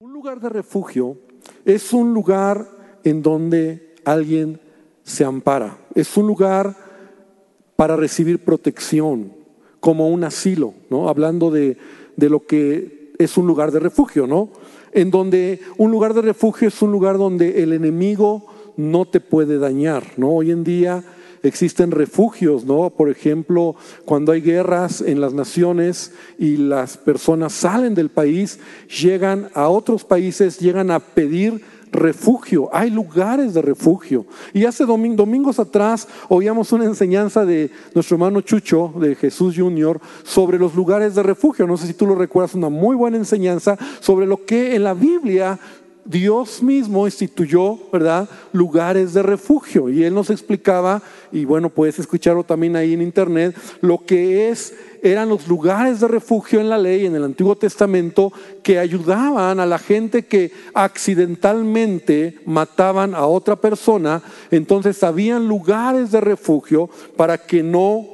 Un 0.00 0.12
lugar 0.12 0.38
de 0.38 0.48
refugio 0.48 1.16
es 1.64 1.92
un 1.92 2.14
lugar 2.14 2.68
en 3.02 3.20
donde 3.20 3.96
alguien 4.04 4.60
se 5.02 5.24
ampara. 5.24 5.76
Es 5.92 6.16
un 6.16 6.28
lugar 6.28 6.76
para 7.74 7.96
recibir 7.96 8.44
protección, 8.44 9.32
como 9.80 10.08
un 10.08 10.22
asilo, 10.22 10.72
¿no? 10.88 11.08
Hablando 11.08 11.50
de, 11.50 11.78
de 12.14 12.28
lo 12.28 12.46
que 12.46 13.12
es 13.18 13.36
un 13.36 13.48
lugar 13.48 13.72
de 13.72 13.80
refugio, 13.80 14.28
¿no? 14.28 14.50
En 14.92 15.10
donde 15.10 15.62
un 15.78 15.90
lugar 15.90 16.14
de 16.14 16.22
refugio 16.22 16.68
es 16.68 16.80
un 16.80 16.92
lugar 16.92 17.18
donde 17.18 17.64
el 17.64 17.72
enemigo 17.72 18.46
no 18.76 19.04
te 19.04 19.18
puede 19.18 19.58
dañar, 19.58 20.04
¿no? 20.16 20.30
Hoy 20.30 20.52
en 20.52 20.62
día 20.62 21.02
existen 21.42 21.90
refugios, 21.90 22.64
¿no? 22.64 22.90
Por 22.90 23.10
ejemplo, 23.10 23.76
cuando 24.04 24.32
hay 24.32 24.40
guerras 24.40 25.00
en 25.00 25.20
las 25.20 25.32
naciones 25.32 26.12
y 26.38 26.56
las 26.56 26.96
personas 26.96 27.52
salen 27.52 27.94
del 27.94 28.10
país, 28.10 28.58
llegan 29.00 29.48
a 29.54 29.68
otros 29.68 30.04
países, 30.04 30.58
llegan 30.58 30.90
a 30.90 31.00
pedir 31.00 31.62
refugio, 31.92 32.68
hay 32.72 32.90
lugares 32.90 33.54
de 33.54 33.62
refugio. 33.62 34.26
Y 34.52 34.64
hace 34.64 34.84
domingos 34.84 35.58
atrás 35.58 36.08
oíamos 36.28 36.72
una 36.72 36.84
enseñanza 36.84 37.44
de 37.44 37.70
nuestro 37.94 38.16
hermano 38.16 38.40
Chucho, 38.40 38.92
de 39.00 39.14
Jesús 39.14 39.54
Junior, 39.56 40.00
sobre 40.22 40.58
los 40.58 40.74
lugares 40.74 41.14
de 41.14 41.22
refugio. 41.22 41.66
No 41.66 41.76
sé 41.76 41.86
si 41.86 41.94
tú 41.94 42.06
lo 42.06 42.14
recuerdas, 42.14 42.54
una 42.54 42.68
muy 42.68 42.96
buena 42.96 43.16
enseñanza 43.16 43.76
sobre 44.00 44.26
lo 44.26 44.44
que 44.44 44.74
en 44.74 44.84
la 44.84 44.94
Biblia 44.94 45.58
Dios 46.04 46.62
mismo 46.62 47.06
instituyó, 47.06 47.78
¿verdad?, 47.92 48.28
lugares 48.52 49.12
de 49.12 49.22
refugio. 49.22 49.88
Y 49.88 50.04
Él 50.04 50.14
nos 50.14 50.30
explicaba, 50.30 51.02
y 51.30 51.44
bueno, 51.44 51.68
puedes 51.68 51.98
escucharlo 51.98 52.44
también 52.44 52.76
ahí 52.76 52.94
en 52.94 53.02
internet, 53.02 53.56
lo 53.80 54.04
que 54.04 54.48
es, 54.48 54.74
eran 55.02 55.28
los 55.28 55.46
lugares 55.46 56.00
de 56.00 56.08
refugio 56.08 56.60
en 56.60 56.68
la 56.68 56.78
ley, 56.78 57.06
en 57.06 57.14
el 57.14 57.24
Antiguo 57.24 57.56
Testamento, 57.56 58.32
que 58.62 58.78
ayudaban 58.78 59.60
a 59.60 59.66
la 59.66 59.78
gente 59.78 60.26
que 60.26 60.50
accidentalmente 60.74 62.38
mataban 62.46 63.14
a 63.14 63.26
otra 63.26 63.56
persona. 63.56 64.22
Entonces 64.50 65.02
habían 65.02 65.46
lugares 65.46 66.10
de 66.10 66.20
refugio 66.20 66.88
para 67.16 67.38
que 67.38 67.62
no 67.62 68.06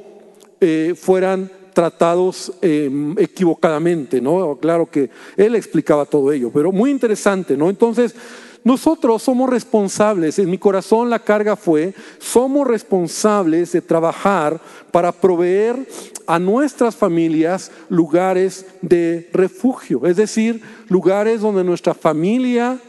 eh, 0.59 0.93
fueran 0.97 1.49
tratados 1.75 2.53
em, 2.61 3.13
equivocadamente, 3.19 4.21
¿no? 4.21 4.57
Claro 4.59 4.89
que 4.89 5.09
él 5.35 5.55
explicaba 5.55 6.05
todo 6.05 6.31
ello, 6.31 6.49
pero 6.51 6.71
muy 6.71 6.89
interesante, 6.89 7.57
¿no? 7.57 7.69
Entonces, 7.69 8.15
nosotros 8.63 9.21
somos 9.21 9.49
responsables, 9.49 10.39
en 10.39 10.49
mi 10.49 10.57
corazón 10.57 11.09
la 11.09 11.19
carga 11.19 11.57
fue, 11.57 11.93
somos 12.17 12.65
responsables 12.65 13.73
de 13.73 13.81
trabajar 13.81 14.59
para 14.91 15.11
proveer 15.11 15.85
a 16.25 16.39
nuestras 16.39 16.95
familias 16.95 17.71
lugares 17.89 18.65
de 18.81 19.29
refugio, 19.33 20.07
es 20.07 20.15
decir, 20.15 20.61
lugares 20.87 21.41
donde 21.41 21.63
nuestra 21.65 21.93
familia 21.93 22.79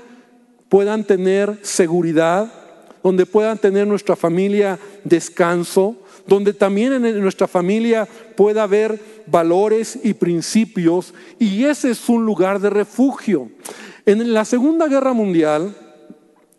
puedan 0.69 1.03
tener 1.05 1.59
seguridad, 1.63 2.53
donde 3.03 3.27
puedan 3.27 3.59
tener 3.59 3.87
nuestra 3.87 4.15
familia 4.15 4.79
descanso, 5.03 5.97
donde 6.27 6.53
también 6.53 6.93
en 7.05 7.21
nuestra 7.21 7.47
familia 7.47 8.07
pueda 8.37 8.63
haber 8.63 9.01
valores 9.27 9.99
y 10.03 10.15
principios, 10.15 11.15
y 11.39 11.65
ese 11.65 11.91
es 11.91 12.09
un 12.09 12.25
lugar 12.25 12.61
de 12.61 12.71
refugio. 12.71 13.51
En 14.05 14.33
la 14.33 14.45
Segunda 14.45 14.87
Guerra 14.87 15.13
Mundial 15.13 15.75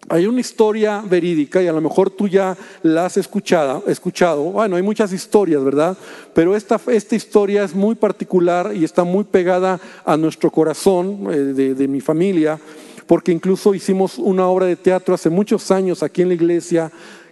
hay 0.10 0.26
una 0.26 0.40
historia 0.40 1.04
verídica 1.06 1.62
y 1.62 1.68
a 1.68 1.74
lo 1.74 1.82
mejor 1.82 2.10
tú 2.10 2.28
ya 2.28 2.56
la 2.82 3.06
has 3.06 3.18
escuchado, 3.18 3.84
escuchado. 3.88 4.44
Bueno, 4.44 4.78
hay 4.78 4.82
muchas 4.82 5.12
historias, 5.12 5.64
¿verdad? 5.64 5.98
Pero 6.34 6.56
esta, 6.56 6.80
esta 6.88 7.16
historia 7.16 7.64
es 7.64 7.76
muy 7.76 7.96
particular 7.96 8.72
y 8.74 8.86
está 8.86 9.04
muy 9.04 9.26
pegada 9.26 9.80
a 10.06 10.16
nuestro 10.16 10.50
corazón 10.50 11.28
eh, 11.30 11.38
de, 11.38 11.76
de 11.76 11.88
mi 11.90 12.00
familia, 12.00 12.58
porque 13.06 13.34
incluso 13.34 13.74
hicimos 13.74 14.18
una 14.18 14.48
obra 14.48 14.66
de 14.66 14.78
teatro 14.78 15.14
hace 15.14 15.30
muchos 15.30 15.72
años 15.72 16.02
aquí 16.04 16.22
en 16.22 16.30
la 16.30 16.36
iglesia 16.36 16.92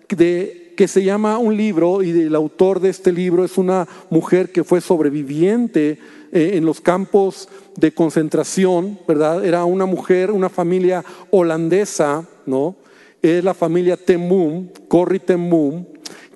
de 0.09 0.64
que 0.75 0.87
se 0.87 1.03
llama 1.03 1.37
un 1.37 1.55
libro 1.55 2.03
y 2.03 2.11
el 2.11 2.35
autor 2.35 2.79
de 2.79 2.89
este 2.89 3.11
libro 3.11 3.43
es 3.43 3.57
una 3.57 3.87
mujer 4.09 4.51
que 4.51 4.63
fue 4.63 4.81
sobreviviente 4.81 5.97
eh, 6.31 6.51
en 6.53 6.65
los 6.65 6.81
campos 6.81 7.49
de 7.77 7.93
concentración, 7.93 8.99
¿verdad? 9.07 9.45
Era 9.45 9.65
una 9.65 9.85
mujer, 9.85 10.31
una 10.31 10.49
familia 10.49 11.03
holandesa, 11.31 12.25
¿no? 12.45 12.75
Es 13.21 13.43
la 13.43 13.53
familia 13.53 13.97
Temum, 13.97 14.69
Corrie 14.87 15.19
Temum, 15.19 15.85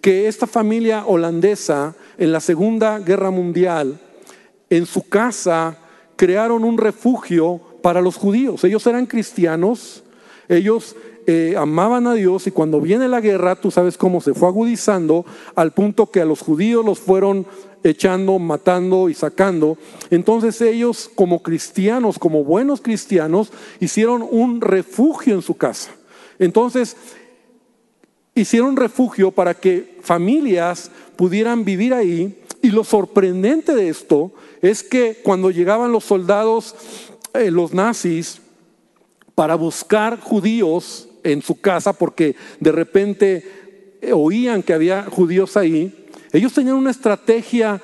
que 0.01 0.27
esta 0.27 0.47
familia 0.47 1.05
holandesa 1.05 1.95
en 2.17 2.31
la 2.31 2.39
Segunda 2.39 2.99
Guerra 2.99 3.31
Mundial, 3.31 3.99
en 4.69 4.85
su 4.85 5.07
casa, 5.07 5.77
crearon 6.15 6.63
un 6.63 6.77
refugio 6.77 7.61
para 7.81 8.01
los 8.01 8.15
judíos. 8.15 8.63
Ellos 8.63 8.85
eran 8.87 9.05
cristianos, 9.05 10.03
ellos 10.47 10.95
eh, 11.27 11.55
amaban 11.57 12.07
a 12.07 12.13
Dios 12.13 12.47
y 12.47 12.51
cuando 12.51 12.81
viene 12.81 13.07
la 13.07 13.21
guerra, 13.21 13.55
tú 13.55 13.71
sabes 13.71 13.97
cómo 13.97 14.21
se 14.21 14.33
fue 14.33 14.47
agudizando 14.47 15.25
al 15.55 15.71
punto 15.71 16.09
que 16.09 16.21
a 16.21 16.25
los 16.25 16.41
judíos 16.41 16.83
los 16.83 16.99
fueron 16.99 17.45
echando, 17.83 18.39
matando 18.39 19.09
y 19.09 19.13
sacando. 19.13 19.77
Entonces 20.09 20.59
ellos 20.61 21.09
como 21.13 21.43
cristianos, 21.43 22.19
como 22.19 22.43
buenos 22.43 22.81
cristianos, 22.81 23.51
hicieron 23.79 24.25
un 24.29 24.61
refugio 24.61 25.35
en 25.35 25.41
su 25.41 25.55
casa. 25.55 25.91
Entonces, 26.39 26.95
hicieron 28.33 28.77
refugio 28.77 29.31
para 29.31 29.53
que 29.53 29.97
familias 30.01 30.89
pudieran 31.15 31.65
vivir 31.65 31.93
ahí. 31.93 32.41
Y 32.61 32.71
lo 32.71 32.83
sorprendente 32.83 33.73
de 33.73 33.89
esto 33.89 34.31
es 34.61 34.83
que 34.83 35.19
cuando 35.23 35.51
llegaban 35.51 35.91
los 35.91 36.03
soldados, 36.05 36.75
eh, 37.33 37.51
los 37.51 37.73
nazis, 37.73 38.41
para 39.35 39.55
buscar 39.55 40.19
judíos, 40.19 41.08
en 41.23 41.41
su 41.41 41.59
casa 41.59 41.93
porque 41.93 42.35
de 42.59 42.71
repente 42.71 43.43
eh, 44.01 44.13
oían 44.13 44.63
que 44.63 44.73
había 44.73 45.03
judíos 45.03 45.57
ahí. 45.57 46.07
Ellos 46.31 46.53
tenían 46.53 46.75
una 46.75 46.91
estrategia 46.91 47.81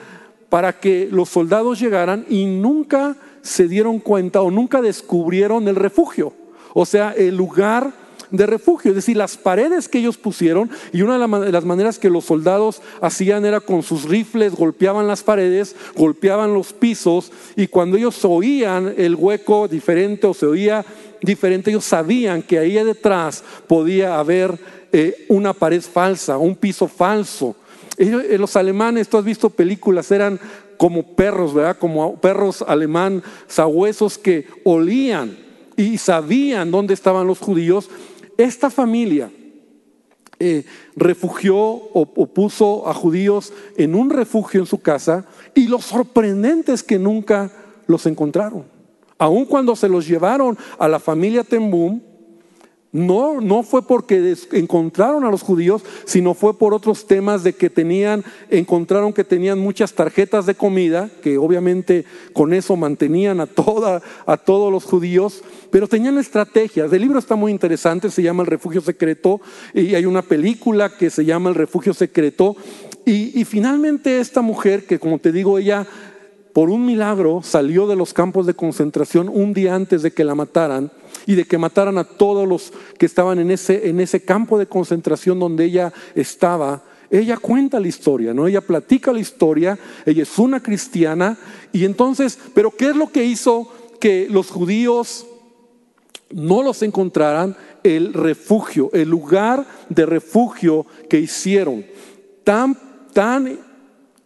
para 0.50 0.80
que 0.80 1.08
los 1.12 1.30
soldados 1.30 1.80
llegaran 1.80 2.26
y 2.30 2.46
nunca 2.46 3.18
se 3.42 3.68
dieron 3.68 4.00
cuenta 4.00 4.42
o 4.42 4.52
nunca 4.52 4.82
descubrieron 4.82 5.68
el 5.68 5.76
refugio. 5.76 6.34
O 6.74 6.86
sea, 6.86 7.12
el 7.12 7.36
lugar 7.36 8.05
de 8.32 8.46
refugio, 8.46 8.92
es 8.92 8.96
decir, 8.96 9.18
las 9.18 9.38
paredes 9.38 9.88
que 9.88 10.00
ellos 10.00 10.18
pusieron, 10.18 10.70
y 10.92 11.02
una 11.02 11.18
de 11.40 11.52
las 11.52 11.66
maneras 11.66 12.00
que 12.00 12.10
los 12.10 12.26
soldados 12.26 12.82
hacían 13.02 13.46
era 13.46 13.60
con 13.60 13.84
sus 13.84 14.04
rifles, 14.04 14.54
golpeaban 14.56 15.08
las 15.08 15.24
paredes, 15.24 15.76
golpeaban 15.96 16.54
los 16.54 16.74
pisos, 16.74 17.32
y 17.56 17.68
cuando 17.68 17.98
ellos 17.98 18.24
oían 18.26 18.94
el 18.98 19.16
hueco 19.16 19.68
diferente 19.68 20.28
o 20.28 20.34
se 20.34 20.46
oía 20.46 20.86
diferente, 21.22 21.70
ellos 21.70 21.86
sabían 21.86 22.42
que 22.42 22.60
ahí 22.60 22.74
detrás 22.74 23.44
podía 23.68 24.20
haber 24.20 24.58
eh, 24.92 25.26
una 25.30 25.54
pared 25.54 25.82
falsa, 25.82 26.38
un 26.38 26.56
piso 26.56 26.88
falso. 26.88 27.56
Eh, 27.98 28.38
los 28.38 28.56
alemanes, 28.56 29.08
tú 29.08 29.18
has 29.18 29.26
visto 29.26 29.50
películas, 29.50 30.12
eran 30.12 30.40
como 30.78 31.04
perros, 31.04 31.54
¿verdad? 31.54 31.78
Como 31.78 32.16
perros 32.18 32.64
alemán, 32.68 33.24
sabuesos 33.48 34.18
que 34.18 34.48
olían 34.64 35.38
y 35.78 35.98
sabían 35.98 36.72
dónde 36.72 36.94
estaban 36.94 37.28
los 37.28 37.40
judíos 37.40 37.90
esta 38.38 38.70
familia 38.70 39.30
eh, 40.40 40.66
refugió 40.98 41.58
o, 41.58 42.06
puso 42.28 42.90
a 42.90 42.94
judíos 42.94 43.54
en 43.78 43.96
un 43.96 44.10
refugio 44.10 44.60
en 44.60 44.66
su 44.66 44.82
casa 44.82 45.26
y 45.54 45.68
lo 45.68 45.80
sorprendente 45.80 46.74
es 46.74 46.84
que 46.84 47.00
nunca 47.00 47.52
los 47.88 48.06
encontraron. 48.06 48.66
Aun 49.18 49.46
cuando 49.46 49.78
se 49.78 49.88
los 49.88 50.06
llevaron 50.08 50.58
a 50.78 50.90
la 50.90 51.00
familia 51.00 51.46
Tembum, 51.46 52.02
no, 52.96 53.42
no 53.42 53.62
fue 53.64 53.86
porque 53.86 54.38
encontraron 54.54 55.26
a 55.26 55.30
los 55.30 55.42
judíos, 55.42 55.84
sino 56.06 56.34
fue 56.34 56.58
por 56.58 56.74
otros 56.74 57.08
temas 57.08 57.44
de 57.44 57.52
que 57.52 57.70
tenían, 57.70 58.24
encontraron 58.50 59.12
que 59.12 59.26
tenían 59.26 59.60
muchas 59.60 59.92
tarjetas 59.92 60.46
de 60.46 60.56
comida, 60.56 61.10
que 61.22 61.38
obviamente 61.38 62.06
con 62.32 62.54
eso 62.54 62.78
mantenían 62.78 63.42
a, 63.42 63.48
toda, 63.48 64.02
a 64.26 64.38
todos 64.38 64.72
los 64.72 64.86
judíos, 64.86 65.44
pero 65.72 65.90
tenían 65.90 66.18
estrategias. 66.18 66.94
El 66.94 67.02
libro 67.02 67.20
está 67.20 67.36
muy 67.36 67.52
interesante, 67.52 68.10
se 68.10 68.24
llama 68.24 68.44
El 68.44 68.48
Refugio 68.48 68.80
Secreto, 68.80 69.42
y 69.74 69.94
hay 69.94 70.06
una 70.06 70.22
película 70.22 70.96
que 70.96 71.10
se 71.10 71.26
llama 71.26 71.50
El 71.50 71.56
Refugio 71.56 71.94
Secreto, 71.94 72.56
y, 73.04 73.38
y 73.38 73.44
finalmente 73.44 74.22
esta 74.22 74.42
mujer, 74.42 74.86
que 74.86 75.00
como 75.00 75.20
te 75.20 75.34
digo, 75.34 75.60
ella 75.60 75.86
por 76.56 76.70
un 76.70 76.86
milagro 76.86 77.42
salió 77.44 77.86
de 77.86 77.98
los 77.98 78.14
campos 78.14 78.46
de 78.46 78.54
concentración 78.54 79.28
un 79.28 79.54
día 79.54 79.76
antes 79.76 80.02
de 80.04 80.12
que 80.12 80.24
la 80.24 80.36
mataran, 80.36 80.90
y 81.26 81.36
de 81.36 81.44
que 81.44 81.58
mataran 81.58 81.98
a 81.98 82.06
todos 82.06 82.48
los 82.48 82.72
que 82.98 83.06
estaban 83.06 83.40
en 83.40 83.52
ese, 83.52 83.90
en 83.90 84.00
ese 84.00 84.24
campo 84.24 84.58
de 84.58 84.66
concentración 84.66 85.38
donde 85.38 85.66
ella 85.66 85.92
estaba. 86.16 86.82
Ella 87.12 87.36
cuenta 87.36 87.78
la 87.78 87.90
historia, 87.90 88.34
¿no? 88.34 88.48
Ella 88.48 88.62
platica 88.62 89.12
la 89.12 89.20
historia, 89.20 89.78
ella 90.06 90.24
es 90.24 90.40
una 90.40 90.64
cristiana 90.64 91.38
y 91.74 91.84
entonces, 91.84 92.40
pero 92.54 92.72
¿qué 92.72 92.92
es 92.92 92.96
lo 92.96 93.12
que 93.12 93.26
hizo 93.26 93.68
que 94.00 94.30
los 94.30 94.50
judíos 94.50 95.28
no 96.32 96.64
los 96.64 96.84
encontraran? 96.84 97.58
El 97.84 98.14
refugio, 98.14 98.90
el 98.94 99.10
lugar 99.10 99.66
de 99.90 100.06
refugio 100.06 100.86
que 101.10 101.20
hicieron, 101.20 101.86
tan, 102.46 102.80
tan 103.12 103.60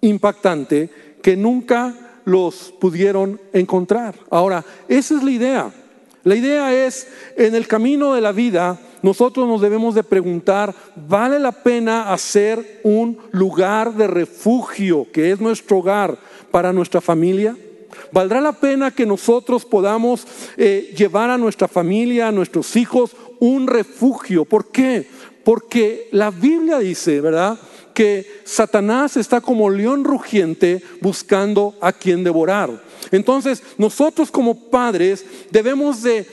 impactante 0.02 0.92
que 1.24 1.36
nunca 1.36 2.06
los 2.26 2.74
pudieron 2.80 3.40
encontrar. 3.54 4.16
Ahora, 4.30 4.64
esa 4.88 5.16
es 5.16 5.24
la 5.24 5.32
idea. 5.32 5.72
La 6.24 6.36
idea 6.36 6.86
es, 6.86 7.08
en 7.38 7.56
el 7.56 7.68
camino 7.68 8.14
de 8.14 8.22
la 8.22 8.32
vida, 8.32 8.78
nosotros 9.02 9.48
nos 9.48 9.62
debemos 9.62 9.96
de 9.96 10.04
preguntar, 10.04 10.76
¿vale 11.08 11.40
la 11.40 11.52
pena 11.52 12.12
hacer 12.12 12.82
un 12.84 13.18
lugar 13.32 13.94
de 13.94 14.08
refugio, 14.08 15.08
que 15.12 15.32
es 15.32 15.40
nuestro 15.40 15.78
hogar, 15.78 16.18
para 16.52 16.74
nuestra 16.74 17.00
familia? 17.00 17.56
¿Valdrá 18.12 18.42
la 18.42 18.52
pena 18.52 18.92
que 18.92 19.06
nosotros 19.06 19.66
podamos 19.66 20.26
eh, 20.58 20.94
llevar 20.98 21.30
a 21.30 21.38
nuestra 21.38 21.68
familia, 21.68 22.28
a 22.28 22.32
nuestros 22.32 22.76
hijos, 22.76 23.16
un 23.40 23.68
refugio? 23.68 24.46
¿Por 24.46 24.68
qué? 24.72 25.08
Porque 25.44 26.10
la 26.12 26.32
Biblia 26.32 26.80
dice, 26.80 27.22
¿verdad? 27.22 27.58
Que 27.94 28.42
Satanás 28.46 29.18
está 29.18 29.42
como 29.42 29.70
león 29.70 30.04
rugiente 30.04 30.82
buscando 31.02 31.76
a 31.82 31.92
quien 31.92 32.24
devorar. 32.24 32.90
Entonces, 33.12 33.64
nosotros 33.78 34.32
como 34.32 34.70
padres 34.70 35.26
debemos 35.52 36.04
de, 36.04 36.26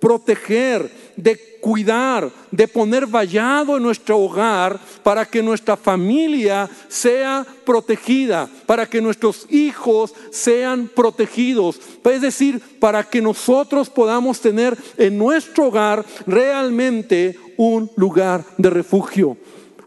proteger, 0.00 0.90
de 1.16 1.58
cuidar, 1.60 2.30
de 2.50 2.68
poner 2.68 3.06
vallado 3.06 3.76
en 3.76 3.82
nuestro 3.82 4.18
hogar 4.18 4.78
para 5.02 5.24
que 5.24 5.42
nuestra 5.42 5.76
familia 5.76 6.68
sea 6.88 7.44
protegida, 7.64 8.48
para 8.66 8.86
que 8.86 9.00
nuestros 9.00 9.46
hijos 9.50 10.14
sean 10.30 10.88
protegidos. 10.94 11.80
Es 12.04 12.22
decir, 12.22 12.60
para 12.78 13.02
que 13.02 13.20
nosotros 13.20 13.90
podamos 13.90 14.40
tener 14.40 14.76
en 14.96 15.18
nuestro 15.18 15.66
hogar 15.66 16.04
realmente 16.26 17.36
un 17.56 17.90
lugar 17.96 18.44
de 18.56 18.70
refugio. 18.70 19.36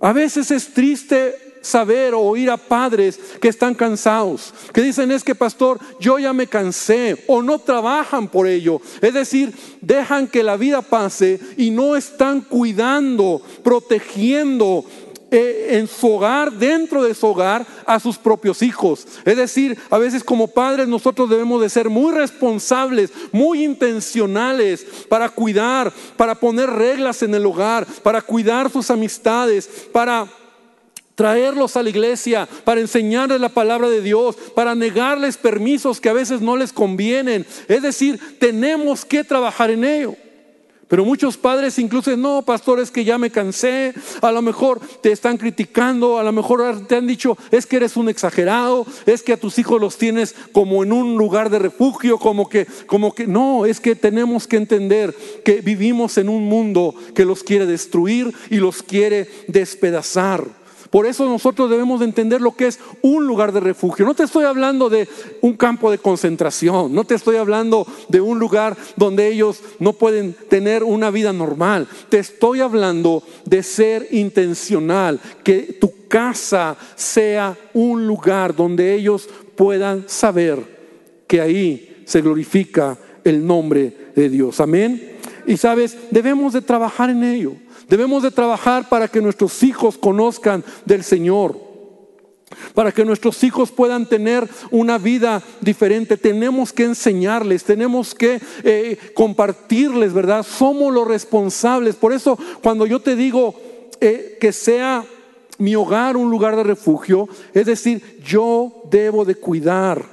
A 0.02 0.14
veces 0.14 0.50
es 0.52 0.74
triste 0.74 1.52
saber 1.62 2.14
o 2.14 2.22
oír 2.22 2.50
a 2.50 2.58
padres 2.58 3.20
que 3.40 3.48
están 3.48 3.76
cansados, 3.76 4.54
que 4.74 4.82
dicen 4.82 5.12
es 5.12 5.24
que 5.24 5.36
pastor, 5.36 5.80
yo 6.00 6.18
ya 6.20 6.34
me 6.34 6.48
cansé 6.48 7.24
o 7.28 7.42
no 7.42 7.60
trabajan 7.60 8.28
por 8.28 8.48
ello. 8.48 8.82
Es 9.00 9.14
decir, 9.14 9.54
dejan 9.80 10.28
que 10.28 10.44
la 10.44 10.58
vida 10.58 10.82
pase 10.82 11.40
y 11.58 11.70
no 11.70 11.96
están 11.96 12.42
cuidando, 12.42 13.42
protegiendo 13.64 14.86
eh, 15.32 15.78
en 15.78 15.88
su 15.88 16.14
hogar, 16.14 16.52
dentro 16.52 17.04
de 17.04 17.16
su 17.16 17.26
hogar, 17.26 17.66
a 17.86 18.02
sus 18.02 18.18
propios 18.18 18.62
hijos. 18.62 19.08
Es 19.24 19.38
decir, 19.38 19.78
a 19.90 19.98
veces 19.98 20.26
como 20.26 20.50
padres 20.50 20.90
nosotros 20.90 21.30
debemos 21.30 21.62
de 21.62 21.70
ser 21.70 21.90
muy 21.90 22.12
responsables, 22.12 23.12
muy 23.32 23.64
intencionales 23.64 24.86
para 25.08 25.30
cuidar, 25.30 25.94
para 26.18 26.36
poner 26.36 26.70
reglas 26.70 27.24
en 27.24 27.34
el 27.34 27.46
hogar, 27.46 27.88
para 28.04 28.22
cuidar 28.22 28.70
sus 28.70 28.92
amistades, 28.92 29.70
para 29.94 30.28
traerlos 31.16 31.78
a 31.78 31.84
la 31.84 31.90
iglesia, 31.90 32.50
para 32.66 32.82
enseñarles 32.82 33.40
la 33.40 33.50
palabra 33.50 33.90
de 33.90 34.02
Dios, 34.02 34.36
para 34.54 34.76
negarles 34.76 35.38
permisos 35.38 36.02
que 36.02 36.10
a 36.10 36.14
veces 36.14 36.42
no 36.42 36.58
les 36.58 36.74
convienen. 36.74 37.46
Es 37.70 37.82
decir, 37.82 38.20
tenemos 38.38 39.06
que 39.06 39.24
trabajar 39.24 39.72
en 39.72 39.86
ello. 39.86 40.16
Pero 40.92 41.06
muchos 41.06 41.38
padres 41.38 41.80
incluso, 41.80 42.18
no, 42.18 42.42
pastor, 42.42 42.82
es 42.82 42.92
que 42.92 43.06
ya 43.06 43.18
me 43.18 43.30
cansé, 43.32 43.94
a 44.22 44.30
lo 44.30 44.42
mejor 44.42 44.82
te 45.00 45.14
están 45.14 45.38
criticando, 45.38 46.20
a 46.20 46.24
lo 46.24 46.34
mejor 46.34 46.86
te 46.86 46.98
han 46.98 47.08
dicho, 47.08 47.38
es 47.50 47.66
que 47.66 47.78
eres 47.78 47.96
un 47.96 48.10
exagerado, 48.10 48.86
es 49.06 49.24
que 49.24 49.32
a 49.32 49.40
tus 49.40 49.58
hijos 49.58 49.80
los 49.80 49.98
tienes 49.98 50.36
como 50.52 50.84
en 50.84 50.92
un 50.92 51.16
lugar 51.16 51.50
de 51.50 51.60
refugio, 51.60 52.18
como 52.18 52.50
que, 52.50 52.68
como 52.88 53.16
que, 53.16 53.26
no, 53.26 53.66
es 53.66 53.80
que 53.80 53.96
tenemos 53.96 54.48
que 54.48 54.58
entender 54.58 55.16
que 55.46 55.62
vivimos 55.62 56.18
en 56.18 56.28
un 56.28 56.50
mundo 56.50 56.94
que 57.16 57.24
los 57.24 57.42
quiere 57.42 57.66
destruir 57.66 58.34
y 58.50 58.58
los 58.58 58.84
quiere 58.84 59.30
despedazar. 59.48 60.61
Por 60.92 61.06
eso 61.06 61.26
nosotros 61.26 61.70
debemos 61.70 62.02
de 62.02 62.06
entender 62.06 62.42
lo 62.42 62.52
que 62.52 62.68
es 62.68 62.80
un 63.02 63.26
lugar 63.26 63.54
de 63.54 63.62
refugio. 63.62 64.06
No 64.06 64.14
te 64.14 64.24
estoy 64.24 64.44
hablando 64.44 64.90
de 64.90 65.08
un 65.40 65.54
campo 65.56 65.90
de 65.90 65.98
concentración, 65.98 66.94
no 66.94 67.06
te 67.06 67.16
estoy 67.16 67.38
hablando 67.38 67.88
de 68.10 68.20
un 68.20 68.40
lugar 68.40 68.76
donde 68.98 69.30
ellos 69.30 69.62
no 69.80 69.94
pueden 69.94 70.34
tener 70.50 70.84
una 70.84 71.10
vida 71.10 71.32
normal. 71.32 71.88
Te 72.10 72.20
estoy 72.20 72.60
hablando 72.60 73.24
de 73.46 73.64
ser 73.64 74.10
intencional, 74.12 75.20
que 75.46 75.78
tu 75.80 76.08
casa 76.10 76.76
sea 76.96 77.58
un 77.74 78.06
lugar 78.06 78.54
donde 78.54 78.94
ellos 78.94 79.30
puedan 79.56 80.04
saber 80.10 80.60
que 81.26 81.40
ahí 81.40 82.04
se 82.06 82.22
glorifica 82.22 82.98
el 83.24 83.48
nombre 83.48 84.12
de 84.14 84.28
Dios. 84.28 84.60
Amén. 84.60 85.12
Y 85.48 85.56
sabes, 85.56 85.98
debemos 86.12 86.52
de 86.52 86.62
trabajar 86.62 87.10
en 87.10 87.24
ello. 87.24 87.54
Debemos 87.92 88.24
de 88.24 88.32
trabajar 88.32 88.88
para 88.88 89.10
que 89.10 89.20
nuestros 89.20 89.62
hijos 89.64 89.98
conozcan 89.98 90.64
del 90.86 91.04
Señor. 91.04 91.60
Para 92.74 92.94
que 92.94 93.04
nuestros 93.04 93.44
hijos 93.44 93.70
puedan 93.70 94.08
tener 94.08 94.48
una 94.72 94.98
vida 94.98 95.44
diferente, 95.60 96.16
tenemos 96.16 96.72
que 96.72 96.86
enseñarles, 96.86 97.66
tenemos 97.66 98.16
que 98.16 98.40
eh, 98.64 98.98
compartirles, 99.14 100.14
¿verdad? 100.14 100.44
Somos 100.44 100.94
los 100.94 101.06
responsables. 101.06 101.98
Por 101.98 102.14
eso, 102.14 102.40
cuando 102.64 102.86
yo 102.86 103.02
te 103.02 103.18
digo 103.18 103.56
eh, 104.00 104.38
que 104.40 104.54
sea 104.54 105.04
mi 105.58 105.76
hogar 105.76 106.16
un 106.16 106.32
lugar 106.32 106.56
de 106.56 106.64
refugio, 106.64 107.28
es 107.54 107.66
decir, 107.66 108.22
yo 108.24 108.84
debo 108.90 109.26
de 109.26 109.36
cuidar, 109.36 110.06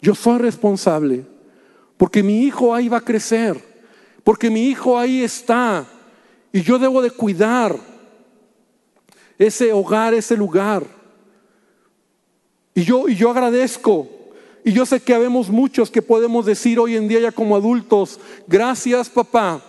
yo 0.00 0.14
soy 0.14 0.38
responsable, 0.38 1.26
porque 1.98 2.22
mi 2.22 2.44
hijo 2.44 2.74
ahí 2.74 2.88
va 2.88 2.96
a 2.96 3.04
crecer, 3.04 3.62
porque 4.24 4.48
mi 4.48 4.68
hijo 4.68 4.98
ahí 4.98 5.22
está, 5.22 5.86
y 6.52 6.62
yo 6.62 6.78
debo 6.78 7.02
de 7.02 7.10
cuidar 7.10 7.76
ese 9.38 9.72
hogar, 9.72 10.14
ese 10.14 10.36
lugar. 10.36 10.84
Y 12.74 12.82
yo, 12.82 13.08
y 13.08 13.14
yo 13.14 13.30
agradezco. 13.30 14.08
Y 14.64 14.72
yo 14.72 14.84
sé 14.84 15.00
que 15.00 15.14
habemos 15.14 15.48
muchos 15.48 15.90
que 15.90 16.02
podemos 16.02 16.44
decir 16.44 16.78
hoy 16.78 16.96
en 16.96 17.08
día 17.08 17.20
ya 17.20 17.32
como 17.32 17.56
adultos, 17.56 18.20
gracias 18.46 19.08
papá, 19.08 19.62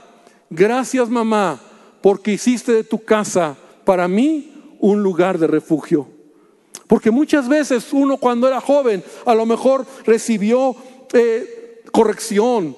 gracias 0.49 1.09
mamá, 1.09 1.61
porque 2.01 2.33
hiciste 2.33 2.73
de 2.73 2.83
tu 2.83 3.01
casa 3.01 3.55
para 3.85 4.07
mí 4.09 4.75
un 4.79 5.01
lugar 5.01 5.37
de 5.37 5.47
refugio. 5.47 6.07
Porque 6.87 7.09
muchas 7.09 7.47
veces 7.47 7.93
uno 7.93 8.17
cuando 8.17 8.49
era 8.49 8.59
joven 8.59 9.01
a 9.25 9.33
lo 9.33 9.45
mejor 9.45 9.85
recibió 10.05 10.75
eh, 11.13 11.81
corrección, 11.93 12.75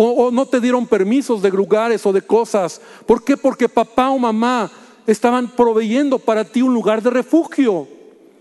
o, 0.00 0.30
no 0.30 0.46
te 0.46 0.60
dieron 0.60 0.86
permisos 0.86 1.42
de 1.42 1.50
lugares 1.50 2.06
o 2.06 2.12
de 2.12 2.22
cosas. 2.22 2.80
¿Por 3.04 3.24
qué? 3.24 3.36
Porque 3.36 3.68
papá 3.68 4.10
o 4.10 4.18
mamá 4.18 4.70
estaban 5.06 5.48
proveyendo 5.48 6.20
para 6.20 6.44
ti 6.44 6.62
un 6.62 6.72
lugar 6.72 7.02
de 7.02 7.10
refugio. 7.10 7.88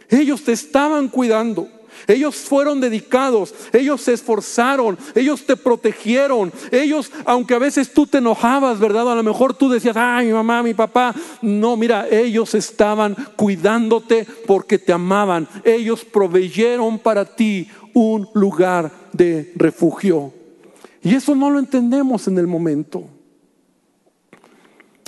Ellos 0.08 0.44
te 0.44 0.52
estaban 0.52 1.08
cuidando. 1.08 1.68
Ellos 2.06 2.36
fueron 2.36 2.80
dedicados, 2.80 3.56
ellos 3.74 4.02
se 4.02 4.14
esforzaron, 4.14 5.00
ellos 5.16 5.48
te 5.48 5.58
protegieron, 5.58 6.54
ellos, 6.70 7.12
aunque 7.26 7.56
a 7.56 7.60
veces 7.60 7.92
tú 7.92 8.06
te 8.06 8.20
enojabas, 8.20 8.78
¿verdad? 8.78 9.12
A 9.12 9.16
lo 9.16 9.24
mejor 9.24 9.56
tú 9.56 9.68
decías, 9.68 9.98
ay, 9.98 10.28
mi 10.28 10.34
mamá, 10.34 10.62
mi 10.62 10.76
papá. 10.76 11.16
No, 11.42 11.76
mira, 11.76 12.08
ellos 12.08 12.54
estaban 12.54 13.16
cuidándote 13.36 14.28
porque 14.46 14.78
te 14.78 14.94
amaban. 14.94 15.48
Ellos 15.64 16.06
proveyeron 16.06 17.00
para 17.00 17.26
ti 17.26 17.68
un 17.96 18.30
lugar 18.36 18.92
de 19.12 19.52
refugio. 19.56 20.37
Y 21.08 21.16
eso 21.16 21.36
no 21.36 21.50
lo 21.50 21.58
entendemos 21.58 22.28
en 22.28 22.38
el 22.38 22.48
momento. 22.48 23.06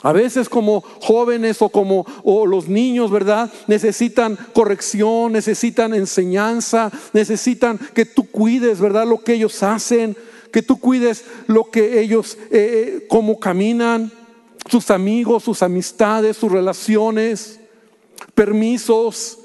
A 0.02 0.14
veces 0.14 0.48
como 0.48 0.80
jóvenes 0.80 1.62
o 1.62 1.68
como 1.68 2.06
los 2.48 2.70
niños, 2.70 3.12
¿verdad? 3.12 3.52
Necesitan 3.68 4.38
corrección, 4.54 5.34
necesitan 5.34 5.94
enseñanza, 5.94 6.90
necesitan 7.12 7.78
que 7.94 8.06
tú 8.06 8.32
cuides, 8.32 8.80
¿verdad? 8.80 9.06
Lo 9.06 9.22
que 9.22 9.34
ellos 9.34 9.62
hacen, 9.62 10.16
que 10.54 10.62
tú 10.62 10.80
cuides 10.80 11.26
lo 11.48 11.70
que 11.70 12.00
ellos, 12.00 12.38
eh, 12.50 13.06
cómo 13.10 13.38
caminan, 13.38 14.10
sus 14.72 14.92
amigos, 14.92 15.44
sus 15.44 15.62
amistades, 15.62 16.38
sus 16.38 16.50
relaciones, 16.50 17.60
permisos. 18.34 19.39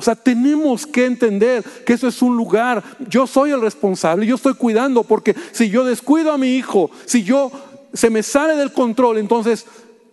O 0.00 0.02
sea, 0.02 0.14
tenemos 0.14 0.86
que 0.86 1.04
entender 1.04 1.62
que 1.84 1.92
eso 1.92 2.08
es 2.08 2.22
un 2.22 2.34
lugar. 2.34 2.82
Yo 3.06 3.26
soy 3.26 3.50
el 3.50 3.60
responsable, 3.60 4.24
yo 4.24 4.36
estoy 4.36 4.54
cuidando, 4.54 5.04
porque 5.04 5.36
si 5.52 5.68
yo 5.68 5.84
descuido 5.84 6.32
a 6.32 6.38
mi 6.38 6.56
hijo, 6.56 6.90
si 7.04 7.22
yo 7.22 7.52
se 7.92 8.08
me 8.08 8.22
sale 8.22 8.56
del 8.56 8.72
control, 8.72 9.18
entonces 9.18 9.66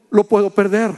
lo 0.09 0.25
puedo 0.25 0.49
perder. 0.49 0.91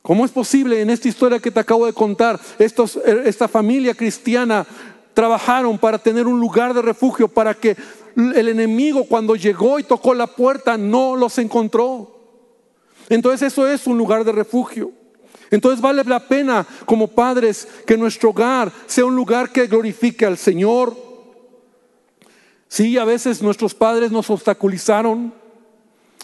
¿Cómo 0.00 0.24
es 0.24 0.30
posible 0.30 0.80
en 0.80 0.90
esta 0.90 1.08
historia 1.08 1.40
que 1.40 1.50
te 1.50 1.58
acabo 1.58 1.86
de 1.86 1.92
contar? 1.92 2.38
Estos, 2.60 3.00
esta 3.04 3.48
familia 3.48 3.92
cristiana 3.92 4.64
trabajaron 5.12 5.76
para 5.76 5.98
tener 5.98 6.28
un 6.28 6.38
lugar 6.38 6.72
de 6.72 6.82
refugio, 6.82 7.26
para 7.26 7.54
que 7.54 7.76
el 8.14 8.46
enemigo 8.46 9.06
cuando 9.08 9.34
llegó 9.34 9.80
y 9.80 9.82
tocó 9.82 10.14
la 10.14 10.28
puerta 10.28 10.78
no 10.78 11.16
los 11.16 11.36
encontró. 11.38 12.16
Entonces 13.08 13.52
eso 13.52 13.66
es 13.66 13.88
un 13.88 13.98
lugar 13.98 14.22
de 14.22 14.30
refugio. 14.30 14.92
Entonces 15.54 15.80
vale 15.80 16.02
la 16.02 16.18
pena 16.18 16.66
como 16.84 17.06
padres 17.06 17.68
que 17.86 17.96
nuestro 17.96 18.30
hogar 18.30 18.72
sea 18.86 19.04
un 19.04 19.14
lugar 19.14 19.52
que 19.52 19.68
glorifique 19.68 20.26
al 20.26 20.36
Señor. 20.36 20.96
Sí, 22.66 22.98
a 22.98 23.04
veces 23.04 23.40
nuestros 23.40 23.72
padres 23.72 24.10
nos 24.10 24.28
obstaculizaron. 24.30 25.32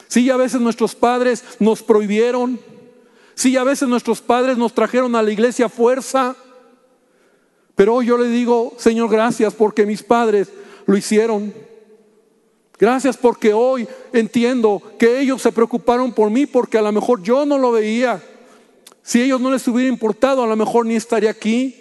Sí, 0.08 0.28
a 0.30 0.36
veces 0.36 0.60
nuestros 0.60 0.96
padres 0.96 1.44
nos 1.60 1.80
prohibieron. 1.80 2.58
Sí, 3.36 3.56
a 3.56 3.62
veces 3.62 3.88
nuestros 3.88 4.20
padres 4.20 4.58
nos 4.58 4.74
trajeron 4.74 5.14
a 5.14 5.22
la 5.22 5.30
iglesia 5.30 5.68
fuerza. 5.68 6.34
Pero 7.76 7.94
hoy 7.94 8.06
yo 8.06 8.18
le 8.18 8.26
digo, 8.26 8.74
Señor, 8.78 9.08
gracias 9.10 9.54
porque 9.54 9.86
mis 9.86 10.02
padres 10.02 10.48
lo 10.86 10.96
hicieron. 10.96 11.54
Gracias 12.80 13.16
porque 13.16 13.52
hoy 13.52 13.86
entiendo 14.12 14.82
que 14.98 15.20
ellos 15.20 15.40
se 15.40 15.52
preocuparon 15.52 16.12
por 16.12 16.30
mí 16.30 16.46
porque 16.46 16.78
a 16.78 16.82
lo 16.82 16.90
mejor 16.90 17.22
yo 17.22 17.46
no 17.46 17.58
lo 17.58 17.70
veía. 17.70 18.20
Si 19.02 19.20
ellos 19.22 19.40
no 19.40 19.50
les 19.50 19.66
hubiera 19.66 19.88
importado, 19.88 20.42
a 20.42 20.46
lo 20.46 20.56
mejor 20.56 20.86
ni 20.86 20.96
estaría 20.96 21.30
aquí. 21.30 21.74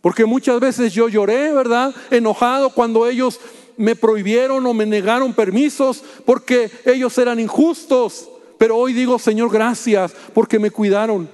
Porque 0.00 0.24
muchas 0.24 0.58
veces 0.60 0.92
yo 0.92 1.08
lloré, 1.08 1.52
¿verdad? 1.52 1.94
Enojado 2.10 2.70
cuando 2.70 3.06
ellos 3.06 3.38
me 3.76 3.96
prohibieron 3.96 4.64
o 4.66 4.74
me 4.74 4.86
negaron 4.86 5.32
permisos 5.32 6.02
porque 6.24 6.70
ellos 6.84 7.16
eran 7.18 7.40
injustos. 7.40 8.28
Pero 8.58 8.76
hoy 8.76 8.92
digo, 8.92 9.18
Señor, 9.18 9.50
gracias 9.50 10.12
porque 10.34 10.58
me 10.58 10.70
cuidaron. 10.70 11.28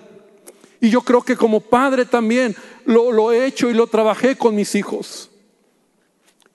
Y 0.81 0.91
yo 0.91 1.01
creo 1.01 1.23
que 1.23 1.37
como 1.37 1.61
padre 1.61 2.05
también 2.05 2.55
lo, 2.85 3.11
lo 3.13 3.33
he 3.33 3.47
hecho 3.47 3.71
y 3.71 3.75
lo 3.75 3.87
trabajé 3.87 4.37
con 4.37 4.55
mis 4.55 4.75
hijos. 4.75 5.31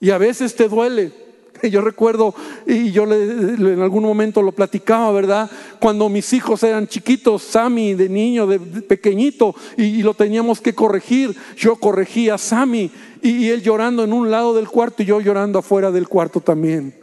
Y 0.00 0.10
a 0.10 0.18
veces 0.18 0.54
te 0.54 0.68
duele. 0.68 1.21
Yo 1.70 1.80
recuerdo, 1.80 2.34
y 2.66 2.90
yo 2.90 3.04
en 3.04 3.80
algún 3.80 4.02
momento 4.02 4.42
lo 4.42 4.52
platicaba, 4.52 5.12
¿verdad? 5.12 5.50
Cuando 5.78 6.08
mis 6.08 6.32
hijos 6.32 6.62
eran 6.62 6.88
chiquitos, 6.88 7.42
Sammy 7.42 7.94
de 7.94 8.08
niño, 8.08 8.46
de, 8.46 8.58
pequeñito, 8.58 9.54
y, 9.76 10.02
lo 10.02 10.14
teníamos 10.14 10.60
que 10.60 10.74
corregir, 10.74 11.36
yo 11.56 11.76
corregía 11.76 12.34
a 12.34 12.38
Sammy 12.38 12.90
y, 13.22 13.48
él 13.48 13.62
llorando 13.62 14.02
en 14.02 14.12
un 14.12 14.30
lado 14.30 14.54
del 14.54 14.68
cuarto 14.68 15.02
y 15.02 15.06
yo 15.06 15.20
llorando 15.20 15.60
afuera 15.60 15.92
del 15.92 16.08
cuarto 16.08 16.40
también. 16.40 16.98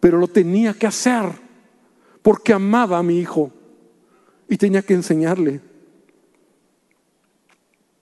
Pero 0.00 0.18
lo 0.18 0.28
tenía 0.28 0.74
que 0.74 0.86
hacer 0.86 1.24
porque 2.20 2.52
amaba 2.52 2.98
a 2.98 3.02
mi 3.02 3.18
hijo 3.18 3.50
y 4.48 4.58
tenía 4.58 4.82
que 4.82 4.94
enseñarle. 4.94 5.60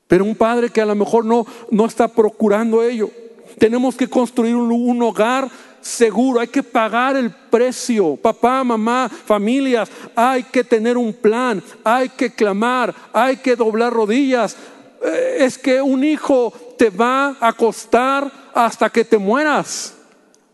Pero 0.08 0.24
un 0.24 0.34
padre 0.34 0.70
que 0.70 0.80
a 0.80 0.86
lo 0.86 0.94
mejor 0.94 1.24
no, 1.24 1.46
no 1.70 1.86
está 1.86 2.08
procurando 2.08 2.82
ello. 2.82 3.10
Tenemos 3.58 3.94
que 3.94 4.08
construir 4.08 4.56
un, 4.56 5.02
hogar 5.02 5.48
seguro, 5.80 6.40
hay 6.40 6.48
que 6.48 6.62
pagar 6.62 7.16
el 7.16 7.30
precio. 7.30 8.16
Papá, 8.16 8.64
mamá, 8.64 9.08
familias, 9.08 9.88
hay 10.14 10.42
que 10.44 10.64
tener 10.64 10.96
un 10.96 11.12
plan, 11.12 11.62
hay 11.84 12.08
que 12.08 12.30
clamar, 12.30 12.94
hay 13.12 13.36
que 13.36 13.56
doblar 13.56 13.92
rodillas. 13.92 14.56
Eh, 15.04 15.36
es 15.40 15.58
que 15.58 15.80
un 15.80 16.02
hijo 16.02 16.52
te 16.78 16.90
va 16.90 17.36
a 17.40 17.52
costar 17.52 18.30
hasta 18.54 18.90
que 18.90 19.04
te 19.04 19.18
mueras. 19.18 19.94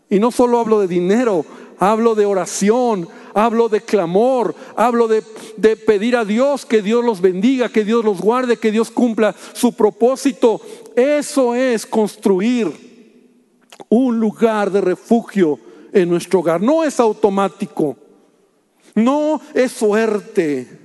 Y 0.09 0.19
no 0.19 0.31
solo 0.31 0.59
hablo 0.59 0.81
de 0.81 0.87
dinero, 0.87 1.45
hablo 1.79 2.13
de 2.15 2.25
oración, 2.25 3.07
hablo 3.33 3.69
de 3.69 3.81
clamor, 3.81 4.53
hablo 4.75 5.07
de, 5.07 5.23
de, 5.55 5.77
pedir 5.77 6.17
a 6.17 6.25
Dios 6.25 6.65
que 6.65 6.81
Dios 6.81 7.03
los 7.03 7.21
bendiga, 7.21 7.69
que 7.69 7.85
Dios 7.85 8.03
los 8.03 8.19
guarde, 8.19 8.57
que 8.57 8.71
Dios 8.71 8.91
cumpla 8.91 9.33
su 9.53 9.73
propósito. 9.73 10.59
Eso 10.95 11.55
es 11.55 11.85
construir 11.85 12.90
un 13.91 14.19
lugar 14.19 14.71
de 14.71 14.81
refugio 14.81 15.59
en 15.91 16.09
nuestro 16.09 16.39
hogar. 16.39 16.61
No 16.61 16.83
es 16.83 16.99
automático, 16.99 17.97
no 18.95 19.39
es 19.53 19.71
suerte. 19.73 20.79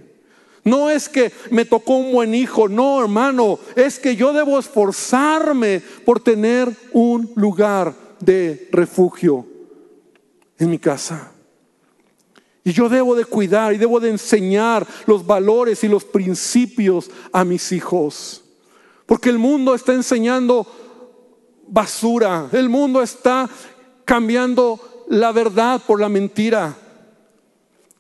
No 0.64 0.90
es 0.90 1.08
que 1.08 1.32
me 1.52 1.64
tocó 1.64 1.94
un 1.94 2.10
buen 2.10 2.34
hijo, 2.34 2.68
no 2.68 3.00
hermano, 3.00 3.60
es 3.76 4.00
que 4.00 4.16
yo 4.16 4.32
debo 4.32 4.58
esforzarme 4.58 5.80
por 6.04 6.18
tener 6.18 6.68
un 6.92 7.30
lugar 7.36 7.94
de 8.18 8.68
refugio 8.72 9.46
en 10.58 10.70
mi 10.70 10.80
casa. 10.80 11.30
Y 12.64 12.72
yo 12.72 12.88
debo 12.88 13.14
de 13.14 13.25
cuidar 13.25 13.75
y 13.75 13.78
debo 13.78 14.00
de 14.00 14.10
enseñar 14.10 14.84
los 15.06 15.25
valores 15.25 15.84
y 15.84 15.88
los 15.88 16.04
principios 16.04 17.12
a 17.30 17.44
mis 17.44 17.70
hijos. 17.70 18.42
Porque 19.06 19.30
el 19.30 19.38
mundo 19.38 19.72
está 19.72 19.94
enseñando 19.94 20.66
basura. 21.68 22.49
El 22.52 22.68
mundo 22.68 23.02
está 23.02 23.49
cambiando 24.04 25.04
la 25.08 25.32
verdad 25.32 25.80
por 25.87 26.00
la 26.00 26.08
mentira. 26.08 26.75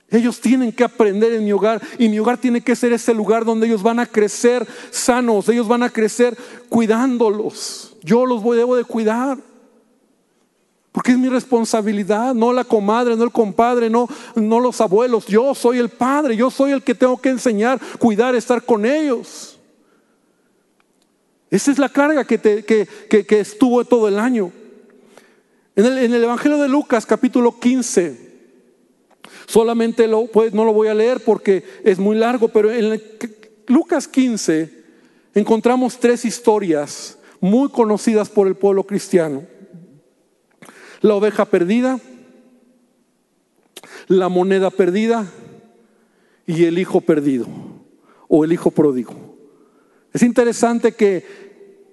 Ellos 0.08 0.40
tienen 0.40 0.70
que 0.72 0.84
aprender 0.84 1.32
en 1.32 1.44
mi 1.44 1.52
hogar 1.52 1.82
y 1.98 2.08
mi 2.08 2.18
hogar 2.18 2.38
tiene 2.38 2.60
que 2.60 2.76
ser 2.76 2.92
ese 2.92 3.12
lugar 3.12 3.44
donde 3.44 3.66
ellos 3.66 3.82
van 3.82 3.98
a 3.98 4.06
crecer 4.06 4.66
sanos, 4.90 5.48
ellos 5.48 5.66
van 5.66 5.82
a 5.82 5.90
crecer 5.90 6.36
cuidándolos. 6.68 7.96
Yo 8.02 8.24
los 8.24 8.42
voy, 8.42 8.56
debo 8.56 8.76
de 8.76 8.84
cuidar. 8.84 9.38
Porque 10.92 11.12
es 11.12 11.18
mi 11.18 11.28
responsabilidad, 11.28 12.34
no 12.34 12.52
la 12.52 12.64
comadre, 12.64 13.16
no 13.16 13.24
el 13.24 13.32
compadre, 13.32 13.90
no, 13.90 14.08
no 14.34 14.60
los 14.60 14.80
abuelos. 14.80 15.26
Yo 15.26 15.54
soy 15.54 15.78
el 15.78 15.90
padre, 15.90 16.36
yo 16.36 16.50
soy 16.50 16.70
el 16.70 16.82
que 16.82 16.94
tengo 16.94 17.20
que 17.20 17.28
enseñar, 17.28 17.78
cuidar, 17.98 18.34
estar 18.34 18.62
con 18.62 18.86
ellos. 18.86 19.55
Esa 21.50 21.70
es 21.70 21.78
la 21.78 21.88
carga 21.88 22.24
que, 22.24 22.38
que, 22.38 23.40
estuvo 23.40 23.84
todo 23.84 24.08
el 24.08 24.18
año. 24.18 24.50
En 25.76 25.84
el, 25.84 26.22
Evangelio 26.22 26.58
de 26.58 26.68
Lucas, 26.68 27.06
capítulo 27.06 27.60
15, 27.60 28.18
solamente 29.46 30.08
lo, 30.08 30.26
pues, 30.26 30.52
no 30.52 30.64
lo 30.64 30.72
voy 30.72 30.88
a 30.88 30.94
leer 30.94 31.22
porque 31.24 31.62
es 31.84 31.98
muy 31.98 32.16
largo, 32.16 32.48
pero 32.48 32.72
en 32.72 33.00
Lucas 33.68 34.08
15 34.08 34.84
encontramos 35.34 35.98
tres 35.98 36.24
historias 36.24 37.18
muy 37.40 37.68
conocidas 37.68 38.28
por 38.28 38.48
el 38.48 38.56
pueblo 38.56 38.84
cristiano. 38.84 39.44
La 41.02 41.14
oveja 41.14 41.44
perdida, 41.44 42.00
la 44.08 44.28
moneda 44.28 44.70
perdida 44.70 45.26
y 46.46 46.64
el 46.64 46.78
hijo 46.78 47.00
perdido 47.00 47.46
o 48.28 48.44
el 48.44 48.52
hijo 48.52 48.70
pródigo. 48.70 49.25
Es 50.16 50.22
interesante 50.22 50.92
que 50.92 51.26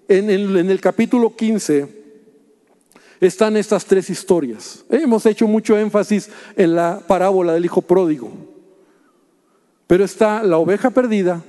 en 0.08 0.30
el, 0.30 0.80
capítulo 0.80 1.36
15 1.36 1.90
están 3.20 3.58
estas 3.58 3.84
tres 3.84 4.10
historias. 4.10 4.86
Hemos 4.90 5.26
hecho 5.26 5.46
mucho 5.46 5.78
énfasis 5.78 6.30
en 6.56 6.74
la 6.74 7.02
parábola 7.06 7.52
del 7.52 7.66
hijo 7.66 7.82
pródigo. 7.82 8.32
Pero 9.88 10.06
está 10.06 10.42
la 10.42 10.58
oveja 10.58 10.90
perdida, 10.92 11.44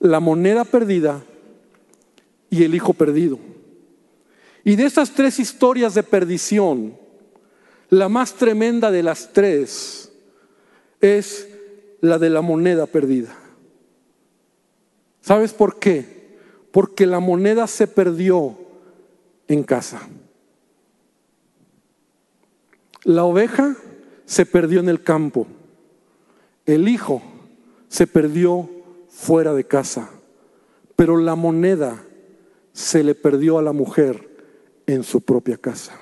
la 0.00 0.20
moneda 0.20 0.64
perdida 0.64 1.22
y 2.48 2.64
el 2.64 2.74
hijo 2.74 2.94
perdido. 2.94 3.38
Y 4.64 4.74
de 4.74 4.86
estas 4.86 5.10
tres 5.10 5.38
historias 5.38 5.92
de 5.92 6.02
perdición, 6.02 6.96
la 7.90 8.08
más 8.08 8.32
tremenda 8.32 8.90
de 8.90 9.02
las 9.02 9.34
tres 9.34 10.10
es 11.02 11.46
la 12.00 12.18
de 12.18 12.30
la 12.30 12.40
moneda 12.40 12.86
perdida. 12.86 13.37
¿Sabes 15.28 15.52
por 15.52 15.78
qué? 15.78 16.38
Porque 16.72 17.04
la 17.04 17.20
moneda 17.20 17.66
se 17.66 17.86
perdió 17.86 18.56
en 19.46 19.62
casa. 19.62 20.00
La 23.04 23.24
oveja 23.24 23.76
se 24.24 24.46
perdió 24.46 24.80
en 24.80 24.88
el 24.88 25.02
campo. 25.02 25.46
El 26.64 26.88
hijo 26.88 27.20
se 27.88 28.06
perdió 28.06 28.70
fuera 29.10 29.52
de 29.52 29.64
casa. 29.64 30.08
Pero 30.96 31.18
la 31.18 31.34
moneda 31.34 32.02
se 32.72 33.04
le 33.04 33.14
perdió 33.14 33.58
a 33.58 33.62
la 33.62 33.72
mujer 33.72 34.30
en 34.86 35.02
su 35.02 35.20
propia 35.20 35.58
casa. 35.58 35.92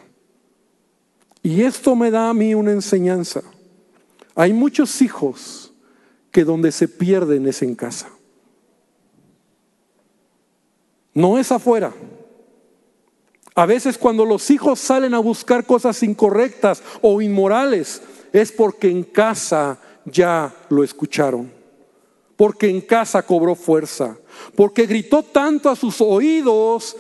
Y 1.43 1.63
esto 1.63 1.97
me 1.97 2.13
da 2.13 2.31
a 2.31 2.35
mí 2.35 2.55
una 2.55 2.71
enseñanza. 2.71 3.43
Hay 4.37 4.53
muchos 4.53 5.03
hijos 5.03 5.73
que 6.31 6.45
donde 6.45 6.71
se 6.71 6.87
pierden 6.87 7.49
es 7.49 7.61
en 7.63 7.75
casa. 7.75 8.11
No 11.17 11.39
es 11.39 11.51
afuera. 11.51 11.95
A 13.55 13.65
veces 13.65 13.97
cuando 13.97 14.27
los 14.27 14.51
hijos 14.51 14.79
salen 14.79 15.15
a 15.15 15.19
buscar 15.19 15.65
cosas 15.65 16.03
incorrectas 16.03 16.83
o 17.01 17.23
inmorales, 17.23 18.03
es 18.35 18.53
porque 18.53 18.91
en 18.91 19.03
casa 19.03 19.79
ya 20.05 20.55
lo 20.69 20.85
escucharon, 20.85 21.51
porque 22.37 22.69
en 22.69 22.83
casa 22.83 23.23
cobró 23.23 23.55
fuerza, 23.55 24.19
porque 24.55 24.85
gritó 24.85 25.23
tanto 25.23 25.71
a 25.71 25.77
sus 25.77 26.03
oídos 26.03 26.95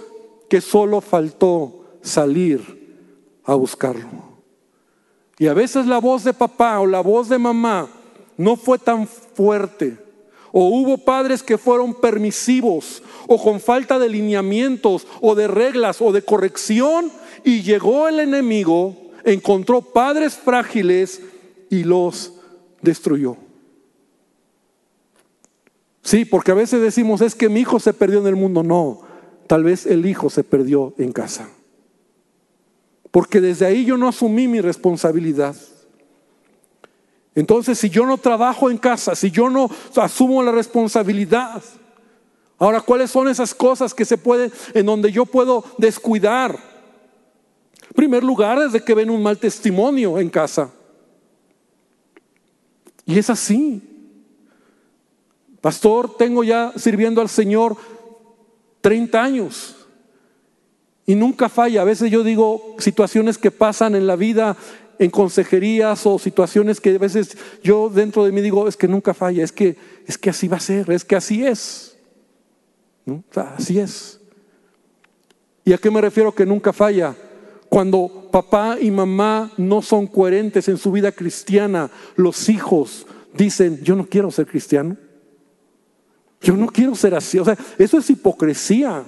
que 0.49 0.63
solo 0.63 1.03
faltó 1.03 1.85
salir 2.01 3.05
a 3.45 3.55
buscarlo. 3.55 4.09
Y 5.39 5.47
a 5.47 5.53
veces 5.53 5.85
la 5.87 5.99
voz 5.99 6.25
de 6.25 6.33
papá 6.33 6.81
o 6.81 6.87
la 6.87 7.03
voz 7.03 7.29
de 7.29 7.37
mamá 7.37 7.87
no 8.39 8.57
fue 8.57 8.79
tan 8.79 9.07
fuerte 9.07 10.06
o 10.59 10.69
hubo 10.69 10.97
padres 10.97 11.43
que 11.43 11.59
fueron 11.59 11.93
permisivos 11.93 13.03
o 13.27 13.37
con 13.37 13.61
falta 13.61 13.99
de 13.99 14.09
lineamientos 14.09 15.07
o 15.21 15.35
de 15.35 15.49
reglas 15.49 16.01
o 16.01 16.13
de 16.13 16.23
corrección 16.23 17.13
y 17.45 17.61
llegó 17.61 18.09
el 18.09 18.21
enemigo, 18.21 18.97
encontró 19.23 19.83
padres 19.83 20.33
frágiles 20.33 21.21
y 21.69 21.85
los 21.85 22.33
destruyó. 22.81 23.37
Sí, 26.01 26.25
porque 26.25 26.53
a 26.53 26.55
veces 26.55 26.81
decimos, 26.81 27.21
es 27.21 27.35
que 27.35 27.51
mi 27.51 27.61
hijo 27.61 27.79
se 27.79 27.93
perdió 27.93 28.21
en 28.21 28.29
el 28.29 28.37
mundo. 28.37 28.63
No, 28.63 29.03
tal 29.47 29.63
vez 29.63 29.85
el 29.85 30.07
hijo 30.07 30.31
se 30.31 30.43
perdió 30.43 30.95
en 30.97 31.13
casa. 31.13 31.51
Porque 33.11 33.43
desde 33.43 33.67
ahí 33.67 33.85
yo 33.85 33.99
no 33.99 34.09
asumí 34.09 34.49
mi 34.49 34.63
responsabilidad. 34.63 35.55
Entonces, 37.37 37.79
si 37.79 37.89
yo 37.89 38.05
no 38.05 38.19
trabajo 38.19 38.69
en 38.71 38.79
casa, 38.79 39.15
si 39.15 39.31
yo 39.31 39.49
no 39.49 39.71
asumo 39.95 40.43
la 40.43 40.51
responsabilidad, 40.51 41.63
ahora, 42.59 42.81
¿cuáles 42.81 43.13
son 43.13 43.29
esas 43.29 43.55
cosas 43.55 43.95
que 43.95 44.05
se 44.05 44.19
pueden, 44.19 44.51
en 44.75 44.87
donde 44.87 45.13
yo 45.13 45.25
puedo 45.25 45.65
descuidar? 45.79 46.59
primer 47.97 48.23
lugar, 48.23 48.61
desde 48.61 48.85
que 48.85 48.95
ven 48.95 49.11
un 49.11 49.23
mal 49.23 49.39
testimonio 49.39 50.21
en 50.21 50.29
casa. 50.31 50.71
Y 53.05 53.19
es 53.19 53.31
así. 53.31 53.83
Pastor, 55.61 56.17
tengo 56.17 56.45
ya 56.45 56.73
sirviendo 56.77 57.21
al 57.21 57.29
Señor 57.29 57.77
30 58.83 59.23
años. 59.23 59.77
Y 61.07 61.15
nunca 61.15 61.49
falla. 61.49 61.83
A 61.83 61.85
veces 61.85 62.11
yo 62.11 62.23
digo 62.23 62.77
situaciones 62.79 63.39
que 63.39 63.51
pasan 63.51 63.95
en 63.95 64.07
la 64.07 64.17
vida, 64.17 64.57
en 64.99 65.11
consejerías 65.11 66.07
o 66.07 66.19
situaciones 66.19 66.81
que 66.81 66.95
a 66.95 66.99
veces 66.99 67.37
yo 67.63 67.89
dentro 67.89 68.25
de 68.25 68.33
mí 68.33 68.41
digo, 68.41 68.69
es 68.69 68.77
que 68.77 68.89
nunca 68.89 69.15
falla, 69.15 69.45
es 69.45 69.53
que, 69.53 69.77
es 70.07 70.17
que 70.17 70.31
así 70.31 70.49
va 70.49 70.57
a 70.57 70.61
ser, 70.61 70.91
es 70.91 71.05
que 71.05 71.17
así 71.17 71.45
es. 71.45 71.97
así 73.35 73.79
es. 73.79 74.21
¿Y 75.65 75.73
a 75.73 75.79
qué 75.79 75.91
me 75.91 76.01
refiero 76.01 76.35
que 76.35 76.47
nunca 76.47 76.73
falla? 76.73 77.15
Cuando 77.69 78.29
papá 78.31 78.79
y 78.81 78.91
mamá 78.91 79.53
no 79.57 79.83
son 79.83 80.07
coherentes 80.07 80.69
en 80.69 80.77
su 80.77 80.93
vida 80.93 81.11
cristiana, 81.13 81.91
los 82.15 82.49
hijos 82.49 83.07
dicen, 83.35 83.81
yo 83.83 83.97
no 83.97 84.07
quiero 84.07 84.31
ser 84.31 84.47
cristiano. 84.47 84.97
Yo 86.41 86.57
no 86.57 86.69
quiero 86.69 86.95
ser 86.95 87.15
así. 87.15 87.39
O 87.39 87.45
sea, 87.45 87.57
eso 87.79 87.99
es 87.99 88.09
hipocresía. 88.11 89.05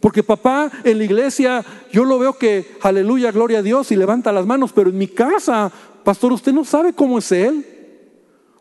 Porque 0.00 0.22
papá 0.22 0.70
en 0.82 0.98
la 0.98 1.04
iglesia, 1.04 1.64
yo 1.92 2.04
lo 2.04 2.18
veo 2.18 2.38
que, 2.38 2.76
aleluya, 2.82 3.30
gloria 3.32 3.58
a 3.58 3.62
Dios, 3.62 3.92
y 3.92 3.96
levanta 3.96 4.32
las 4.32 4.46
manos, 4.46 4.72
pero 4.72 4.88
en 4.90 4.96
mi 4.96 5.06
casa, 5.06 5.70
pastor, 6.02 6.32
usted 6.32 6.52
no 6.52 6.64
sabe 6.64 6.94
cómo 6.94 7.18
es 7.18 7.30
él. 7.32 7.66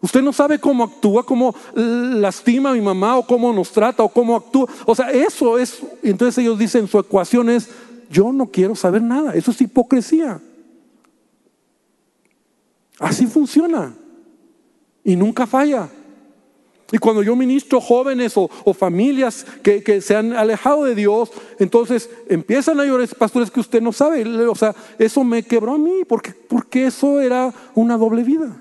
Usted 0.01 0.21
no 0.21 0.31
sabe 0.31 0.59
cómo 0.59 0.83
actúa, 0.83 1.25
cómo 1.25 1.53
lastima 1.75 2.71
a 2.71 2.73
mi 2.73 2.81
mamá 2.81 3.17
o 3.17 3.25
cómo 3.25 3.51
nos 3.51 3.71
trata 3.71 4.03
o 4.03 4.09
cómo 4.09 4.35
actúa. 4.35 4.69
O 4.85 4.95
sea, 4.95 5.11
eso 5.11 5.57
es, 5.57 5.81
entonces 6.03 6.37
ellos 6.37 6.57
dicen, 6.57 6.87
su 6.87 6.99
ecuación 6.99 7.49
es, 7.49 7.69
yo 8.09 8.31
no 8.31 8.47
quiero 8.47 8.75
saber 8.75 9.01
nada. 9.01 9.33
Eso 9.33 9.51
es 9.51 9.61
hipocresía. 9.61 10.41
Así 12.97 13.27
funciona. 13.27 13.93
Y 15.03 15.15
nunca 15.15 15.45
falla. 15.45 15.89
Y 16.91 16.97
cuando 16.97 17.21
yo 17.21 17.35
ministro 17.35 17.79
jóvenes 17.79 18.33
o, 18.35 18.49
familias 18.73 19.45
que, 19.61 20.01
se 20.01 20.15
han 20.15 20.33
alejado 20.33 20.85
de 20.85 20.95
Dios, 20.95 21.31
entonces 21.59 22.09
empiezan 22.27 22.79
a 22.79 22.85
llorar, 22.85 23.07
pastores, 23.15 23.51
que 23.51 23.59
usted 23.59 23.81
no 23.81 23.91
sabe. 23.91 24.25
O 24.47 24.55
sea, 24.55 24.75
eso 24.97 25.23
me 25.23 25.43
quebró 25.43 25.73
a 25.73 25.77
mí, 25.77 26.03
porque, 26.07 26.33
porque 26.33 26.87
eso 26.87 27.19
era 27.19 27.53
una 27.75 27.97
doble 27.97 28.23
vida. 28.23 28.59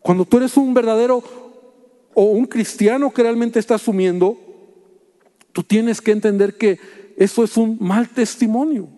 Cuando 0.00 0.24
tú 0.24 0.36
eres 0.36 0.56
un 0.56 0.72
verdadero 0.72 1.22
o 2.14 2.22
un 2.24 2.46
cristiano 2.46 3.12
que 3.12 3.22
realmente 3.22 3.58
está 3.58 3.74
asumiendo, 3.74 4.38
tú 5.52 5.62
tienes 5.64 6.00
que 6.00 6.12
entender 6.12 6.56
que 6.56 6.78
eso 7.16 7.42
es 7.42 7.56
un 7.56 7.76
mal 7.80 8.08
testimonio. 8.08 8.88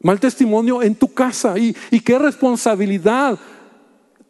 Mal 0.00 0.20
testimonio 0.20 0.80
en 0.80 0.94
tu 0.94 1.12
casa. 1.12 1.58
Y, 1.58 1.76
y 1.90 2.00
qué 2.00 2.18
responsabilidad 2.18 3.38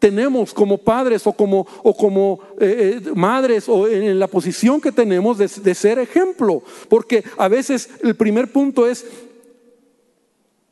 tenemos 0.01 0.51
como 0.51 0.79
padres 0.79 1.27
o 1.27 1.31
como, 1.31 1.67
o 1.83 1.95
como 1.95 2.39
eh, 2.59 2.99
eh, 3.05 3.11
madres 3.13 3.69
o 3.69 3.87
en, 3.87 4.17
la 4.17 4.27
posición 4.27 4.81
que 4.81 4.91
tenemos 4.91 5.37
de, 5.37 5.75
ser 5.75 5.99
ejemplo. 5.99 6.63
Porque 6.89 7.23
a 7.37 7.47
veces 7.47 7.87
el 8.01 8.15
primer 8.15 8.51
punto 8.51 8.87
es, 8.87 9.05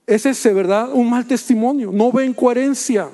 es 0.07 0.25
ese, 0.25 0.51
¿verdad? 0.51 0.89
Un 0.91 1.11
mal 1.11 1.27
testimonio. 1.27 1.91
No 1.93 2.11
ven 2.11 2.33
coherencia. 2.33 3.09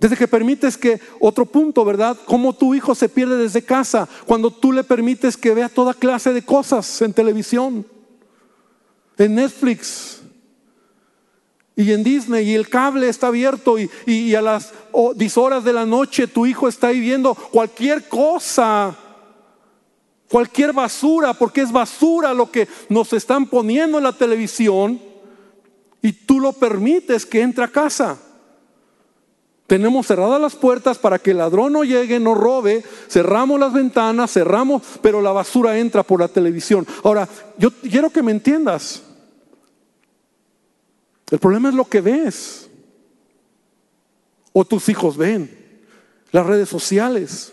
Desde 0.00 0.16
que 0.16 0.26
permites 0.26 0.78
que, 0.78 0.98
otro 1.20 1.44
punto, 1.44 1.84
¿verdad? 1.84 2.16
Cómo 2.24 2.54
tu 2.54 2.74
hijo 2.74 2.94
se 2.94 3.10
pierde 3.10 3.36
desde 3.36 3.62
casa, 3.62 4.08
cuando 4.26 4.50
tú 4.50 4.72
le 4.72 4.82
permites 4.82 5.36
que 5.36 5.54
vea 5.54 5.68
toda 5.68 5.92
clase 5.92 6.32
de 6.32 6.42
cosas 6.42 7.02
en 7.02 7.12
televisión, 7.12 7.86
en 9.18 9.34
Netflix, 9.34 10.23
y 11.76 11.92
en 11.92 12.04
Disney 12.04 12.50
y 12.50 12.54
el 12.54 12.68
cable 12.68 13.08
está 13.08 13.28
abierto 13.28 13.76
y, 13.78 14.34
a 14.34 14.42
las 14.42 14.72
10 15.16 15.38
horas 15.38 15.64
de 15.64 15.72
la 15.72 15.84
noche 15.84 16.28
tu 16.28 16.46
hijo 16.46 16.68
está 16.68 16.88
ahí 16.88 17.00
viendo 17.00 17.34
cualquier 17.34 18.08
cosa, 18.08 18.94
cualquier 20.28 20.72
basura, 20.72 21.34
porque 21.34 21.62
es 21.62 21.72
basura 21.72 22.32
lo 22.32 22.50
que 22.50 22.68
nos 22.88 23.12
están 23.12 23.46
poniendo 23.46 23.98
en 23.98 24.04
la 24.04 24.12
televisión 24.12 25.00
y 26.00 26.12
tú 26.12 26.38
lo 26.38 26.52
permites 26.52 27.26
que 27.26 27.40
entre 27.40 27.64
a 27.64 27.68
casa. 27.68 28.18
Tenemos 29.66 30.06
cerradas 30.06 30.40
las 30.40 30.54
puertas 30.54 30.98
para 30.98 31.18
que 31.18 31.30
el 31.30 31.38
ladrón 31.38 31.72
no 31.72 31.84
llegue, 31.84 32.20
no 32.20 32.34
robe, 32.34 32.84
cerramos 33.08 33.58
las 33.58 33.72
ventanas, 33.72 34.30
cerramos, 34.30 34.82
pero 35.00 35.22
la 35.22 35.32
basura 35.32 35.78
entra 35.78 36.02
por 36.02 36.20
la 36.20 36.28
televisión. 36.28 36.86
Ahora, 37.02 37.26
yo 37.56 37.70
quiero 37.72 38.10
que 38.10 38.22
me 38.22 38.30
entiendas. 38.30 39.02
El 41.30 41.38
problema 41.38 41.68
es 41.68 41.74
lo 41.74 41.84
que 41.84 42.00
ves. 42.00 42.70
O 44.52 44.64
tus 44.64 44.88
hijos 44.88 45.16
ven. 45.16 45.50
Las 46.30 46.46
redes 46.46 46.68
sociales. 46.68 47.52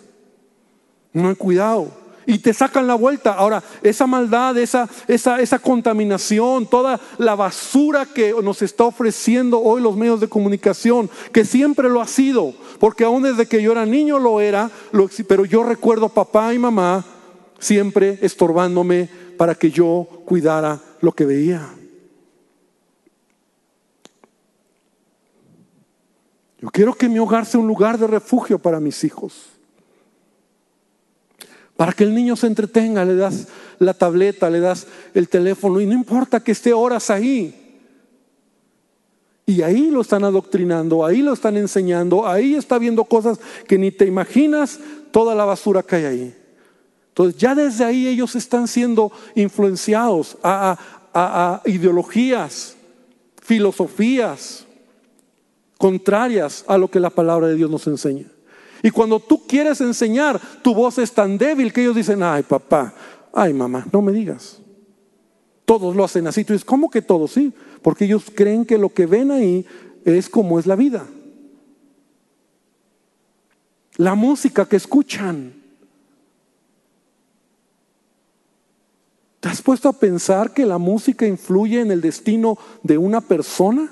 No 1.13 1.29
hay 1.29 1.35
cuidado. 1.35 1.91
Y 2.25 2.39
te 2.39 2.53
sacan 2.53 2.87
la 2.87 2.95
vuelta. 2.95 3.33
Ahora, 3.33 3.63
esa 3.81 4.05
maldad, 4.05 4.57
esa, 4.57 4.87
esa, 5.07 5.39
esa 5.41 5.59
contaminación, 5.59 6.67
toda 6.67 6.99
la 7.17 7.35
basura 7.35 8.05
que 8.05 8.33
nos 8.43 8.61
está 8.61 8.85
ofreciendo 8.85 9.59
hoy 9.59 9.81
los 9.81 9.97
medios 9.97 10.19
de 10.19 10.29
comunicación, 10.29 11.09
que 11.33 11.43
siempre 11.45 11.89
lo 11.89 11.99
ha 11.99 12.07
sido, 12.07 12.53
porque 12.79 13.03
aún 13.03 13.23
desde 13.23 13.47
que 13.47 13.61
yo 13.61 13.71
era 13.71 13.85
niño 13.85 14.19
lo 14.19 14.39
era, 14.39 14.69
pero 15.27 15.45
yo 15.45 15.63
recuerdo 15.63 16.09
papá 16.09 16.53
y 16.53 16.59
mamá 16.59 17.03
siempre 17.59 18.19
estorbándome 18.21 19.09
para 19.37 19.55
que 19.55 19.71
yo 19.71 20.07
cuidara 20.25 20.79
lo 21.01 21.13
que 21.13 21.25
veía. 21.25 21.80
Yo 26.61 26.69
quiero 26.69 26.93
que 26.93 27.09
mi 27.09 27.19
hogar 27.19 27.45
sea 27.45 27.59
un 27.59 27.67
lugar 27.67 27.97
de 27.97 28.07
refugio 28.07 28.59
para 28.59 28.79
mis 28.79 29.03
hijos. 29.03 29.47
Para 31.75 31.93
que 31.93 32.03
el 32.03 32.13
niño 32.13 32.35
se 32.35 32.47
entretenga, 32.47 33.03
le 33.03 33.15
das 33.15 33.47
la 33.79 33.95
tableta, 33.95 34.49
le 34.49 34.59
das 34.59 34.85
el 35.15 35.27
teléfono 35.27 35.81
y 35.81 35.87
no 35.87 35.93
importa 35.93 36.39
que 36.39 36.51
esté 36.51 36.73
horas 36.73 37.09
ahí. 37.09 37.57
Y 39.47 39.63
ahí 39.63 39.89
lo 39.89 40.01
están 40.01 40.23
adoctrinando, 40.23 41.03
ahí 41.03 41.23
lo 41.23 41.33
están 41.33 41.57
enseñando, 41.57 42.27
ahí 42.27 42.53
está 42.53 42.77
viendo 42.77 43.03
cosas 43.05 43.39
que 43.67 43.77
ni 43.79 43.91
te 43.91 44.05
imaginas 44.05 44.79
toda 45.11 45.33
la 45.33 45.45
basura 45.45 45.81
que 45.81 45.95
hay 45.95 46.05
ahí. 46.05 46.35
Entonces 47.09 47.41
ya 47.41 47.55
desde 47.55 47.83
ahí 47.83 48.07
ellos 48.07 48.35
están 48.35 48.67
siendo 48.67 49.11
influenciados 49.35 50.37
a, 50.43 51.61
ideologías, 51.65 52.77
filosofías, 53.41 54.65
contrarias 55.81 56.63
a 56.67 56.77
lo 56.77 56.91
que 56.91 56.99
la 56.99 57.09
palabra 57.09 57.47
de 57.47 57.55
Dios 57.55 57.71
nos 57.71 57.87
enseña. 57.87 58.27
Y 58.83 58.91
cuando 58.91 59.19
tú 59.19 59.47
quieres 59.47 59.81
enseñar, 59.81 60.39
tu 60.61 60.75
voz 60.75 60.99
es 60.99 61.11
tan 61.11 61.39
débil 61.39 61.73
que 61.73 61.81
ellos 61.81 61.95
dicen, 61.95 62.21
ay 62.21 62.43
papá, 62.43 62.93
ay 63.33 63.51
mamá, 63.51 63.87
no 63.91 63.99
me 64.03 64.11
digas. 64.11 64.59
Todos 65.65 65.95
lo 65.95 66.03
hacen 66.03 66.27
así. 66.27 66.43
Tú 66.43 66.53
dices, 66.53 66.65
¿cómo 66.65 66.87
que 66.91 67.01
todos? 67.01 67.31
Sí, 67.31 67.51
porque 67.81 68.05
ellos 68.05 68.25
creen 68.33 68.63
que 68.63 68.77
lo 68.77 68.89
que 68.89 69.07
ven 69.07 69.31
ahí 69.31 69.65
es 70.05 70.29
como 70.29 70.59
es 70.59 70.67
la 70.67 70.75
vida. 70.75 71.07
La 73.97 74.13
música 74.13 74.67
que 74.67 74.75
escuchan. 74.75 75.51
¿Te 79.39 79.49
has 79.49 79.63
puesto 79.63 79.89
a 79.89 79.93
pensar 79.93 80.53
que 80.53 80.63
la 80.67 80.77
música 80.77 81.25
influye 81.25 81.81
en 81.81 81.89
el 81.89 82.01
destino 82.01 82.59
de 82.83 82.99
una 82.99 83.19
persona? 83.19 83.91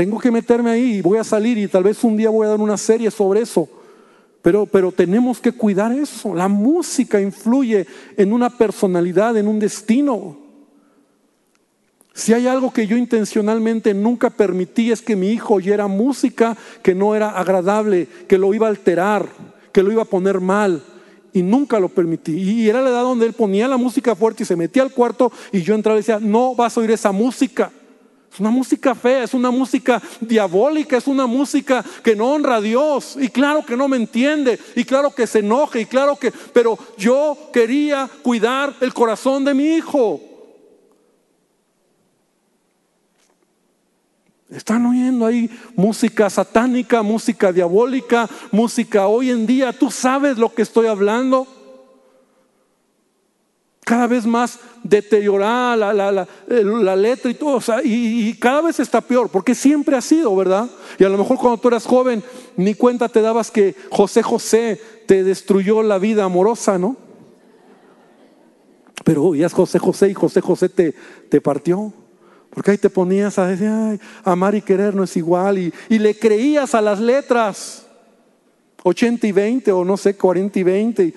Tengo 0.00 0.18
que 0.18 0.30
meterme 0.30 0.70
ahí 0.70 0.94
y 0.94 1.02
voy 1.02 1.18
a 1.18 1.24
salir 1.24 1.58
y 1.58 1.68
tal 1.68 1.82
vez 1.82 2.02
un 2.04 2.16
día 2.16 2.30
voy 2.30 2.46
a 2.46 2.48
dar 2.48 2.60
una 2.60 2.78
serie 2.78 3.10
sobre 3.10 3.42
eso. 3.42 3.68
Pero, 4.40 4.64
pero 4.64 4.90
tenemos 4.90 5.40
que 5.40 5.52
cuidar 5.52 5.92
eso. 5.92 6.34
La 6.34 6.48
música 6.48 7.20
influye 7.20 7.86
en 8.16 8.32
una 8.32 8.48
personalidad, 8.48 9.36
en 9.36 9.46
un 9.46 9.58
destino. 9.58 10.38
Si 12.14 12.32
hay 12.32 12.46
algo 12.46 12.72
que 12.72 12.86
yo 12.86 12.96
intencionalmente 12.96 13.92
nunca 13.92 14.30
permití 14.30 14.90
es 14.90 15.02
que 15.02 15.16
mi 15.16 15.32
hijo 15.32 15.56
oyera 15.56 15.86
música 15.86 16.56
que 16.82 16.94
no 16.94 17.14
era 17.14 17.38
agradable, 17.38 18.08
que 18.26 18.38
lo 18.38 18.54
iba 18.54 18.68
a 18.68 18.70
alterar, 18.70 19.28
que 19.70 19.82
lo 19.82 19.92
iba 19.92 20.00
a 20.00 20.06
poner 20.06 20.40
mal. 20.40 20.82
Y 21.34 21.42
nunca 21.42 21.78
lo 21.78 21.90
permití. 21.90 22.38
Y 22.38 22.70
era 22.70 22.80
la 22.80 22.88
edad 22.88 23.02
donde 23.02 23.26
él 23.26 23.34
ponía 23.34 23.68
la 23.68 23.76
música 23.76 24.16
fuerte 24.16 24.44
y 24.44 24.46
se 24.46 24.56
metía 24.56 24.82
al 24.82 24.92
cuarto 24.92 25.30
y 25.52 25.60
yo 25.60 25.74
entraba 25.74 25.98
y 25.98 26.00
decía, 26.00 26.20
no 26.20 26.54
vas 26.54 26.74
a 26.74 26.80
oír 26.80 26.90
esa 26.90 27.12
música. 27.12 27.70
Es 28.32 28.38
una 28.38 28.50
música 28.50 28.94
fea, 28.94 29.24
es 29.24 29.34
una 29.34 29.50
música 29.50 30.00
diabólica, 30.20 30.96
es 30.96 31.08
una 31.08 31.26
música 31.26 31.84
que 32.02 32.14
no 32.14 32.32
honra 32.32 32.56
a 32.56 32.60
Dios. 32.60 33.16
Y 33.20 33.28
claro 33.28 33.64
que 33.66 33.76
no 33.76 33.88
me 33.88 33.96
entiende, 33.96 34.58
y 34.76 34.84
claro 34.84 35.12
que 35.12 35.26
se 35.26 35.40
enoja, 35.40 35.80
y 35.80 35.86
claro 35.86 36.16
que, 36.16 36.30
pero 36.52 36.78
yo 36.96 37.36
quería 37.52 38.08
cuidar 38.22 38.74
el 38.80 38.94
corazón 38.94 39.44
de 39.44 39.54
mi 39.54 39.64
hijo. 39.74 40.20
Están 44.48 44.84
oyendo 44.86 45.26
ahí 45.26 45.48
música 45.76 46.28
satánica, 46.28 47.02
música 47.02 47.52
diabólica, 47.52 48.28
música 48.50 49.06
hoy 49.06 49.30
en 49.30 49.46
día. 49.46 49.72
Tú 49.72 49.90
sabes 49.90 50.38
lo 50.38 50.52
que 50.52 50.62
estoy 50.62 50.88
hablando. 50.88 51.59
Cada 53.90 54.06
vez 54.06 54.24
más 54.24 54.60
deteriorada 54.84 55.76
la, 55.76 55.92
la, 55.92 56.28
la, 56.46 56.94
letra 56.94 57.28
y 57.28 57.34
todo. 57.34 57.60
y, 57.82 58.28
y, 58.28 58.34
cada 58.34 58.60
vez 58.60 58.78
está 58.78 59.00
peor, 59.00 59.28
porque 59.30 59.52
siempre 59.52 59.96
ha 59.96 60.00
sido, 60.00 60.36
¿verdad? 60.36 60.70
Y 60.96 61.02
a 61.02 61.08
lo 61.08 61.18
mejor 61.18 61.38
cuando 61.38 61.58
tú 61.60 61.66
eras 61.66 61.86
joven, 61.86 62.22
ni 62.56 62.74
cuenta 62.74 63.08
te 63.08 63.20
dabas 63.20 63.50
que 63.50 63.74
José 63.90 64.22
José 64.22 64.80
te 65.08 65.24
destruyó 65.24 65.82
la 65.82 65.98
vida 65.98 66.22
amorosa, 66.22 66.78
¿no? 66.78 66.96
Pero 69.04 69.34
ya 69.34 69.46
es 69.46 69.52
José 69.52 69.80
José 69.80 70.10
y 70.10 70.14
José 70.14 70.40
José 70.40 70.68
te, 70.68 70.94
te 71.28 71.40
partió. 71.40 71.92
Porque 72.50 72.70
ahí 72.70 72.78
te 72.78 72.90
ponías 72.90 73.40
a 73.40 73.48
decir, 73.48 73.66
ay, 73.66 73.98
amar 74.22 74.54
y 74.54 74.62
querer 74.62 74.94
no 74.94 75.02
es 75.02 75.16
igual. 75.16 75.58
Y, 75.58 75.74
y, 75.88 75.98
le 75.98 76.16
creías 76.16 76.76
a 76.76 76.80
las 76.80 77.00
letras. 77.00 77.88
80 78.84 79.26
y 79.26 79.32
20 79.32 79.72
o 79.72 79.84
no 79.84 79.96
sé, 79.96 80.14
40 80.14 80.60
y 80.60 80.62
20. 80.62 81.14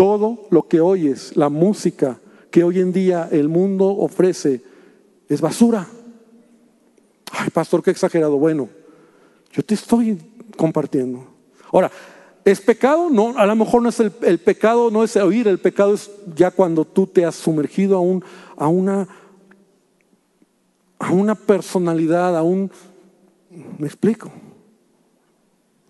Todo 0.00 0.46
lo 0.48 0.66
que 0.66 0.80
oyes, 0.80 1.36
la 1.36 1.50
música 1.50 2.18
que 2.50 2.64
hoy 2.64 2.80
en 2.80 2.90
día 2.90 3.28
el 3.30 3.50
mundo 3.50 3.84
ofrece, 3.84 4.62
es 5.28 5.42
basura. 5.42 5.86
Ay, 7.30 7.50
pastor, 7.50 7.82
qué 7.82 7.90
exagerado. 7.90 8.38
Bueno, 8.38 8.70
yo 9.52 9.62
te 9.62 9.74
estoy 9.74 10.18
compartiendo. 10.56 11.26
Ahora, 11.70 11.90
¿Es 12.42 12.62
pecado? 12.62 13.10
No, 13.10 13.36
a 13.36 13.44
lo 13.44 13.54
mejor 13.54 13.82
no 13.82 13.90
es 13.90 14.00
el, 14.00 14.38
pecado, 14.38 14.90
no 14.90 15.04
es 15.04 15.14
oír, 15.16 15.46
el 15.46 15.58
pecado 15.58 15.92
es 15.92 16.10
ya 16.34 16.50
cuando 16.50 16.86
tú 16.86 17.06
te 17.06 17.26
has 17.26 17.34
sumergido 17.34 17.98
a, 17.98 18.00
un, 18.00 18.24
a, 18.56 18.68
una, 18.68 19.06
a 20.98 21.12
una 21.12 21.34
personalidad, 21.34 22.38
a 22.38 22.42
un... 22.42 22.70
Me 23.76 23.86
explico. 23.86 24.32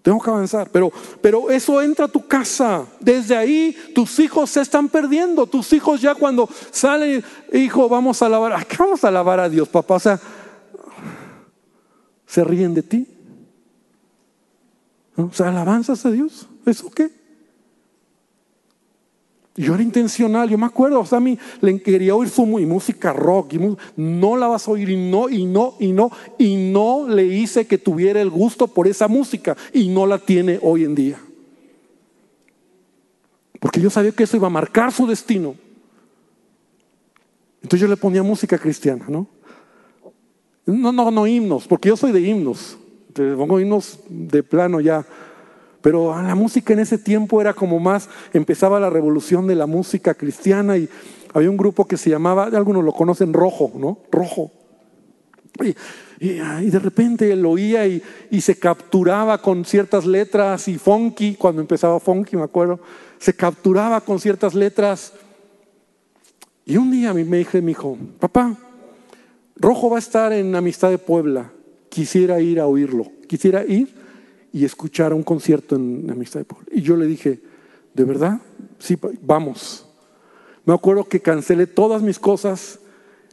Tengo 0.03 0.21
que 0.21 0.31
avanzar, 0.31 0.71
pero, 0.71 0.91
pero 1.21 1.51
eso 1.51 1.81
entra 1.83 2.07
a 2.07 2.09
tu 2.09 2.27
casa. 2.27 2.87
Desde 3.01 3.37
ahí 3.37 3.77
tus 3.95 4.19
hijos 4.19 4.49
se 4.51 4.63
están 4.63 4.89
perdiendo. 4.89 5.47
Tus 5.47 5.73
hijos 5.75 6.01
ya 6.01 6.15
cuando 6.15 6.49
salen, 6.71 7.23
hijo, 7.53 7.89
vamos 7.89 8.23
a 8.23 8.27
alabar. 8.27 8.55
¿A 8.55 8.65
qué 8.65 8.77
vamos 8.79 9.05
a 9.05 9.09
alabar 9.09 9.41
a 9.41 9.49
Dios, 9.49 9.69
papá? 9.69 9.97
O 9.97 10.01
sea, 10.01 10.19
se 12.27 12.43
ríen 12.45 12.73
de 12.73 12.83
ti. 12.83 13.07
O 15.17 15.31
sea, 15.33 15.49
alabanzas 15.49 16.07
a 16.07 16.11
Dios. 16.11 16.49
¿Eso 16.65 16.91
qué? 16.91 17.20
Yo 19.61 19.75
era 19.75 19.83
intencional, 19.83 20.49
yo 20.49 20.57
me 20.57 20.65
acuerdo, 20.65 21.01
o 21.01 21.05
sea, 21.05 21.19
a 21.19 21.21
mí 21.21 21.39
le 21.61 21.83
quería 21.83 22.15
oír 22.15 22.31
su 22.31 22.47
música 22.47 23.13
rock, 23.13 23.53
y 23.55 23.77
no 23.97 24.37
la 24.37 24.47
vas 24.47 24.67
a 24.67 24.71
oír 24.71 24.89
y 24.89 24.97
no, 24.97 25.29
y 25.29 25.45
no, 25.45 25.75
y 25.79 25.93
no, 25.93 26.11
y 26.39 26.57
no 26.57 27.07
le 27.07 27.27
hice 27.27 27.67
que 27.67 27.77
tuviera 27.77 28.23
el 28.23 28.31
gusto 28.31 28.67
por 28.69 28.89
esa 28.89 29.07
música 29.07 29.55
y 29.75 29.89
no 29.89 30.07
la 30.07 30.19
tiene 30.19 30.59
hoy 30.63 30.85
en 30.85 30.95
día. 30.95 31.21
Porque 33.61 33.83
yo 33.83 33.91
sabía 33.91 34.13
que 34.13 34.23
eso 34.23 34.39
iba 34.39 34.47
a 34.47 34.51
marcar 34.51 34.93
su 34.93 35.07
destino. 35.07 35.55
Entonces 37.63 37.81
yo 37.81 37.89
le 37.89 37.99
ponía 37.99 38.23
música 38.23 38.57
cristiana, 38.57 39.05
¿no? 39.09 39.27
No, 40.65 40.91
no, 40.91 41.11
no 41.11 41.27
himnos, 41.27 41.67
porque 41.67 41.91
yo 41.91 41.99
soy 41.99 42.13
de 42.13 42.23
himnos. 42.23 42.79
Te 43.13 43.35
pongo 43.35 43.61
himnos 43.61 43.99
de 44.09 44.43
plano 44.43 44.81
ya. 44.81 45.05
Pero 45.83 46.21
la 46.21 46.35
música 46.35 46.73
en 46.73 46.81
ese 46.81 46.99
tiempo 46.99 47.41
era 47.41 47.55
como 47.55 47.81
más, 47.81 48.09
empezaba 48.33 48.81
la 48.81 48.91
revolución 48.91 49.47
de 49.47 49.55
la 49.55 49.67
música 49.67 50.15
cristiana 50.15 50.77
y 50.77 50.89
había 51.33 51.51
un 51.51 51.57
grupo 51.57 51.87
que 51.87 51.97
se 51.97 52.11
llamaba, 52.11 52.45
algunos 52.45 52.85
lo 52.85 52.93
conocen, 52.93 53.33
Rojo, 53.33 53.73
¿no? 53.77 53.99
Rojo. 54.11 54.53
Y, 56.21 56.71
de 56.71 56.79
repente 56.79 57.33
él 57.33 57.45
oía 57.47 57.87
y, 57.87 58.03
y, 58.31 58.41
se 58.41 58.59
capturaba 58.59 59.41
con 59.41 59.65
ciertas 59.65 60.07
letras 60.07 60.69
y 60.69 60.79
funky, 60.79 61.35
cuando 61.35 61.63
empezaba 61.63 61.99
funky, 61.99 62.37
me 62.37 62.43
acuerdo, 62.43 62.81
se 63.19 63.35
capturaba 63.35 64.01
con 64.03 64.21
ciertas 64.21 64.55
letras. 64.55 65.13
Y 66.67 66.77
un 66.77 66.91
día 66.91 67.13
me 67.15 67.25
dije, 67.25 67.63
mi 67.63 67.73
hijo, 67.73 67.97
papá, 68.19 68.57
Rojo 69.57 69.91
va 69.91 69.97
a 69.97 70.01
estar 70.01 70.33
en 70.33 70.55
Amistad 70.55 70.91
de 70.91 70.99
Puebla 70.99 71.53
quisiera 71.91 72.41
ir 72.41 72.61
a 72.61 72.67
oírlo, 72.67 73.13
quisiera 73.27 73.65
ir 73.65 73.93
y 74.53 74.65
escuchar 74.65 75.13
un 75.13 75.23
concierto 75.23 75.77
en 75.77 76.11
Amistad 76.11 76.41
de 76.41 76.45
Puebla. 76.45 76.69
Y 76.73 76.83
yo 76.83 76.97
le 76.97 77.07
dije, 77.07 77.41
¿de 77.95 78.05
verdad? 78.05 78.41
Sí, 78.79 78.99
vamos. 79.23 79.87
Me 80.65 80.75
acuerdo 80.75 81.05
que 81.05 81.21
cancelé 81.21 81.67
todas 81.67 82.03
mis 82.03 82.19
cosas, 82.19 82.81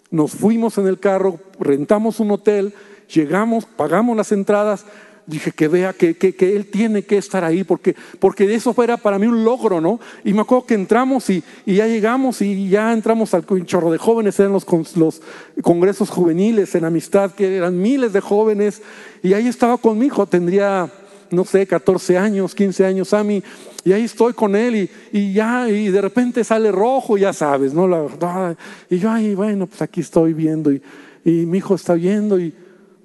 nos 0.09 0.31
fuimos 0.31 0.77
en 0.77 0.87
el 0.87 0.99
carro, 0.99 1.39
rentamos 1.59 2.19
un 2.19 2.31
hotel, 2.31 2.73
llegamos, 3.07 3.65
pagamos 3.65 4.15
las 4.15 4.31
entradas 4.31 4.85
dije 5.27 5.51
que 5.51 5.67
vea 5.67 5.93
que, 5.93 6.15
que, 6.15 6.55
él 6.55 6.67
tiene 6.71 7.03
que 7.03 7.17
estar 7.17 7.43
ahí, 7.43 7.63
porque, 7.65 7.95
porque 8.19 8.51
eso 8.55 8.73
era 8.81 8.95
para 8.95 9.19
mí 9.19 9.27
un 9.27 9.43
logro, 9.43 9.81
¿no? 9.81 9.99
Y 10.23 10.33
me 10.33 10.41
acuerdo 10.41 10.65
que 10.65 10.73
entramos 10.73 11.29
y, 11.29 11.43
y 11.65 11.75
ya 11.75 11.85
llegamos 11.85 12.41
y 12.41 12.69
ya 12.69 12.93
entramos 12.93 13.33
al 13.33 13.45
chorro 13.65 13.91
de 13.91 13.97
jóvenes, 13.97 14.39
eran 14.39 14.53
los, 14.53 14.65
los 14.95 15.21
congresos 15.61 16.09
juveniles 16.09 16.73
en 16.75 16.85
amistad, 16.85 17.31
que 17.31 17.57
eran 17.57 17.79
miles 17.79 18.13
de 18.13 18.21
jóvenes, 18.21 18.81
y 19.21 19.33
ahí 19.33 19.47
estaba 19.47 19.77
con 19.77 19.99
mi 19.99 20.05
hijo, 20.05 20.25
tendría, 20.25 20.89
no 21.31 21.45
sé, 21.45 21.65
14 21.65 22.17
años, 22.17 22.55
15 22.55 22.85
años 22.85 23.13
mí, 23.23 23.43
y 23.83 23.93
ahí 23.93 24.03
estoy 24.03 24.33
con 24.33 24.55
él 24.55 24.75
y, 24.75 24.89
y, 25.11 25.33
ya, 25.33 25.69
y 25.69 25.89
de 25.89 26.01
repente 26.01 26.43
sale 26.43 26.71
rojo, 26.71 27.17
ya 27.17 27.33
sabes, 27.33 27.73
¿no? 27.73 27.87
La, 27.87 28.55
y 28.89 28.97
yo 28.97 29.09
ahí, 29.09 29.35
bueno, 29.35 29.67
pues 29.67 29.81
aquí 29.81 30.01
estoy 30.01 30.33
viendo 30.33 30.71
y, 30.71 30.81
y 31.23 31.45
mi 31.45 31.59
hijo 31.59 31.75
está 31.75 31.93
viendo 31.93 32.39
y 32.39 32.53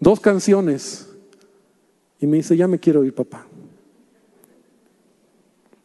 dos 0.00 0.20
canciones 0.20 1.08
y 2.20 2.26
me 2.26 2.38
dice, 2.38 2.56
ya 2.56 2.68
me 2.68 2.78
quiero 2.78 3.04
ir, 3.04 3.14
papá. 3.14 3.46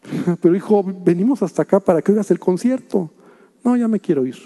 Pero 0.42 0.56
hijo, 0.56 0.84
venimos 0.84 1.42
hasta 1.44 1.64
acá 1.64 1.80
para 1.80 2.02
que 2.02 2.12
oigas 2.12 2.32
el 2.32 2.40
concierto. 2.40 3.12
No, 3.64 3.76
ya 3.76 3.88
me 3.88 4.00
quiero 4.00 4.26
ir. 4.26 4.38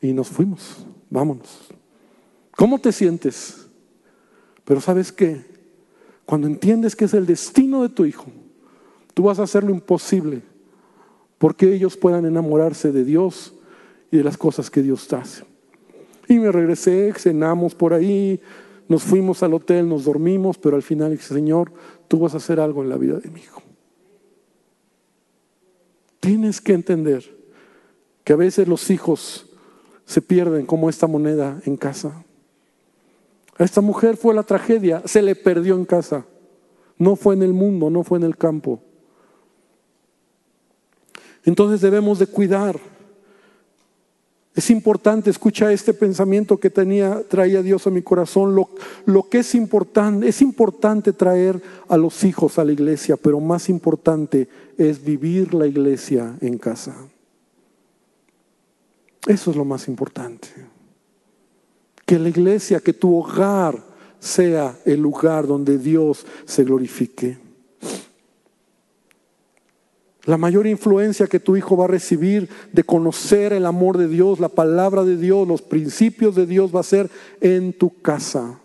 Y 0.00 0.12
nos 0.12 0.28
fuimos, 0.28 0.86
vámonos. 1.10 1.68
¿Cómo 2.56 2.78
te 2.78 2.92
sientes? 2.92 3.66
Pero 4.70 4.80
sabes 4.80 5.10
qué? 5.10 5.44
Cuando 6.24 6.46
entiendes 6.46 6.94
que 6.94 7.06
es 7.06 7.14
el 7.14 7.26
destino 7.26 7.82
de 7.82 7.88
tu 7.88 8.04
hijo, 8.04 8.26
tú 9.14 9.24
vas 9.24 9.40
a 9.40 9.42
hacer 9.42 9.64
lo 9.64 9.70
imposible 9.70 10.42
porque 11.38 11.74
ellos 11.74 11.96
puedan 11.96 12.24
enamorarse 12.24 12.92
de 12.92 13.02
Dios 13.02 13.52
y 14.12 14.18
de 14.18 14.22
las 14.22 14.36
cosas 14.38 14.70
que 14.70 14.80
Dios 14.80 15.12
hace. 15.12 15.42
Y 16.28 16.38
me 16.38 16.52
regresé, 16.52 17.12
cenamos 17.14 17.74
por 17.74 17.94
ahí, 17.94 18.40
nos 18.86 19.02
fuimos 19.02 19.42
al 19.42 19.54
hotel, 19.54 19.88
nos 19.88 20.04
dormimos, 20.04 20.56
pero 20.56 20.76
al 20.76 20.84
final 20.84 21.10
dije, 21.10 21.24
Señor, 21.24 21.72
tú 22.06 22.20
vas 22.20 22.34
a 22.34 22.36
hacer 22.36 22.60
algo 22.60 22.84
en 22.84 22.90
la 22.90 22.96
vida 22.96 23.18
de 23.18 23.28
mi 23.28 23.40
hijo. 23.40 23.62
Tienes 26.20 26.60
que 26.60 26.74
entender 26.74 27.24
que 28.22 28.34
a 28.34 28.36
veces 28.36 28.68
los 28.68 28.88
hijos 28.90 29.46
se 30.04 30.22
pierden 30.22 30.64
como 30.64 30.88
esta 30.88 31.08
moneda 31.08 31.60
en 31.66 31.76
casa. 31.76 32.24
A 33.60 33.64
esta 33.64 33.80
mujer 33.80 34.16
fue 34.16 34.34
la 34.34 34.42
tragedia, 34.42 35.02
se 35.04 35.22
le 35.22 35.36
perdió 35.36 35.76
en 35.76 35.84
casa. 35.84 36.26
No 36.98 37.14
fue 37.14 37.34
en 37.34 37.44
el 37.44 37.52
mundo, 37.52 37.90
no 37.90 38.02
fue 38.02 38.18
en 38.18 38.24
el 38.24 38.36
campo. 38.36 38.80
Entonces 41.44 41.80
debemos 41.80 42.18
de 42.18 42.26
cuidar 42.26 42.80
es 44.54 44.68
importante, 44.70 45.30
escucha 45.30 45.72
este 45.72 45.94
pensamiento 45.94 46.58
que 46.58 46.70
tenía, 46.70 47.22
traía 47.28 47.62
Dios 47.62 47.86
a 47.86 47.90
mi 47.90 48.02
corazón. 48.02 48.54
Lo, 48.54 48.68
lo, 49.06 49.28
que 49.28 49.38
es 49.38 49.54
importante, 49.54 50.28
es 50.28 50.42
importante 50.42 51.12
traer 51.12 51.62
a 51.88 51.96
los 51.96 52.24
hijos 52.24 52.58
a 52.58 52.64
la 52.64 52.72
iglesia, 52.72 53.16
pero 53.16 53.38
más 53.38 53.68
importante 53.68 54.48
es 54.76 55.04
vivir 55.04 55.54
la 55.54 55.66
iglesia 55.66 56.36
en 56.40 56.58
casa. 56.58 56.96
Eso 59.26 59.50
es 59.50 59.56
lo 59.56 59.64
más 59.64 59.86
importante. 59.86 60.48
Que 62.10 62.18
la 62.18 62.28
iglesia, 62.28 62.80
que 62.80 62.92
tu 62.92 63.16
hogar 63.16 63.80
sea 64.18 64.76
el 64.84 65.00
lugar 65.00 65.46
donde 65.46 65.78
Dios 65.78 66.26
se 66.44 66.64
glorifique. 66.64 67.38
La 70.24 70.36
mayor 70.36 70.66
influencia 70.66 71.28
que 71.28 71.38
tu 71.38 71.56
hijo 71.56 71.76
va 71.76 71.84
a 71.84 71.86
recibir 71.86 72.48
de 72.72 72.82
conocer 72.82 73.52
el 73.52 73.64
amor 73.64 73.96
de 73.96 74.08
Dios, 74.08 74.40
la 74.40 74.48
palabra 74.48 75.04
de 75.04 75.16
Dios, 75.16 75.46
los 75.46 75.62
principios 75.62 76.34
de 76.34 76.46
Dios 76.46 76.74
va 76.74 76.80
a 76.80 76.82
ser 76.82 77.08
en 77.40 77.72
tu 77.74 78.02
casa. 78.02 78.58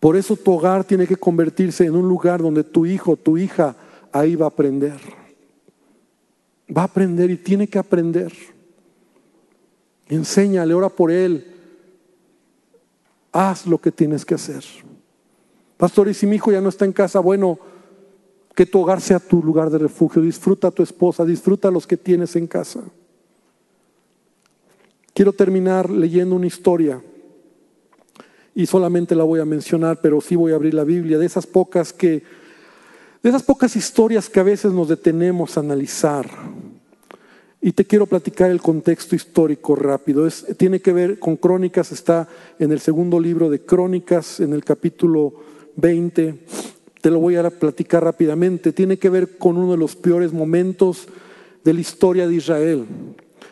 Por 0.00 0.16
eso 0.16 0.34
tu 0.34 0.50
hogar 0.50 0.82
tiene 0.82 1.06
que 1.06 1.14
convertirse 1.14 1.84
en 1.84 1.94
un 1.94 2.08
lugar 2.08 2.42
donde 2.42 2.64
tu 2.64 2.86
hijo, 2.86 3.16
tu 3.16 3.38
hija, 3.38 3.76
ahí 4.10 4.34
va 4.34 4.46
a 4.46 4.48
aprender. 4.48 4.98
Va 6.76 6.82
a 6.82 6.86
aprender 6.86 7.30
y 7.30 7.36
tiene 7.36 7.68
que 7.68 7.78
aprender. 7.78 8.55
Enséñale, 10.08 10.74
ora 10.74 10.88
por 10.88 11.10
él. 11.10 11.52
Haz 13.32 13.66
lo 13.66 13.78
que 13.78 13.92
tienes 13.92 14.24
que 14.24 14.34
hacer. 14.34 14.64
Pastor, 15.76 16.08
y 16.08 16.14
si 16.14 16.26
mi 16.26 16.36
hijo 16.36 16.50
ya 16.50 16.60
no 16.60 16.68
está 16.68 16.84
en 16.84 16.92
casa, 16.92 17.20
bueno, 17.20 17.58
Que 18.54 18.64
tu 18.64 18.80
hogar 18.80 19.02
sea 19.02 19.20
tu 19.20 19.42
lugar 19.42 19.68
de 19.68 19.76
refugio. 19.76 20.22
Disfruta 20.22 20.68
a 20.68 20.70
tu 20.70 20.82
esposa, 20.82 21.26
disfruta 21.26 21.68
a 21.68 21.70
los 21.70 21.86
que 21.86 21.98
tienes 21.98 22.36
en 22.36 22.46
casa. 22.46 22.80
Quiero 25.12 25.34
terminar 25.34 25.90
leyendo 25.90 26.34
una 26.34 26.46
historia 26.46 27.02
y 28.54 28.64
solamente 28.64 29.14
la 29.14 29.24
voy 29.24 29.40
a 29.40 29.44
mencionar, 29.44 30.00
pero 30.00 30.22
sí 30.22 30.34
voy 30.34 30.52
a 30.52 30.54
abrir 30.54 30.72
la 30.72 30.84
Biblia, 30.84 31.18
de 31.18 31.26
esas 31.26 31.46
pocas 31.46 31.92
que, 31.92 32.22
de 33.22 33.28
esas 33.28 33.42
pocas 33.42 33.76
historias 33.76 34.30
que 34.30 34.40
a 34.40 34.44
veces 34.44 34.72
nos 34.72 34.88
detenemos 34.88 35.56
a 35.56 35.60
analizar. 35.60 36.26
Y 37.66 37.72
te 37.72 37.84
quiero 37.84 38.06
platicar 38.06 38.52
el 38.52 38.62
contexto 38.62 39.16
histórico 39.16 39.74
rápido. 39.74 40.28
Tiene 40.56 40.78
que 40.78 40.92
ver 40.92 41.18
con 41.18 41.34
Crónicas, 41.34 41.90
está 41.90 42.28
en 42.60 42.70
el 42.70 42.78
segundo 42.78 43.18
libro 43.18 43.50
de 43.50 43.62
Crónicas, 43.62 44.38
en 44.38 44.52
el 44.52 44.62
capítulo 44.62 45.34
20. 45.74 46.38
Te 47.00 47.10
lo 47.10 47.18
voy 47.18 47.34
a 47.34 47.50
platicar 47.50 48.04
rápidamente. 48.04 48.72
Tiene 48.72 48.98
que 48.98 49.10
ver 49.10 49.36
con 49.36 49.56
uno 49.56 49.72
de 49.72 49.78
los 49.78 49.96
peores 49.96 50.32
momentos 50.32 51.08
de 51.64 51.74
la 51.74 51.80
historia 51.80 52.28
de 52.28 52.36
Israel. 52.36 52.84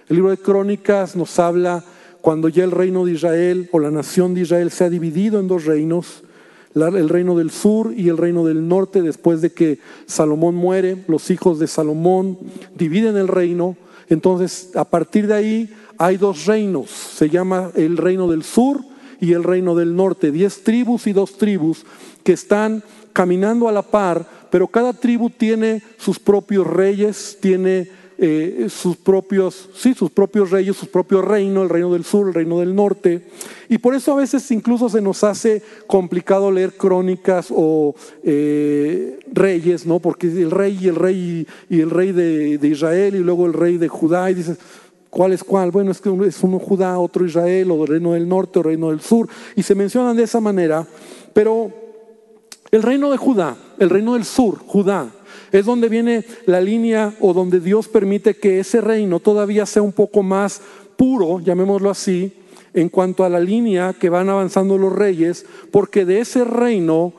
El 0.09 0.15
libro 0.15 0.31
de 0.31 0.37
Crónicas 0.37 1.17
nos 1.17 1.37
habla 1.41 1.85
cuando 2.21 2.49
ya 2.49 2.63
el 2.63 2.71
reino 2.71 3.05
de 3.05 3.15
Israel 3.15 3.69
o 3.73 3.81
la 3.81 3.91
nación 3.91 4.33
de 4.33 4.43
Israel 4.43 4.71
se 4.71 4.85
ha 4.85 4.91
dividido 4.91 5.41
en 5.41 5.49
dos 5.49 5.65
reinos, 5.65 6.23
el 6.77 7.09
reino 7.09 7.37
del 7.37 7.51
sur 7.51 7.93
y 7.93 8.11
el 8.11 8.19
reino 8.19 8.45
del 8.45 8.69
norte, 8.69 9.03
después 9.03 9.41
de 9.41 9.51
que 9.51 9.81
Salomón 10.07 10.55
muere, 10.55 11.05
los 11.09 11.33
hijos 11.33 11.59
de 11.59 11.67
Salomón 11.67 12.39
dividen 12.77 13.17
el 13.17 13.27
reino, 13.27 13.77
entonces 14.09 14.71
a 14.75 14.85
partir 14.85 15.27
de 15.27 15.35
ahí 15.35 15.75
hay 15.99 16.17
dos 16.17 16.47
reinos, 16.47 16.91
se 16.91 17.29
llama 17.31 17.71
el 17.75 17.97
reino 17.97 18.29
del 18.29 18.43
sur 18.43 18.81
y 19.21 19.33
el 19.33 19.45
reino 19.45 19.75
del 19.75 19.97
norte, 19.97 20.31
diez 20.31 20.63
tribus 20.65 21.07
y 21.07 21.13
dos 21.13 21.39
tribus 21.39 21.85
que 22.23 22.33
están 22.33 22.83
caminando 23.13 23.69
a 23.69 23.73
la 23.73 23.83
par, 23.83 24.27
pero 24.51 24.69
cada 24.69 24.93
tribu 24.93 25.31
tiene 25.31 25.83
sus 25.99 26.19
propios 26.19 26.67
reyes, 26.67 27.39
tiene 27.41 27.89
eh, 28.27 28.69
sus 28.71 28.97
propios, 28.97 29.69
sí, 29.75 29.93
sus 29.93 30.11
propios 30.11 30.51
reyes, 30.51 30.79
su 30.79 30.87
propio 30.87 31.21
reino, 31.21 31.63
el 31.63 31.69
reino 31.69 31.93
del 31.93 32.05
sur, 32.05 32.29
el 32.29 32.33
reino 32.33 32.61
del 32.61 32.75
norte. 32.75 33.27
Y 33.69 33.77
por 33.77 33.95
eso 33.95 34.15
a 34.15 34.17
veces 34.17 34.51
incluso 34.51 34.89
se 34.89 35.03
nos 35.03 35.23
hace 35.25 35.63
complicado 35.87 36.51
leer 36.51 36.73
crónicas 36.73 37.49
o 37.55 37.95
eh, 38.23 39.19
reyes, 39.31 39.85
¿no? 39.85 39.99
Porque 40.01 40.29
el 40.29 40.51
rey 40.51 40.79
y 40.81 40.89
el 40.89 40.95
rey 40.95 41.47
y 41.69 41.81
el 41.81 41.91
rey 41.91 42.13
de, 42.13 42.67
Israel 42.67 43.15
y 43.15 43.19
luego 43.19 43.45
el 43.45 43.53
rey 43.53 43.77
de 43.77 43.89
Judá 43.89 44.31
y 44.31 44.35
dices, 44.35 44.57
¿Cuál 45.11 45.33
es 45.33 45.45
cuál? 45.45 45.71
Bueno, 45.71 45.91
es 45.91 46.01
que 46.01 46.09
es 46.27 46.43
uno 46.43 46.59
Judá, 46.59 46.99
otro 46.99 47.27
Israel, 47.27 47.71
o 47.71 47.83
el 47.83 47.89
reino 47.89 48.15
del 48.15 48.27
norte, 48.27 48.59
o 48.59 48.63
reino 48.63 48.89
del 48.89 49.03
sur, 49.03 49.29
y 49.55 49.63
se 49.63 49.75
mencionan 49.75 50.17
de 50.17 50.23
esa 50.23 50.41
manera, 50.41 50.87
pero 51.35 51.71
el 52.71 52.83
reino 52.83 53.11
de 53.11 53.19
Judá, 53.19 53.55
el 53.79 53.91
reino 53.91 54.15
del 54.15 54.25
sur, 54.25 54.59
Judá, 54.67 55.13
es 55.55 55.67
donde 55.67 55.89
viene 55.89 56.25
la 56.47 56.61
línea 56.61 57.15
o 57.21 57.33
donde 57.33 57.61
Dios 57.61 57.87
permite 57.87 58.35
que 58.35 58.59
ese 58.59 58.81
reino 58.81 59.21
todavía 59.21 59.67
sea 59.67 59.83
un 59.83 59.93
poco 59.93 60.25
más 60.25 60.61
puro, 60.97 61.39
llamémoslo 61.39 61.91
así, 61.91 62.33
en 62.73 62.89
cuanto 62.89 63.23
a 63.23 63.29
la 63.29 63.39
línea 63.39 63.93
que 63.93 64.09
van 64.09 64.29
avanzando 64.29 64.77
los 64.77 64.93
reyes, 64.93 65.47
porque 65.71 66.05
de 66.05 66.19
ese 66.19 66.43
reino 66.43 67.13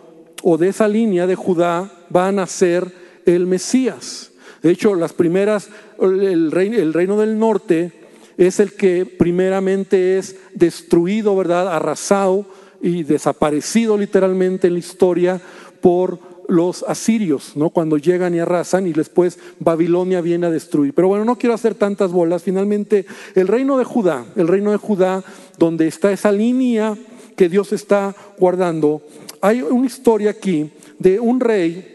o 0.44 0.58
de 0.58 0.68
esa 0.68 0.90
línea 0.90 1.28
de 1.28 1.36
Judá 1.36 1.90
van 2.10 2.40
a 2.40 2.46
ser 2.46 2.92
el 3.26 3.48
Mesías. 3.48 4.32
De 4.62 4.70
hecho, 4.70 4.96
las 4.96 5.14
primeras, 5.14 5.70
el 6.02 6.52
reino, 6.52 6.76
el 6.76 6.92
reino 6.92 7.18
del 7.18 7.40
norte 7.40 7.94
es 8.38 8.60
el 8.60 8.74
que 8.74 9.06
primeramente 9.06 10.18
es 10.18 10.36
destruido, 10.54 11.38
¿verdad? 11.38 11.74
Arrasado 11.74 12.46
y 12.82 13.04
desaparecido 13.04 13.98
literalmente 13.98 14.68
en 14.68 14.74
la 14.74 14.80
historia 14.80 15.42
por 15.80 16.35
los 16.48 16.84
asirios, 16.84 17.56
¿no? 17.56 17.70
Cuando 17.70 17.98
llegan 17.98 18.36
y 18.36 18.40
arrasan 18.40 18.88
y 18.88 18.94
después 18.94 19.40
Babilonia 19.60 20.22
viene 20.22 20.48
a 20.48 20.52
destruir. 20.52 20.94
Pero 20.94 21.08
bueno, 21.08 21.26
no 21.26 21.38
quiero 21.38 21.56
hacer 21.56 21.76
tantas 21.76 22.12
bolas. 22.12 22.44
Finalmente, 22.44 23.06
el 23.36 23.48
reino 23.48 23.78
de 23.78 23.84
Judá, 23.84 24.26
el 24.36 24.48
reino 24.48 24.72
de 24.72 24.78
Judá, 24.78 25.24
donde 25.58 25.88
está 25.88 26.12
esa 26.12 26.32
línea 26.32 26.98
que 27.36 27.50
Dios 27.50 27.74
está 27.74 28.16
guardando, 28.38 29.02
hay 29.42 29.62
una 29.62 29.86
historia 29.86 30.32
aquí 30.32 30.72
de 31.00 31.20
un 31.20 31.40
rey 31.40 31.94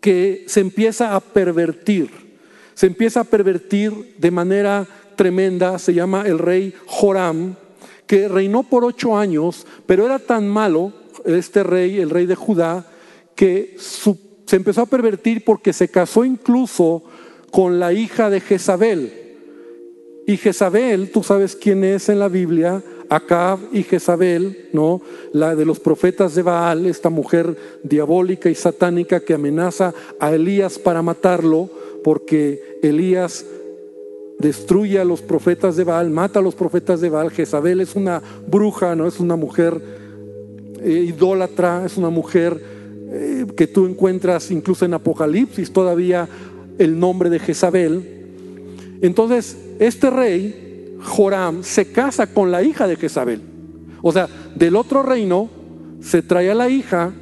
que 0.00 0.44
se 0.48 0.60
empieza 0.60 1.14
a 1.14 1.20
pervertir, 1.20 2.10
se 2.74 2.86
empieza 2.86 3.20
a 3.20 3.24
pervertir 3.24 4.16
de 4.18 4.30
manera 4.30 4.86
tremenda, 5.16 5.78
se 5.78 5.94
llama 5.94 6.24
el 6.26 6.38
rey 6.38 6.74
Joram, 6.86 7.54
que 8.06 8.28
reinó 8.28 8.62
por 8.62 8.84
ocho 8.84 9.16
años, 9.16 9.66
pero 9.86 10.04
era 10.04 10.18
tan 10.18 10.48
malo 10.48 10.92
este 11.24 11.62
rey, 11.62 12.00
el 12.00 12.10
rey 12.10 12.26
de 12.26 12.34
Judá, 12.34 12.86
que 13.34 13.76
se 13.78 14.56
empezó 14.56 14.82
a 14.82 14.86
pervertir 14.86 15.44
porque 15.44 15.72
se 15.72 15.88
casó 15.88 16.24
incluso 16.24 17.02
con 17.50 17.78
la 17.78 17.92
hija 17.92 18.30
de 18.30 18.40
Jezabel. 18.40 19.12
Y 20.26 20.36
Jezabel, 20.36 21.10
tú 21.10 21.22
sabes 21.22 21.56
quién 21.56 21.84
es 21.84 22.08
en 22.08 22.18
la 22.18 22.28
Biblia, 22.28 22.82
Acab 23.08 23.58
y 23.72 23.82
Jezabel, 23.82 24.68
¿no? 24.72 25.02
La 25.32 25.54
de 25.54 25.66
los 25.66 25.80
profetas 25.80 26.34
de 26.34 26.42
Baal, 26.42 26.86
esta 26.86 27.10
mujer 27.10 27.56
diabólica 27.82 28.48
y 28.48 28.54
satánica 28.54 29.20
que 29.20 29.34
amenaza 29.34 29.92
a 30.18 30.32
Elías 30.32 30.78
para 30.78 31.02
matarlo, 31.02 31.68
porque 32.04 32.78
Elías 32.82 33.44
destruye 34.38 34.98
a 34.98 35.04
los 35.04 35.20
profetas 35.22 35.76
de 35.76 35.84
Baal, 35.84 36.10
mata 36.10 36.38
a 36.38 36.42
los 36.42 36.54
profetas 36.54 37.00
de 37.00 37.10
Baal. 37.10 37.30
Jezabel 37.30 37.80
es 37.80 37.94
una 37.96 38.22
bruja, 38.46 38.94
¿no? 38.94 39.06
Es 39.06 39.20
una 39.20 39.36
mujer 39.36 39.80
eh, 40.80 41.04
idólatra, 41.08 41.84
es 41.84 41.96
una 41.96 42.10
mujer 42.10 42.71
eh, 43.14 43.46
que 43.54 43.66
tú 43.66 43.86
encuentras 43.86 44.50
incluso 44.50 44.86
en 44.86 44.94
Apocalipsis 44.94 45.70
todavía 45.70 46.26
el 46.78 46.98
nombre 46.98 47.28
de 47.28 47.38
Jezabel. 47.38 48.02
Entonces, 49.02 49.58
este 49.78 50.08
rey, 50.08 50.96
Joram, 50.98 51.62
se 51.62 51.92
casa 51.92 52.26
con 52.26 52.50
la 52.50 52.62
hija 52.62 52.86
de 52.86 52.96
Jezabel. 52.96 53.42
O 54.00 54.12
sea, 54.12 54.28
del 54.54 54.76
otro 54.76 55.02
reino 55.02 55.50
se 56.00 56.22
trae 56.22 56.50
a 56.50 56.54
la 56.54 56.70
hija 56.70 57.12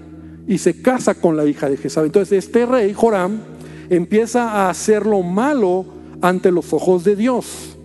y 0.46 0.58
se 0.58 0.80
casa 0.80 1.14
con 1.14 1.36
la 1.36 1.44
hija 1.44 1.68
de 1.68 1.76
Jezabel. 1.76 2.06
Entonces, 2.06 2.44
este 2.44 2.66
rey, 2.66 2.92
Joram, 2.94 3.40
empieza 3.88 4.48
a 4.48 4.70
hacer 4.70 5.06
lo 5.06 5.22
malo 5.22 5.86
ante 6.22 6.52
los 6.52 6.72
ojos 6.72 7.02
de 7.02 7.16
Dios. 7.16 7.76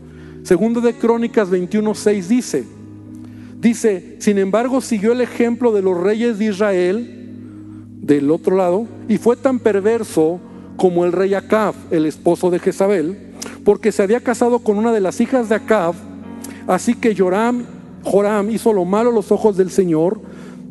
Segundo 0.44 0.80
de 0.80 0.94
Crónicas 0.94 1.50
21:6 1.50 2.28
dice, 2.28 2.64
dice, 3.60 4.18
sin 4.20 4.38
embargo, 4.38 4.80
siguió 4.80 5.14
el 5.14 5.22
ejemplo 5.22 5.72
de 5.74 5.82
los 5.82 6.00
reyes 6.00 6.38
de 6.38 6.46
Israel 6.46 7.25
del 8.06 8.30
otro 8.30 8.56
lado 8.56 8.86
y 9.08 9.18
fue 9.18 9.36
tan 9.36 9.60
perverso 9.60 10.40
como 10.78 11.06
el 11.06 11.12
rey 11.12 11.34
Acab, 11.34 11.74
el 11.90 12.06
esposo 12.06 12.52
de 12.52 12.60
Jezabel, 12.60 13.18
porque 13.64 13.92
se 13.92 14.04
había 14.04 14.20
casado 14.20 14.60
con 14.60 14.78
una 14.78 14.94
de 14.94 15.02
las 15.02 15.20
hijas 15.22 15.50
de 15.50 15.56
Acab, 15.56 15.96
así 16.68 16.94
que 16.94 17.16
Joram, 17.16 17.66
Joram 18.04 18.50
hizo 18.52 18.74
lo 18.74 18.86
malo 18.86 19.10
a 19.10 19.14
los 19.14 19.32
ojos 19.32 19.58
del 19.58 19.72
Señor. 19.72 20.20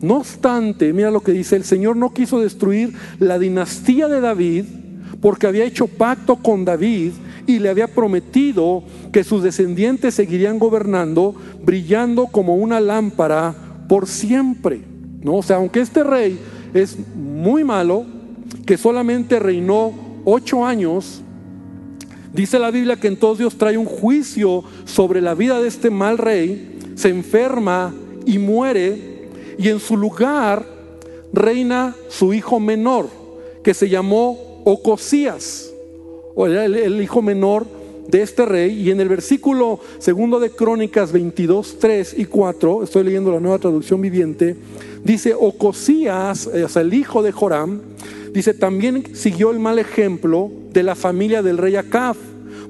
No 0.01 0.19
obstante, 0.19 0.93
mira 0.93 1.11
lo 1.11 1.21
que 1.21 1.33
dice, 1.33 1.57
el 1.57 1.65
Señor 1.65 1.97
no 1.97 2.13
quiso 2.13 2.41
destruir 2.41 2.95
la 3.19 3.39
dinastía 3.39 4.07
de 4.09 4.21
David 4.21 4.65
porque 5.21 5.47
había 5.47 5.65
hecho 5.65 5.87
pacto 5.87 6.37
con 6.37 6.65
David 6.65 7.13
y 7.47 7.59
le 7.59 7.71
había 7.71 7.89
prometido 7.89 8.85
que 9.11 9.25
sus 9.25 9.43
descendientes 9.43 10.15
seguirían 10.15 10.59
gobernando, 10.59 11.35
brillando 11.65 12.27
como 12.27 12.57
una 12.57 12.81
lámpara 12.81 13.55
por 13.89 14.07
siempre. 14.07 14.83
¿No? 15.23 15.37
O 15.37 15.43
sea, 15.43 15.57
aunque 15.57 15.81
este 15.81 16.05
rey 16.05 16.39
es 16.75 16.97
muy 17.15 17.65
malo, 17.65 18.05
que 18.67 18.77
solamente 18.77 19.39
reinó 19.39 19.93
ocho 20.25 20.65
años, 20.67 21.23
dice 22.33 22.59
la 22.59 22.71
Biblia 22.71 22.97
que 22.97 23.09
entonces 23.09 23.39
Dios 23.39 23.57
trae 23.57 23.79
un 23.79 23.87
juicio 23.87 24.65
sobre 24.85 25.21
la 25.21 25.35
vida 25.35 25.61
de 25.63 25.69
este 25.69 25.91
mal 25.91 26.19
rey, 26.19 26.79
se 26.97 27.09
enferma 27.09 27.95
y 28.27 28.39
muere, 28.39 29.29
y 29.59 29.69
en 29.69 29.79
su 29.79 29.97
lugar 29.97 30.67
reina 31.33 31.95
su 32.09 32.35
hijo 32.35 32.61
menor, 32.61 33.09
que 33.63 33.75
se 33.75 33.89
llamó 33.89 34.63
Ocosías, 34.65 35.73
o 36.35 36.47
era 36.47 36.65
el, 36.65 37.01
hijo 37.01 37.23
menor 37.23 37.67
de 38.09 38.23
este 38.23 38.45
rey. 38.45 38.81
Y 38.81 38.91
en 38.91 39.01
el 39.01 39.09
versículo 39.09 39.79
segundo 39.99 40.41
de 40.41 40.51
Crónicas 40.51 41.13
22, 41.13 41.79
3 41.79 42.15
y 42.19 42.25
4, 42.25 42.83
estoy 42.83 43.05
leyendo 43.05 43.31
la 43.33 43.41
nueva 43.41 43.59
traducción 43.59 44.01
viviente, 44.01 44.57
Dice, 45.05 45.35
Ocosías, 45.39 46.47
o 46.47 46.69
sea, 46.69 46.81
el 46.81 46.95
hijo 46.95 47.23
de 47.23 47.31
Joram, 47.31 47.83
dice, 48.33 48.55
también 48.55 49.15
siguió 49.15 49.51
el 49.51 49.59
mal 49.59 49.79
ejemplo 49.79 50.51
de 50.73 50.83
la 50.83 50.95
familia 50.95 51.43
del 51.43 51.59
rey 51.59 51.77
Acab, 51.77 52.17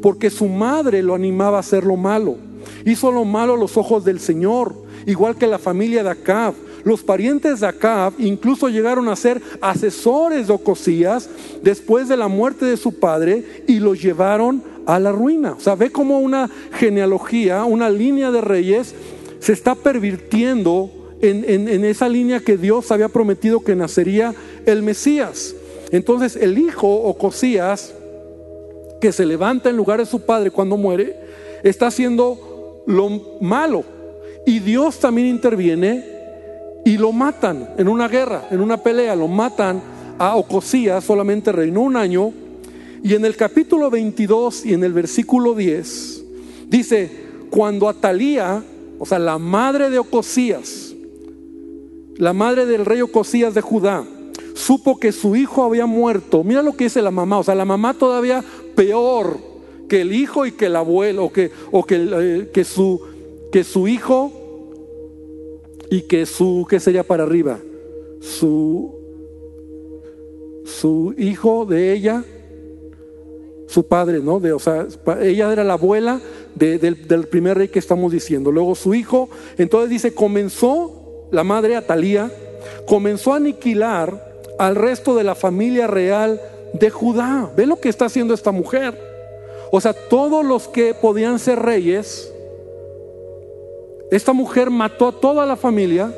porque 0.03 0.31
su 0.31 0.49
madre 0.49 1.03
lo 1.03 1.15
animaba 1.15 1.59
a 1.59 1.61
hacer 1.61 1.85
lo 1.85 1.97
malo. 1.97 2.37
Hizo 2.85 3.13
lo 3.13 3.25
malo 3.25 3.55
a 3.55 3.57
los 3.57 3.77
ojos 3.77 4.05
del 4.05 4.19
Señor, 4.19 4.75
igual 5.07 5.37
que 5.37 5.47
la 5.47 5.59
familia 5.59 6.03
de 6.03 6.11
Acab. 6.11 6.55
Los 6.83 7.03
parientes 7.03 7.61
de 7.61 7.69
Acab 7.69 8.13
incluso 8.19 8.69
llegaron 8.69 9.09
a 9.09 9.17
ser 9.17 9.41
asesores 9.61 10.49
de 10.49 10.53
Ocosías 10.53 11.31
después 11.63 12.09
de 12.09 12.17
la 12.17 12.29
muerte 12.29 12.67
de 12.67 12.77
su 12.77 12.99
padre 12.99 13.63
y 13.69 13.79
los 13.79 14.03
llevaron 14.03 14.63
a 14.87 14.99
la 14.99 15.13
ruina. 15.13 15.53
O 15.53 15.61
sea, 15.61 15.77
ve 15.77 15.91
como 15.91 16.19
una 16.19 16.51
genealogía, 16.73 17.65
una 17.65 17.89
línea 17.89 18.31
de 18.31 18.41
reyes 18.41 18.95
se 19.39 19.53
está 19.53 19.75
pervirtiendo 19.75 20.91
en, 21.21 21.85
esa 21.85 22.09
línea 22.09 22.41
que 22.41 22.57
Dios 22.57 22.91
había 22.91 23.09
prometido 23.09 23.61
que 23.61 23.77
nacería 23.77 24.35
el 24.67 24.83
Mesías. 24.83 25.55
Entonces 25.91 26.37
el 26.37 26.59
hijo 26.59 26.89
Ocosías, 26.89 27.95
que 29.01 29.13
se 29.13 29.27
levanta 29.27 29.71
en 29.71 29.77
lugar 29.77 30.01
de 30.01 30.07
su 30.07 30.21
padre 30.21 30.51
cuando 30.51 30.77
muere, 30.77 31.17
está 31.63 31.89
haciendo 31.89 32.83
lo 32.87 33.09
malo. 33.41 33.85
Y 34.47 34.59
Dios 34.59 34.99
también 34.99 35.29
interviene 35.29 36.05
y 36.85 36.99
lo 36.99 37.13
matan 37.13 37.71
en 37.79 37.89
una 37.89 38.09
guerra, 38.09 38.49
en 38.51 38.61
una 38.61 38.77
pelea, 38.77 39.17
lo 39.17 39.29
matan 39.29 39.83
a 40.19 40.37
Ocosías, 40.37 41.05
solamente 41.05 41.53
reinó 41.53 41.83
un 41.83 41.97
año. 41.97 42.33
Y 43.03 43.15
en 43.15 43.25
el 43.25 43.37
capítulo 43.37 43.91
22 43.91 44.67
y 44.67 44.75
en 44.75 44.85
el 44.85 44.93
versículo 44.93 45.55
10 45.55 46.25
dice, 46.69 47.11
cuando 47.51 47.89
Atalía, 47.89 48.63
o 48.99 49.07
sea, 49.07 49.19
la 49.19 49.39
madre 49.39 49.91
de 49.91 49.99
Ocosías, 49.99 50.94
la 52.17 52.33
madre 52.33 52.67
del 52.67 52.85
rey 52.85 53.01
Ocosías 53.01 53.55
de 53.55 53.61
Judá, 53.61 54.05
supo 54.55 54.99
que 54.99 55.13
su 55.13 55.37
hijo 55.37 55.65
había 55.65 55.87
muerto, 55.87 56.45
mira 56.45 56.63
lo 56.63 56.77
que 56.77 56.85
dice 56.85 57.03
la 57.03 57.11
mamá, 57.11 57.39
o 57.39 57.43
sea, 57.43 57.55
la 57.55 57.65
mamá 57.65 57.95
todavía 57.95 58.45
peor 58.75 59.39
que 59.89 60.01
el 60.01 60.13
hijo 60.13 60.47
y 60.47 60.53
que 60.53 60.67
el 60.67 60.77
abuelo, 60.77 61.25
o 61.25 61.33
que, 61.33 61.51
o 61.71 61.85
que, 61.85 61.97
eh, 61.97 62.51
que, 62.53 62.65
su, 62.65 63.01
que 63.53 63.65
su 63.65 63.89
hijo 63.89 64.33
y 65.91 66.03
que 66.03 66.27
su, 66.27 66.67
¿qué 66.69 66.81
sería 66.81 67.03
para 67.03 67.25
arriba? 67.25 67.59
Su, 68.21 68.95
su 70.65 71.15
hijo 71.19 71.67
de 71.67 71.93
ella, 71.93 72.25
su 73.67 73.87
padre, 73.87 74.21
¿no? 74.21 74.41
De, 74.41 74.53
o 74.53 74.59
sea, 74.59 74.87
ella 75.21 75.53
era 75.53 75.65
la 75.65 75.75
abuela 75.75 76.21
del, 76.55 77.07
del, 77.07 77.27
primer 77.27 77.59
rey 77.59 77.69
que 77.69 77.79
estamos 77.79 78.13
diciendo. 78.13 78.51
Luego 78.51 78.75
su 78.75 78.95
hijo, 78.95 79.29
entonces 79.59 79.91
dice, 79.91 80.15
comenzó 80.15 81.04
la 81.31 81.45
madre 81.45 81.77
Atalía, 81.77 82.31
comenzó 82.87 83.33
a 83.33 83.37
aniquilar 83.37 84.35
al 84.59 84.77
resto 84.77 85.15
de 85.15 85.25
la 85.25 85.35
familia 85.35 85.87
real 85.87 86.41
de 86.73 86.91
Judá. 86.91 87.51
Ve 87.57 87.67
lo 87.67 87.77
que 87.77 87.89
está 87.89 88.07
haciendo 88.07 88.35
esta 88.35 88.53
mujer. 88.53 88.95
O 89.71 89.81
sea, 89.81 89.93
todos 89.93 90.45
los 90.45 90.69
que 90.69 90.95
podían 90.95 91.39
ser 91.39 91.59
reyes, 91.61 92.33
esta 94.11 94.33
mujer 94.33 94.71
mató 94.71 95.09
a 95.09 95.21
toda 95.21 95.47
la 95.47 95.57
familia 95.57 96.15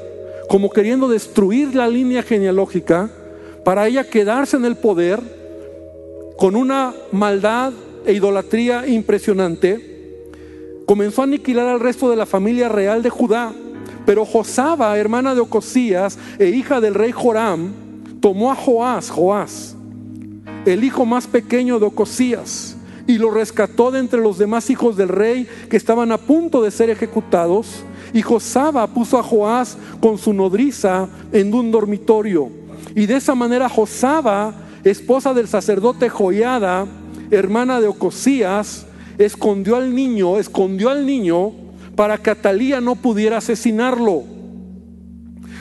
como 0.49 0.71
queriendo 0.71 1.09
destruir 1.09 1.75
la 1.75 1.88
línea 1.88 2.23
genealógica 2.23 3.11
para 3.64 3.87
ella 3.87 4.05
quedarse 4.05 4.57
en 4.57 4.64
el 4.64 4.77
poder 4.77 5.21
con 6.37 6.55
una 6.55 6.95
maldad 7.12 7.73
e 8.05 8.12
idolatría 8.12 8.87
impresionante. 8.87 9.97
Comenzó 10.87 11.23
a 11.23 11.25
aniquilar 11.25 11.66
al 11.66 11.81
resto 11.81 12.09
de 12.09 12.16
la 12.16 12.27
familia 12.27 12.69
real 12.69 13.03
de 13.03 13.11
Judá. 13.11 13.53
Pero 14.07 14.25
Josaba, 14.25 14.97
hermana 14.97 15.35
de 15.35 15.40
Ocosías 15.40 16.16
e 16.38 16.47
hija 16.47 16.81
del 16.81 16.95
rey 16.95 17.11
Joram, 17.11 17.73
tomó 18.21 18.53
a 18.53 18.55
Joás, 18.55 19.11
Joás, 19.11 19.77
el 20.64 20.85
hijo 20.85 21.05
más 21.05 21.27
pequeño 21.27 21.79
de 21.81 21.87
Ocosías, 21.87 22.77
y 23.09 23.19
lo 23.19 23.31
rescató 23.31 23.90
de 23.90 23.99
entre 23.99 24.21
los 24.21 24.38
demás 24.38 24.71
hijos 24.71 24.97
del 24.97 25.09
rey 25.09 25.47
que 25.69 25.77
estaban 25.77 26.12
a 26.12 26.19
punto 26.19 26.62
de 26.62 26.71
ser 26.71 26.90
ejecutados. 26.90 27.85
Y 28.12 28.23
Josaba 28.23 28.87
puso 28.87 29.19
a 29.19 29.23
Joás 29.23 29.77
con 30.01 30.19
su 30.19 30.33
nodriza 30.33 31.09
en 31.33 31.53
un 31.53 31.71
dormitorio. 31.71 32.51
Y 32.95 33.07
de 33.07 33.16
esa 33.16 33.35
manera 33.35 33.69
Josaba, 33.69 34.55
esposa 34.85 35.35
del 35.35 35.49
sacerdote 35.49 36.09
Joiada, 36.09 36.87
hermana 37.31 37.81
de 37.81 37.88
Ocosías, 37.88 38.87
escondió 39.19 39.77
al 39.77 39.95
niño, 39.95 40.38
escondió 40.38 40.90
al 40.90 41.07
niño 41.07 41.65
para 41.96 42.18
que 42.18 42.30
Atalía 42.30 42.80
no 42.80 42.94
pudiera 42.94 43.38
asesinarlo. 43.38 44.24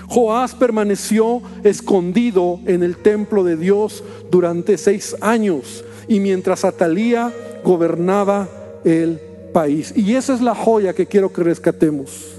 Joás 0.07 0.53
permaneció 0.53 1.41
escondido 1.63 2.59
en 2.65 2.83
el 2.83 2.97
templo 2.97 3.43
de 3.43 3.57
Dios 3.57 4.03
durante 4.29 4.77
seis 4.77 5.15
años 5.21 5.83
y 6.07 6.19
mientras 6.19 6.63
Atalía 6.63 7.33
gobernaba 7.63 8.47
el 8.83 9.19
país. 9.51 9.93
Y 9.95 10.15
esa 10.15 10.35
es 10.35 10.41
la 10.41 10.53
joya 10.53 10.93
que 10.93 11.07
quiero 11.07 11.33
que 11.33 11.43
rescatemos. 11.43 12.35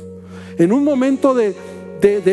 En 0.58 0.72
un 0.72 0.84
momento 0.84 1.34
de, 1.34 1.56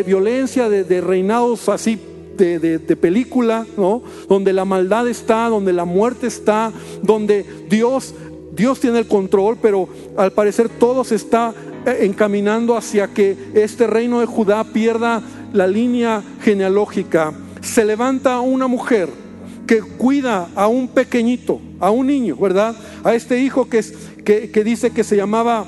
violencia, 0.05 0.69
de, 0.69 1.01
reinados 1.01 1.67
así 1.69 1.99
de, 2.37 2.59
de, 2.59 2.95
película, 2.95 3.65
¿no? 3.77 4.03
Donde 4.29 4.53
la 4.53 4.65
maldad 4.65 5.07
está, 5.07 5.49
donde 5.49 5.73
la 5.73 5.85
muerte 5.85 6.27
está, 6.27 6.71
donde 7.01 7.45
Dios, 7.69 8.13
Dios 8.55 8.79
tiene 8.79 8.99
el 8.99 9.07
control, 9.07 9.57
pero 9.61 9.89
al 10.15 10.31
parecer 10.31 10.69
todo 10.69 11.03
se 11.03 11.15
está 11.15 11.53
encaminando 11.85 12.77
hacia 12.77 13.07
que 13.07 13.35
este 13.53 13.87
reino 13.87 14.19
de 14.19 14.25
Judá 14.25 14.63
pierda 14.63 15.21
la 15.53 15.67
línea 15.67 16.23
genealógica. 16.41 17.33
Se 17.61 17.83
levanta 17.85 18.39
una 18.41 18.67
mujer 18.67 19.09
que 19.65 19.81
cuida 19.81 20.49
a 20.55 20.67
un 20.67 20.87
pequeñito, 20.87 21.59
a 21.79 21.89
un 21.89 22.07
niño, 22.07 22.35
¿verdad? 22.35 22.75
A 23.03 23.13
este 23.13 23.39
hijo 23.39 23.69
que, 23.69 23.79
es, 23.79 23.93
que, 24.23 24.63
dice 24.63 24.91
que 24.91 25.03
se 25.03 25.15
llamaba 25.15 25.65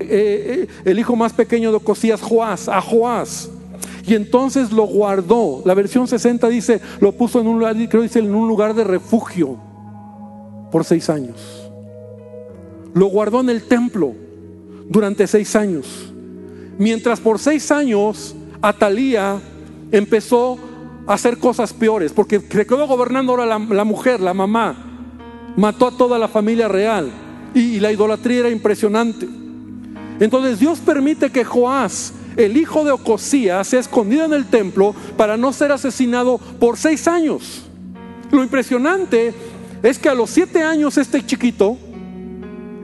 eh, 0.00 0.06
eh, 0.08 0.68
el 0.84 0.98
hijo 0.98 1.14
más 1.14 1.32
pequeño 1.32 1.70
de 1.70 1.76
Ocosías, 1.76 2.20
Joás, 2.20 2.68
a 2.68 2.80
Joás. 2.80 3.50
Y 4.06 4.14
entonces 4.14 4.72
lo 4.72 4.84
guardó. 4.84 5.62
La 5.66 5.74
versión 5.74 6.08
60 6.08 6.48
dice, 6.48 6.80
lo 7.00 7.12
puso 7.12 7.40
en 7.40 7.46
un 7.46 7.58
lugar, 7.58 7.76
dice, 7.76 8.18
en 8.20 8.34
un 8.34 8.48
lugar 8.48 8.74
de 8.74 8.84
refugio 8.84 9.58
por 10.72 10.84
seis 10.84 11.10
años. 11.10 11.57
Lo 12.98 13.06
guardó 13.06 13.42
en 13.42 13.50
el 13.50 13.62
templo 13.62 14.12
durante 14.88 15.28
seis 15.28 15.54
años. 15.54 16.12
Mientras 16.78 17.20
por 17.20 17.38
seis 17.38 17.70
años 17.70 18.34
Atalía 18.60 19.40
empezó 19.92 20.58
a 21.06 21.14
hacer 21.14 21.38
cosas 21.38 21.72
peores, 21.72 22.10
porque 22.10 22.40
se 22.40 22.66
quedó 22.66 22.88
gobernando 22.88 23.30
ahora 23.30 23.46
la, 23.46 23.84
mujer, 23.84 24.18
la 24.18 24.34
mamá, 24.34 24.74
mató 25.56 25.86
a 25.86 25.96
toda 25.96 26.18
la 26.18 26.26
familia 26.26 26.66
real 26.66 27.08
y, 27.54 27.78
la 27.78 27.92
idolatría 27.92 28.40
era 28.40 28.50
impresionante. 28.50 29.28
Entonces 30.18 30.58
Dios 30.58 30.80
permite 30.80 31.30
que 31.30 31.44
Joás, 31.44 32.12
el 32.36 32.56
hijo 32.56 32.82
de 32.82 32.90
Ocosías, 32.90 33.68
sea 33.68 33.78
escondido 33.78 34.24
en 34.24 34.32
el 34.32 34.46
templo 34.46 34.92
para 35.16 35.36
no 35.36 35.52
ser 35.52 35.70
asesinado 35.70 36.38
por 36.58 36.76
seis 36.76 37.06
años. 37.06 37.62
Lo 38.32 38.42
impresionante 38.42 39.32
es 39.84 40.00
que 40.00 40.08
a 40.08 40.14
los 40.14 40.30
siete 40.30 40.64
años 40.64 40.98
este 40.98 41.24
chiquito 41.24 41.78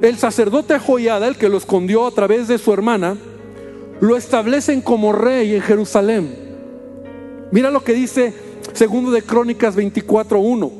el 0.02 0.18
sacerdote 0.18 0.78
Joiada, 0.78 1.26
el 1.26 1.36
que 1.36 1.48
lo 1.48 1.58
escondió 1.58 2.06
a 2.06 2.10
través 2.10 2.48
de 2.48 2.58
su 2.58 2.72
hermana, 2.72 3.16
lo 4.00 4.16
establecen 4.16 4.80
como 4.80 5.12
rey 5.12 5.54
en 5.54 5.62
Jerusalén. 5.62 6.34
Mira 7.50 7.70
lo 7.70 7.82
que 7.84 7.94
dice 7.94 8.34
segundo 8.72 9.10
de 9.10 9.22
Crónicas 9.22 9.76
24:1. 9.76 10.70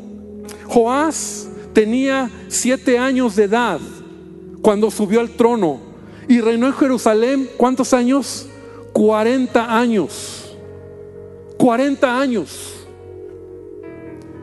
Joás 0.66 1.48
tenía 1.72 2.30
siete 2.48 2.98
años 2.98 3.36
de 3.36 3.44
edad 3.44 3.80
cuando 4.62 4.90
subió 4.90 5.20
al 5.20 5.30
trono 5.30 5.78
y 6.28 6.40
reinó 6.40 6.66
en 6.66 6.74
Jerusalén. 6.74 7.48
¿Cuántos 7.56 7.92
años? 7.92 8.46
40 8.92 9.78
años. 9.78 10.56
40 11.58 12.20
años. 12.20 12.72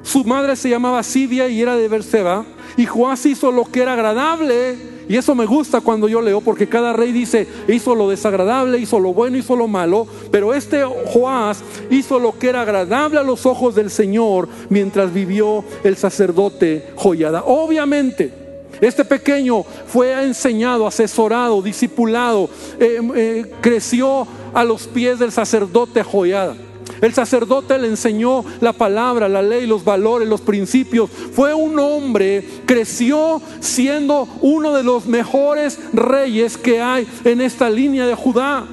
Su 0.04 0.24
madre 0.24 0.56
se 0.56 0.70
llamaba 0.70 1.04
Sidia 1.04 1.48
y 1.48 1.62
era 1.62 1.76
de 1.76 1.88
Berseba. 1.88 2.46
Y 2.78 2.86
Joás 2.86 3.26
hizo 3.26 3.52
lo 3.52 3.66
que 3.66 3.82
era 3.82 3.94
agradable. 3.94 4.92
Y 5.10 5.18
eso 5.18 5.36
me 5.36 5.46
gusta 5.46 5.82
cuando 5.82 6.08
yo 6.08 6.22
leo, 6.22 6.40
porque 6.40 6.70
cada 6.70 6.94
rey 6.94 7.12
dice, 7.12 7.48
hizo 7.68 7.96
lo 7.96 8.10
desagradable, 8.10 8.80
hizo 8.80 9.00
lo 9.00 9.14
bueno, 9.14 9.38
hizo 9.38 9.56
lo 9.56 9.68
malo. 9.68 10.08
Pero 10.32 10.54
este 10.54 10.84
Joás 10.84 11.64
hizo 11.90 12.18
lo 12.20 12.38
que 12.38 12.50
era 12.50 12.62
agradable 12.62 13.20
a 13.20 13.24
los 13.24 13.46
ojos 13.46 13.76
del 13.76 13.90
Señor 13.90 14.48
mientras 14.70 15.14
vivió 15.14 15.66
el 15.84 15.98
sacerdote 15.98 16.92
Joyada. 16.96 17.44
Obviamente, 17.46 18.32
este 18.80 19.04
pequeño 19.04 19.64
fue 19.64 20.24
enseñado, 20.24 20.88
asesorado, 20.88 21.62
discipulado, 21.62 22.50
eh, 22.80 23.00
eh, 23.16 23.46
creció 23.62 24.26
a 24.54 24.64
los 24.64 24.88
pies 24.88 25.20
del 25.20 25.32
sacerdote 25.32 26.04
Joyada. 26.04 26.56
El 27.02 27.14
sacerdote 27.14 27.78
le 27.80 27.88
enseñó 27.88 28.46
la 28.62 28.74
palabra, 28.74 29.28
la 29.28 29.42
ley, 29.42 29.66
los 29.66 29.84
valores, 29.84 30.28
los 30.28 30.42
principios. 30.42 31.10
Fue 31.10 31.54
un 31.54 31.80
hombre, 31.80 32.48
creció 32.66 33.42
siendo 33.60 34.28
uno 34.42 34.74
de 34.74 34.84
los 34.84 35.08
mejores 35.08 35.80
reyes 35.94 36.58
que 36.58 36.82
hay 36.82 37.08
en 37.24 37.42
esta 37.42 37.70
línea 37.70 38.06
de 38.06 38.14
Judá. 38.14 38.66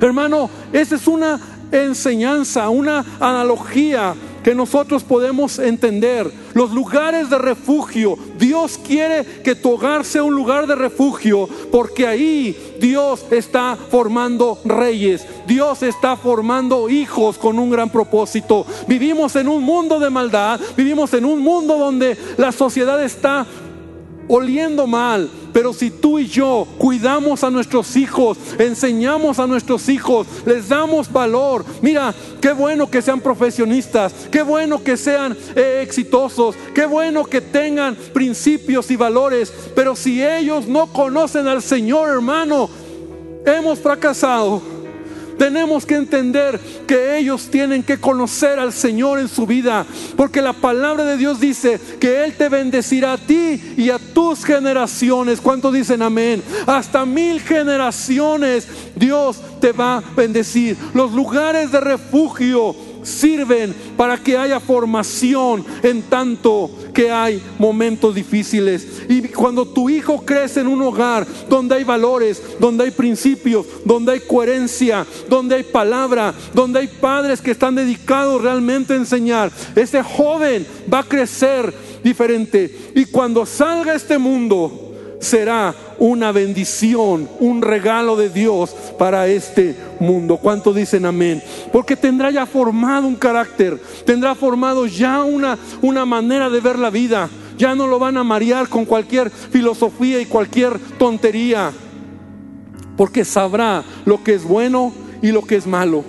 Hermano, 0.00 0.48
esa 0.72 0.94
es 0.96 1.06
una 1.06 1.38
enseñanza, 1.70 2.68
una 2.70 3.04
analogía 3.20 4.14
que 4.46 4.54
nosotros 4.54 5.02
podemos 5.02 5.58
entender. 5.58 6.30
Los 6.54 6.70
lugares 6.70 7.28
de 7.28 7.36
refugio. 7.36 8.16
Dios 8.38 8.78
quiere 8.78 9.24
que 9.42 9.56
tu 9.56 9.72
hogar 9.72 10.04
sea 10.04 10.22
un 10.22 10.36
lugar 10.36 10.68
de 10.68 10.76
refugio 10.76 11.48
porque 11.72 12.06
ahí 12.06 12.56
Dios 12.78 13.26
está 13.32 13.76
formando 13.90 14.60
reyes. 14.64 15.26
Dios 15.48 15.82
está 15.82 16.16
formando 16.16 16.88
hijos 16.88 17.38
con 17.38 17.58
un 17.58 17.70
gran 17.70 17.90
propósito. 17.90 18.64
Vivimos 18.86 19.34
en 19.34 19.48
un 19.48 19.64
mundo 19.64 19.98
de 19.98 20.10
maldad. 20.10 20.60
Vivimos 20.76 21.12
en 21.14 21.24
un 21.24 21.40
mundo 21.40 21.76
donde 21.76 22.16
la 22.36 22.52
sociedad 22.52 23.02
está 23.02 23.44
oliendo 24.28 24.86
mal, 24.86 25.30
Pero 25.52 25.72
si 25.72 25.90
tú 25.90 26.18
y 26.18 26.26
yo 26.26 26.66
cuidamos 26.76 27.42
a 27.42 27.48
nuestros 27.48 27.96
hijos, 27.96 28.36
enseñamos 28.58 29.38
a 29.38 29.46
nuestros 29.46 29.88
hijos, 29.88 30.26
les 30.44 30.68
damos 30.68 31.10
valor, 31.10 31.64
mira, 31.80 32.14
qué 32.42 32.52
bueno 32.52 32.90
que 32.90 33.00
sean 33.00 33.22
profesionistas, 33.22 34.12
qué 34.30 34.42
bueno 34.42 34.84
que 34.84 34.98
sean 34.98 35.34
eh, 35.54 35.80
exitosos, 35.82 36.56
qué 36.74 36.84
bueno 36.84 37.24
que 37.24 37.40
tengan 37.40 37.96
principios 38.12 38.90
y 38.90 38.96
valores, 38.96 39.50
pero 39.74 39.96
si 39.96 40.22
ellos 40.22 40.66
no 40.68 40.92
conocen 40.92 41.48
al 41.48 41.62
Señor, 41.62 42.10
hermano, 42.10 42.68
hemos 43.46 43.78
fracasado. 43.78 44.75
Tenemos 45.38 45.84
que 45.84 45.96
entender 45.96 46.58
que 46.86 47.18
ellos 47.18 47.48
tienen 47.50 47.82
que 47.82 47.98
conocer 47.98 48.58
al 48.58 48.72
Señor 48.72 49.18
en 49.18 49.28
su 49.28 49.46
vida, 49.46 49.86
porque 50.16 50.40
la 50.40 50.52
palabra 50.52 51.04
de 51.04 51.16
Dios 51.16 51.40
dice 51.40 51.80
que 52.00 52.24
Él 52.24 52.34
te 52.36 52.48
bendecirá 52.48 53.14
a 53.14 53.18
ti 53.18 53.74
y 53.76 53.90
a 53.90 53.98
tus 53.98 54.44
generaciones. 54.44 55.40
¿Cuántos 55.40 55.74
dicen 55.74 56.02
amén? 56.02 56.42
Hasta 56.66 57.04
mil 57.04 57.40
generaciones 57.40 58.66
Dios 58.94 59.40
te 59.60 59.72
va 59.72 59.98
a 59.98 60.00
bendecir. 60.16 60.76
Los 60.94 61.12
lugares 61.12 61.70
de 61.70 61.80
refugio 61.80 62.74
sirven 63.06 63.74
para 63.96 64.18
que 64.18 64.36
haya 64.36 64.60
formación 64.60 65.64
en 65.82 66.02
tanto 66.02 66.70
que 66.92 67.10
hay 67.10 67.42
momentos 67.58 68.14
difíciles. 68.14 68.86
Y 69.08 69.22
cuando 69.28 69.66
tu 69.66 69.88
hijo 69.88 70.24
crece 70.24 70.60
en 70.60 70.66
un 70.66 70.82
hogar 70.82 71.26
donde 71.48 71.76
hay 71.76 71.84
valores, 71.84 72.42
donde 72.58 72.84
hay 72.84 72.90
principios, 72.90 73.66
donde 73.84 74.12
hay 74.12 74.20
coherencia, 74.20 75.06
donde 75.28 75.56
hay 75.56 75.62
palabra, 75.62 76.34
donde 76.52 76.80
hay 76.80 76.88
padres 76.88 77.40
que 77.40 77.52
están 77.52 77.74
dedicados 77.74 78.42
realmente 78.42 78.92
a 78.92 78.96
enseñar, 78.96 79.52
ese 79.74 80.02
joven 80.02 80.66
va 80.92 81.00
a 81.00 81.04
crecer 81.04 81.72
diferente. 82.02 82.92
Y 82.94 83.04
cuando 83.06 83.46
salga 83.46 83.94
este 83.94 84.18
mundo, 84.18 84.85
será 85.20 85.74
una 85.98 86.32
bendición, 86.32 87.28
un 87.40 87.62
regalo 87.62 88.16
de 88.16 88.30
Dios 88.30 88.74
para 88.98 89.26
este 89.28 89.76
mundo. 90.00 90.36
¿Cuántos 90.36 90.74
dicen 90.74 91.06
amén? 91.06 91.42
Porque 91.72 91.96
tendrá 91.96 92.30
ya 92.30 92.46
formado 92.46 93.06
un 93.06 93.16
carácter, 93.16 93.80
tendrá 94.04 94.34
formado 94.34 94.86
ya 94.86 95.22
una, 95.22 95.58
una 95.82 96.04
manera 96.04 96.50
de 96.50 96.60
ver 96.60 96.78
la 96.78 96.90
vida. 96.90 97.28
Ya 97.56 97.74
no 97.74 97.86
lo 97.86 97.98
van 97.98 98.18
a 98.18 98.24
marear 98.24 98.68
con 98.68 98.84
cualquier 98.84 99.30
filosofía 99.30 100.20
y 100.20 100.26
cualquier 100.26 100.78
tontería. 100.98 101.72
Porque 102.96 103.24
sabrá 103.24 103.82
lo 104.04 104.22
que 104.22 104.34
es 104.34 104.44
bueno 104.44 104.92
y 105.22 105.32
lo 105.32 105.42
que 105.42 105.56
es 105.56 105.66
malo. 105.66 106.04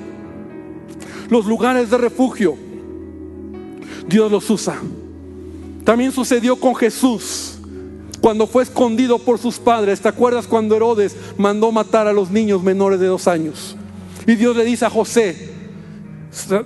Los 1.30 1.46
lugares 1.46 1.90
de 1.90 1.98
refugio, 1.98 2.58
Dios 4.08 4.32
los 4.32 4.50
usa. 4.50 4.78
También 5.86 6.12
sucedió 6.12 6.58
con 6.58 6.76
Jesús 6.76 7.47
cuando 8.28 8.46
fue 8.46 8.64
escondido 8.64 9.20
por 9.20 9.40
sus 9.40 9.58
padres. 9.58 10.02
¿Te 10.02 10.10
acuerdas 10.10 10.48
cuando 10.48 10.76
Herodes 10.76 11.16
mandó 11.38 11.72
matar 11.72 12.08
a 12.08 12.12
los 12.12 12.30
niños 12.30 12.62
menores 12.62 13.00
de 13.00 13.08
dos 13.08 13.26
años? 13.26 13.78
Y 14.26 14.36
Dios 14.36 14.54
le 14.54 14.66
dice 14.66 14.84
a 14.84 14.90
José, 14.90 15.54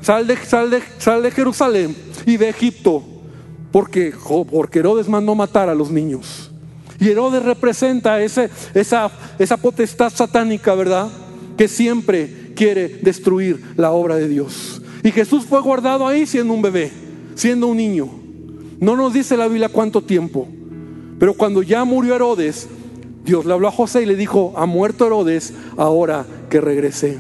sal 0.02 0.26
de, 0.26 0.38
sal 0.38 1.22
de, 1.22 1.30
Jerusalén 1.30 1.96
y 2.26 2.38
de 2.38 2.50
Egipto, 2.50 3.04
porque, 3.72 4.12
porque 4.50 4.80
Herodes 4.80 5.08
mandó 5.08 5.36
matar 5.36 5.70
a 5.70 5.76
los 5.76 5.92
niños. 5.92 6.50
Y 7.00 7.10
Herodes 7.10 7.44
representa 7.44 8.20
ese, 8.24 8.50
esa, 8.74 9.12
esa 9.38 9.58
potestad 9.58 10.12
satánica, 10.12 10.74
¿verdad? 10.74 11.10
Que 11.60 11.68
siempre 11.68 12.54
quiere 12.56 12.88
destruir 12.88 13.76
la 13.78 13.92
obra 13.92 14.16
de 14.16 14.28
Dios. 14.28 14.82
Y 15.04 15.12
Jesús 15.12 15.46
fue 15.46 15.62
guardado 15.62 16.08
ahí 16.08 16.26
siendo 16.26 16.56
un 16.56 16.64
bebé, 16.64 16.92
siendo 17.36 17.68
un 17.68 17.78
niño. 17.78 18.10
No 18.80 18.96
nos 18.96 19.14
dice 19.14 19.38
la 19.38 19.48
Biblia 19.48 19.70
cuánto 19.70 20.02
tiempo. 20.02 20.48
Pero 21.22 21.36
cuando 21.36 21.62
ya 21.62 21.86
murió 21.86 22.16
Herodes, 22.16 22.68
Dios 23.24 23.46
le 23.46 23.54
habló 23.54 23.68
a 23.68 23.72
José 23.72 24.02
y 24.02 24.08
le 24.08 24.16
dijo, 24.16 24.54
ha 24.56 24.66
muerto 24.66 25.06
Herodes, 25.06 25.54
ahora 25.78 26.26
que 26.50 26.60
regresé. 26.60 27.20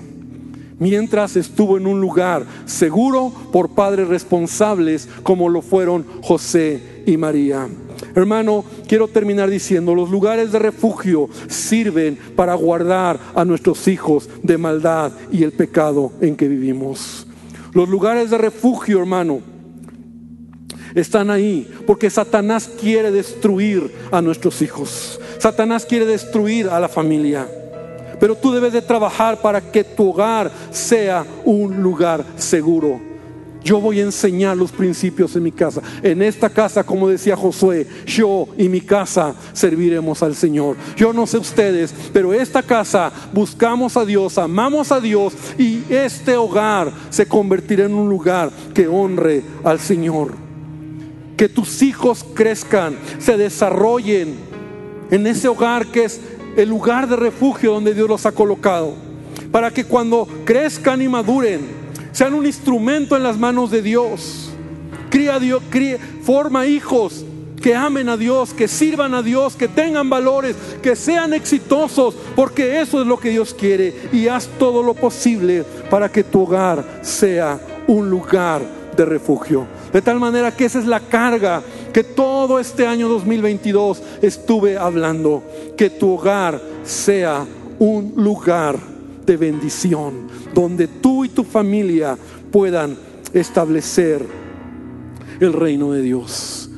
Mientras 0.80 1.36
estuvo 1.36 1.78
en 1.78 1.86
un 1.86 2.02
lugar 2.02 2.47
seguro 2.66 3.32
por 3.52 3.76
padres 3.76 4.08
responsables 4.08 5.08
como 5.22 5.49
lo 5.49 5.62
fueron 5.62 6.04
José 6.24 7.04
y 7.06 7.16
María. 7.16 7.68
Hermano, 8.16 8.66
quiero 8.88 9.08
terminar 9.08 9.52
diciendo, 9.52 9.93
los 9.93 10.10
lugares 10.10 10.52
de 10.52 10.58
refugio 10.58 11.30
sirven 11.47 12.18
para 12.36 12.56
guardar 12.56 13.20
a 13.36 13.45
nuestros 13.45 13.88
hijos 13.88 14.28
de 14.41 14.58
maldad 14.58 15.12
y 15.32 15.43
el 15.43 15.52
pecado 15.52 16.12
en 16.22 16.36
que 16.36 16.47
vivimos. 16.47 17.28
Los 17.74 17.88
lugares 17.88 18.32
de 18.32 18.39
refugio, 18.39 18.97
hermano, 18.97 19.41
están 20.95 21.29
ahí 21.29 21.69
porque 21.85 22.09
Satanás 22.09 22.69
quiere 22.79 23.11
destruir 23.11 23.91
a 24.11 24.21
nuestros 24.21 24.61
hijos. 24.61 25.19
Satanás 25.37 25.85
quiere 25.85 26.05
destruir 26.05 26.69
a 26.69 26.79
la 26.79 26.89
familia. 26.89 27.47
Pero 28.19 28.35
tú 28.35 28.51
debes 28.51 28.73
de 28.73 28.81
trabajar 28.83 29.41
para 29.41 29.59
que 29.59 29.83
tu 29.83 30.09
hogar 30.09 30.51
sea 30.69 31.25
un 31.43 31.81
lugar 31.81 32.23
seguro. 32.37 33.11
Yo 33.63 33.79
voy 33.79 33.99
a 33.99 34.03
enseñar 34.03 34.57
los 34.57 34.71
principios 34.71 35.35
en 35.35 35.43
mi 35.43 35.51
casa. 35.51 35.81
En 36.01 36.21
esta 36.21 36.49
casa, 36.49 36.83
como 36.83 37.07
decía 37.07 37.35
Josué, 37.35 37.87
yo 38.05 38.47
y 38.57 38.69
mi 38.69 38.81
casa 38.81 39.35
serviremos 39.53 40.23
al 40.23 40.35
Señor. 40.35 40.75
Yo 40.95 41.13
no 41.13 41.27
sé 41.27 41.37
ustedes, 41.37 41.93
pero 42.11 42.33
esta 42.33 42.63
casa 42.63 43.11
buscamos 43.33 43.97
a 43.97 44.05
Dios, 44.05 44.37
amamos 44.37 44.91
a 44.91 44.99
Dios 44.99 45.33
y 45.57 45.83
este 45.89 46.35
hogar 46.37 46.91
se 47.09 47.27
convertirá 47.27 47.85
en 47.85 47.93
un 47.93 48.09
lugar 48.09 48.51
que 48.73 48.87
honre 48.87 49.43
al 49.63 49.79
Señor 49.79 50.51
que 51.41 51.49
tus 51.49 51.81
hijos 51.81 52.23
crezcan, 52.35 52.95
se 53.17 53.35
desarrollen 53.35 54.35
en 55.09 55.25
ese 55.25 55.47
hogar 55.47 55.87
que 55.87 56.03
es 56.03 56.21
el 56.55 56.69
lugar 56.69 57.09
de 57.09 57.15
refugio 57.15 57.73
donde 57.73 57.95
Dios 57.95 58.07
los 58.07 58.27
ha 58.27 58.31
colocado. 58.31 58.93
Para 59.51 59.71
que 59.71 59.83
cuando 59.83 60.27
crezcan 60.45 61.01
y 61.01 61.07
maduren, 61.07 61.61
sean 62.11 62.35
un 62.35 62.45
instrumento 62.45 63.17
en 63.17 63.23
las 63.23 63.39
manos 63.39 63.71
de 63.71 63.81
Dios. 63.81 64.51
Cría 65.09 65.39
Dios, 65.39 65.63
forma 66.23 66.67
hijos 66.67 67.25
que 67.59 67.73
amen 67.73 68.09
a 68.09 68.17
Dios, 68.17 68.53
que 68.53 68.67
sirvan 68.67 69.15
a 69.15 69.23
Dios, 69.23 69.55
que 69.55 69.67
tengan 69.67 70.11
valores, 70.11 70.55
que 70.83 70.95
sean 70.95 71.33
exitosos, 71.33 72.13
porque 72.35 72.81
eso 72.81 73.01
es 73.01 73.07
lo 73.07 73.19
que 73.19 73.31
Dios 73.31 73.55
quiere. 73.55 73.95
Y 74.13 74.27
haz 74.27 74.47
todo 74.59 74.83
lo 74.83 74.93
posible 74.93 75.63
para 75.89 76.07
que 76.07 76.23
tu 76.23 76.43
hogar 76.43 76.99
sea 77.01 77.59
un 77.87 78.11
lugar 78.11 78.61
de 78.95 79.05
refugio. 79.05 79.80
De 79.93 80.01
tal 80.01 80.19
manera 80.19 80.55
que 80.55 80.65
esa 80.65 80.79
es 80.79 80.85
la 80.85 80.99
carga 80.99 81.61
que 81.91 82.03
todo 82.03 82.59
este 82.59 82.87
año 82.87 83.09
2022 83.09 84.01
estuve 84.21 84.77
hablando. 84.77 85.43
Que 85.75 85.89
tu 85.89 86.11
hogar 86.11 86.61
sea 86.83 87.45
un 87.79 88.13
lugar 88.15 88.77
de 89.25 89.37
bendición, 89.37 90.27
donde 90.53 90.87
tú 90.87 91.25
y 91.25 91.29
tu 91.29 91.43
familia 91.43 92.17
puedan 92.51 92.97
establecer 93.33 94.25
el 95.39 95.53
reino 95.53 95.91
de 95.91 96.01
Dios. 96.01 96.69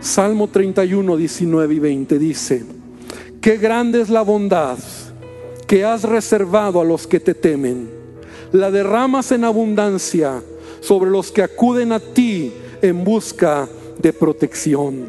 Salmo 0.00 0.48
31, 0.48 1.16
19 1.16 1.74
y 1.74 1.78
20 1.78 2.18
dice, 2.18 2.64
qué 3.40 3.56
grande 3.56 4.00
es 4.00 4.10
la 4.10 4.22
bondad 4.22 4.78
que 5.66 5.84
has 5.84 6.02
reservado 6.02 6.80
a 6.80 6.84
los 6.84 7.06
que 7.06 7.20
te 7.20 7.34
temen. 7.34 7.88
La 8.52 8.70
derramas 8.70 9.32
en 9.32 9.44
abundancia 9.44 10.42
sobre 10.82 11.10
los 11.10 11.32
que 11.32 11.42
acuden 11.42 11.92
a 11.92 12.00
ti 12.00 12.52
en 12.82 13.04
busca 13.04 13.68
de 13.98 14.12
protección. 14.12 15.06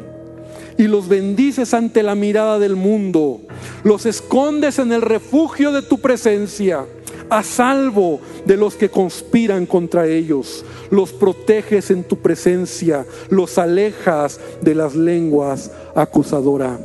Y 0.78 0.84
los 0.84 1.07
bendices 1.07 1.74
ante 1.74 2.01
la 2.01 2.15
mirada 2.15 2.57
del 2.59 2.76
mundo, 2.76 3.41
los 3.84 4.05
escondes 4.05 4.80
en 4.80 4.91
el 4.93 5.01
refugio 5.01 5.71
de 5.71 5.82
tu 5.82 5.99
presencia, 5.99 6.86
a 7.30 7.43
salvo 7.43 8.19
de 8.45 8.57
los 8.57 8.76
que 8.76 8.89
conspiran 8.89 9.65
contra 9.65 10.07
ellos, 10.07 10.63
los 10.89 11.11
proteges 11.11 11.91
en 11.91 12.03
tu 12.03 12.17
presencia, 12.17 13.05
los 13.30 13.57
alejas 13.57 14.39
de 14.61 14.76
las 14.76 14.95
lenguas 14.95 15.71
acusadoras. 15.95 16.80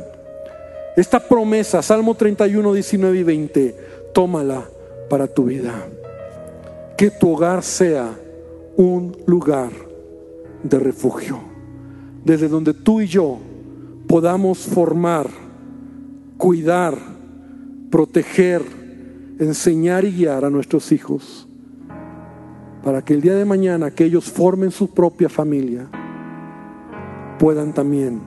Esta 0.95 1.19
promesa, 1.19 1.81
Salmo 1.81 2.15
31, 2.15 2.73
19 2.73 3.17
y 3.19 3.23
20, 3.23 3.75
tómala 4.13 4.69
para 5.09 5.27
tu 5.27 5.45
vida. 5.45 5.87
Que 6.97 7.11
tu 7.11 7.33
hogar 7.33 7.63
sea 7.63 8.17
un 8.79 9.11
lugar 9.25 9.71
de 10.63 10.79
refugio, 10.79 11.37
desde 12.23 12.47
donde 12.47 12.73
tú 12.73 13.01
y 13.01 13.07
yo 13.07 13.37
podamos 14.07 14.59
formar, 14.59 15.27
cuidar, 16.37 16.97
proteger, 17.91 18.61
enseñar 19.37 20.05
y 20.05 20.13
guiar 20.13 20.45
a 20.45 20.49
nuestros 20.49 20.93
hijos, 20.93 21.45
para 22.81 23.03
que 23.03 23.13
el 23.13 23.19
día 23.19 23.35
de 23.35 23.43
mañana 23.43 23.91
que 23.91 24.05
ellos 24.05 24.31
formen 24.31 24.71
su 24.71 24.93
propia 24.93 25.27
familia, 25.27 25.89
puedan 27.37 27.73
también 27.73 28.21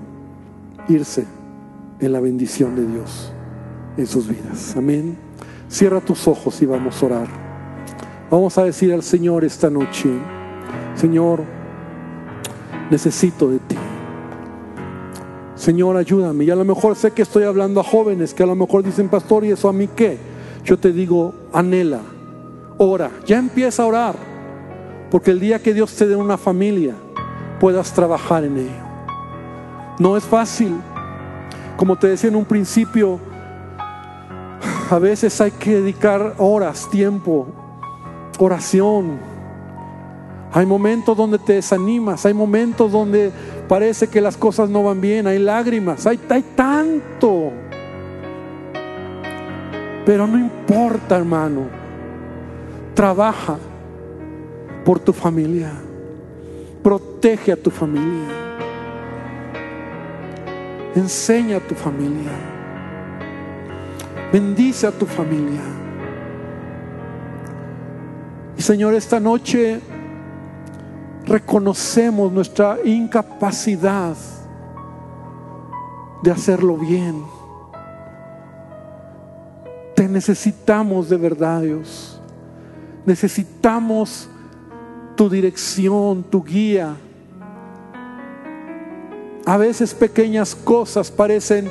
irse 0.87 1.25
en 1.99 2.13
la 2.13 2.21
bendición 2.21 2.77
de 2.77 2.87
Dios 2.87 3.33
en 3.97 4.07
sus 4.07 4.29
vidas. 4.29 4.77
Amén. 4.77 5.17
Cierra 5.71 6.03
tus 6.03 6.29
ojos 6.29 6.61
y 6.61 6.67
vamos 6.67 7.03
a 7.03 7.07
orar. 7.07 7.29
Vamos 8.31 8.59
a 8.59 8.65
decir 8.65 8.93
al 8.93 9.03
Señor 9.03 9.45
esta 9.45 9.71
noche, 9.71 10.11
Señor, 11.03 11.43
necesito 12.89 13.49
de 13.49 13.59
ti. 13.59 13.77
Señor, 15.57 15.97
ayúdame. 15.97 16.45
Y 16.45 16.51
a 16.53 16.55
lo 16.55 16.65
mejor 16.65 16.95
sé 16.95 17.11
que 17.11 17.23
estoy 17.23 17.43
hablando 17.43 17.81
a 17.81 17.83
jóvenes 17.83 18.33
que 18.33 18.45
a 18.45 18.47
lo 18.47 18.55
mejor 18.55 18.85
dicen, 18.85 19.09
pastor, 19.09 19.45
¿y 19.45 19.51
eso 19.51 19.69
a 19.69 19.73
mí 19.73 19.89
qué? 19.89 20.17
Yo 20.65 20.79
te 20.79 20.93
digo, 20.93 21.35
anhela, 21.53 22.03
ora, 22.79 23.11
ya 23.27 23.37
empieza 23.37 23.83
a 23.83 23.87
orar. 23.87 24.15
Porque 25.11 25.33
el 25.33 25.41
día 25.41 25.61
que 25.61 25.75
Dios 25.75 25.93
te 25.93 26.07
dé 26.07 26.15
una 26.15 26.39
familia, 26.39 26.95
puedas 27.59 27.93
trabajar 27.93 28.45
en 28.45 28.59
ello. 28.59 28.85
No 29.99 30.17
es 30.17 30.23
fácil. 30.23 30.77
Como 31.77 31.99
te 31.99 32.07
decía 32.07 32.31
en 32.31 32.37
un 32.37 32.45
principio, 32.45 33.19
a 34.89 35.01
veces 35.01 35.41
hay 35.41 35.51
que 35.51 35.81
dedicar 35.81 36.37
horas, 36.39 36.89
tiempo, 36.89 37.49
oración. 38.39 39.32
Hay 40.53 40.67
momentos 40.67 41.17
donde 41.17 41.39
te 41.39 41.55
desanimas, 41.55 42.27
hay 42.27 42.35
momentos 42.35 42.93
donde 42.93 43.33
parece 43.69 44.09
que 44.09 44.21
las 44.21 44.37
cosas 44.37 44.69
no 44.69 44.83
van 44.83 45.01
bien, 45.01 45.27
hay 45.27 45.39
lágrimas, 45.39 46.07
hay, 46.07 46.21
hay 46.29 46.43
tanto. 46.55 47.53
Pero 50.05 50.27
no 50.27 50.39
importa, 50.39 51.17
hermano. 51.17 51.69
Trabaja 52.95 53.57
por 54.85 55.01
tu 55.01 55.15
familia. 55.15 55.73
Protege 56.83 57.53
a 57.53 57.57
tu 57.57 57.71
familia. 57.71 58.29
Enseña 60.95 61.57
a 61.57 61.61
tu 61.61 61.75
familia. 61.75 62.33
Bendice 64.31 64.87
a 64.87 64.91
tu 64.91 65.07
familia. 65.07 65.61
Y 68.59 68.63
Señor, 68.63 68.93
esta 68.95 69.19
noche 69.19 69.81
reconocemos 71.27 72.33
nuestra 72.33 72.79
incapacidad 72.85 74.17
de 76.23 76.31
hacerlo 76.31 76.77
bien. 76.77 77.25
Te 79.95 80.09
necesitamos 80.09 81.09
de 81.09 81.17
verdad, 81.17 81.63
Dios. 81.63 82.21
Necesitamos 83.05 84.29
tu 85.17 85.29
dirección, 85.29 86.23
tu 86.23 86.43
guía. 86.43 86.97
A 89.45 89.57
veces 89.57 89.93
pequeñas 89.93 90.55
cosas 90.55 91.11
parecen 91.11 91.69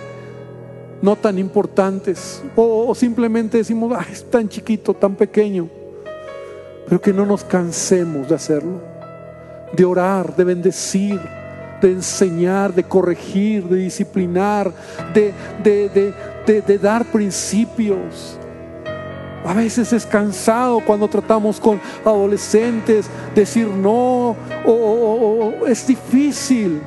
no 1.02 1.16
tan 1.16 1.39
importantes 1.39 2.43
o, 2.56 2.93
simplemente 2.93 3.58
decimos, 3.58 3.97
es 4.12 4.30
tan 4.30 4.47
chiquito, 4.47 4.93
tan 4.93 5.16
pequeño, 5.16 5.68
pero 6.86 7.02
que 7.02 7.14
no 7.14 7.26
nos 7.26 7.43
cansemos 7.43 8.30
de 8.30 8.36
hacerlo, 8.36 8.91
de 9.74 9.86
orar, 9.86 10.36
de 10.36 10.43
bendecir, 10.43 11.19
de 11.82 11.91
enseñar, 11.91 12.74
de 12.74 12.84
corregir, 12.84 13.63
de 13.65 13.78
disciplinar, 13.78 14.72
de, 15.13 15.34
de 16.45 16.78
dar 16.78 17.05
principios. 17.05 18.38
A 19.45 19.53
veces 19.53 19.91
es 19.91 20.05
cansado 20.05 20.82
cuando 20.82 21.07
tratamos 21.07 21.59
con 21.59 21.82
adolescentes 22.05 23.07
decir 23.34 23.67
no 23.67 24.36
o, 24.65 25.53
es 25.67 25.88
difícil. 25.88 26.82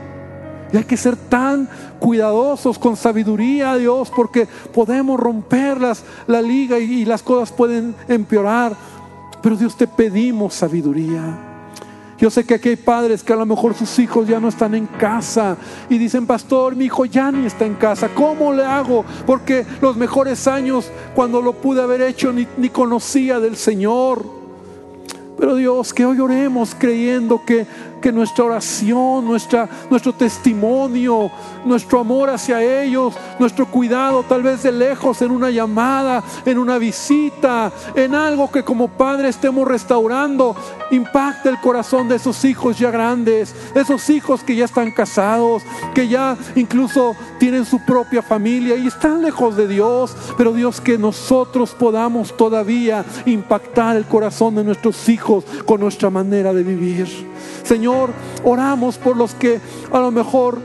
Y 0.73 0.77
hay 0.77 0.85
que 0.85 0.97
ser 0.97 1.17
tan 1.17 1.69
cuidadosos 1.99 2.79
con 2.79 2.97
sabiduría, 2.97 3.77
Dios, 3.77 4.11
porque 4.15 4.49
podemos 4.73 5.19
romper 5.19 5.79
la 6.27 6.43
liga 6.43 6.79
y 6.79 7.05
las 7.05 7.23
cosas 7.23 7.53
pueden 7.53 7.95
empeorar. 8.09 8.75
Pero 9.43 9.57
Dios 9.57 9.77
te 9.77 9.87
pedimos 9.87 10.55
sabiduría. 10.55 11.54
Yo 12.19 12.31
sé 12.31 12.45
que 12.45 12.55
aquí 12.55 12.69
hay 12.71 12.77
padres 12.77 13.23
que 13.23 13.33
a 13.33 13.37
lo 13.37 13.45
mejor 13.45 13.75
sus 13.75 13.99
hijos 13.99 14.29
ya 14.29 14.39
no 14.39 14.49
están 14.49 14.75
en 14.75 14.87
casa 14.87 15.57
y 15.91 15.99
dicen, 15.99 16.27
pastor, 16.27 16.77
mi 16.77 16.85
hijo 16.85 17.05
ya 17.05 17.33
ni 17.33 17.47
está 17.47 17.67
en 17.67 17.75
casa. 17.75 18.09
¿Cómo 18.15 18.53
le 18.53 18.65
hago? 18.65 19.05
Porque 19.27 19.67
los 19.81 19.97
mejores 19.97 20.47
años, 20.47 20.91
cuando 21.15 21.43
lo 21.43 21.55
pude 21.55 21.83
haber 21.83 22.03
hecho, 22.03 22.33
ni, 22.33 22.47
ni 22.57 22.69
conocía 22.69 23.41
del 23.41 23.57
Señor. 23.57 24.25
Pero 25.37 25.57
Dios, 25.57 25.93
que 25.93 26.07
hoy 26.07 26.21
oremos 26.21 26.77
creyendo 26.79 27.43
que 27.45 27.67
que 28.05 28.13
nuestra 28.13 28.45
oración, 28.45 29.25
nuestra, 29.25 29.67
nuestro 29.89 30.13
testimonio, 30.13 31.31
nuestro 31.65 32.01
amor 32.01 32.29
hacia 32.29 32.63
ellos, 32.83 33.15
nuestro 33.39 33.65
cuidado 33.65 34.23
tal 34.29 34.43
vez 34.43 34.63
de 34.63 34.73
lejos 34.73 35.23
en 35.23 35.31
una 35.31 35.49
llamada, 35.49 36.23
en 36.45 36.59
una 36.59 36.77
visita, 36.77 37.73
en 37.95 38.15
algo 38.15 38.53
que 38.53 38.63
como 38.63 38.89
padre 38.89 39.31
estemos 39.31 39.67
restaurando, 39.67 40.55
impacte 40.91 41.49
el 41.49 41.59
corazón 41.63 42.07
de 42.07 42.17
esos 42.17 42.45
hijos 42.45 42.79
ya 42.79 42.91
grandes, 42.91 43.55
esos 43.75 44.11
hijos 44.11 44.43
que 44.45 44.55
ya 44.55 44.67
están 44.67 44.91
casados, 44.91 45.63
que 45.95 46.07
ya 46.07 46.37
incluso 46.57 47.17
tienen 47.39 47.65
su 47.65 47.83
propia 47.87 48.21
familia 48.21 48.77
y 48.77 48.87
están 48.87 49.23
lejos 49.23 49.57
de 49.57 49.67
Dios, 49.67 50.15
pero 50.37 50.53
Dios 50.53 50.79
que 50.83 50.99
nosotros 50.99 51.71
podamos 51.71 52.37
todavía 52.37 53.03
impactar 53.25 53.97
el 53.97 54.05
corazón 54.05 54.57
de 54.57 54.65
nuestros 54.65 55.09
hijos 55.09 55.45
con 55.65 55.81
nuestra 55.81 56.11
manera 56.11 56.53
de 56.53 56.63
vivir. 56.63 57.33
Señor, 57.65 57.94
oramos 58.43 58.99
por 58.99 59.17
los 59.17 59.35
que 59.35 59.61
a 59.93 59.99
lo 59.99 60.11
mejor 60.11 60.59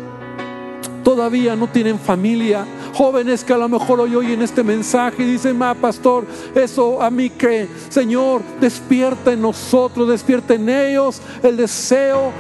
todavía 1.04 1.56
no 1.56 1.68
tienen 1.68 2.00
familia. 2.00 2.66
Jóvenes 2.94 3.44
que 3.44 3.54
a 3.54 3.58
lo 3.58 3.70
mejor 3.70 4.00
hoy 4.00 4.16
oyen 4.16 4.42
este 4.42 4.64
mensaje 4.64 5.24
y 5.24 5.32
dicen, 5.32 5.58
ma 5.58 5.74
pastor, 5.74 6.26
eso 6.54 7.02
a 7.02 7.10
mí 7.10 7.30
que, 7.30 7.68
Señor, 7.90 8.42
despierta 8.60 9.32
en 9.32 9.42
nosotros, 9.42 10.08
despierta 10.08 10.56
en 10.56 10.70
ellos 10.70 11.22
el 11.42 11.56
deseo 11.56 12.32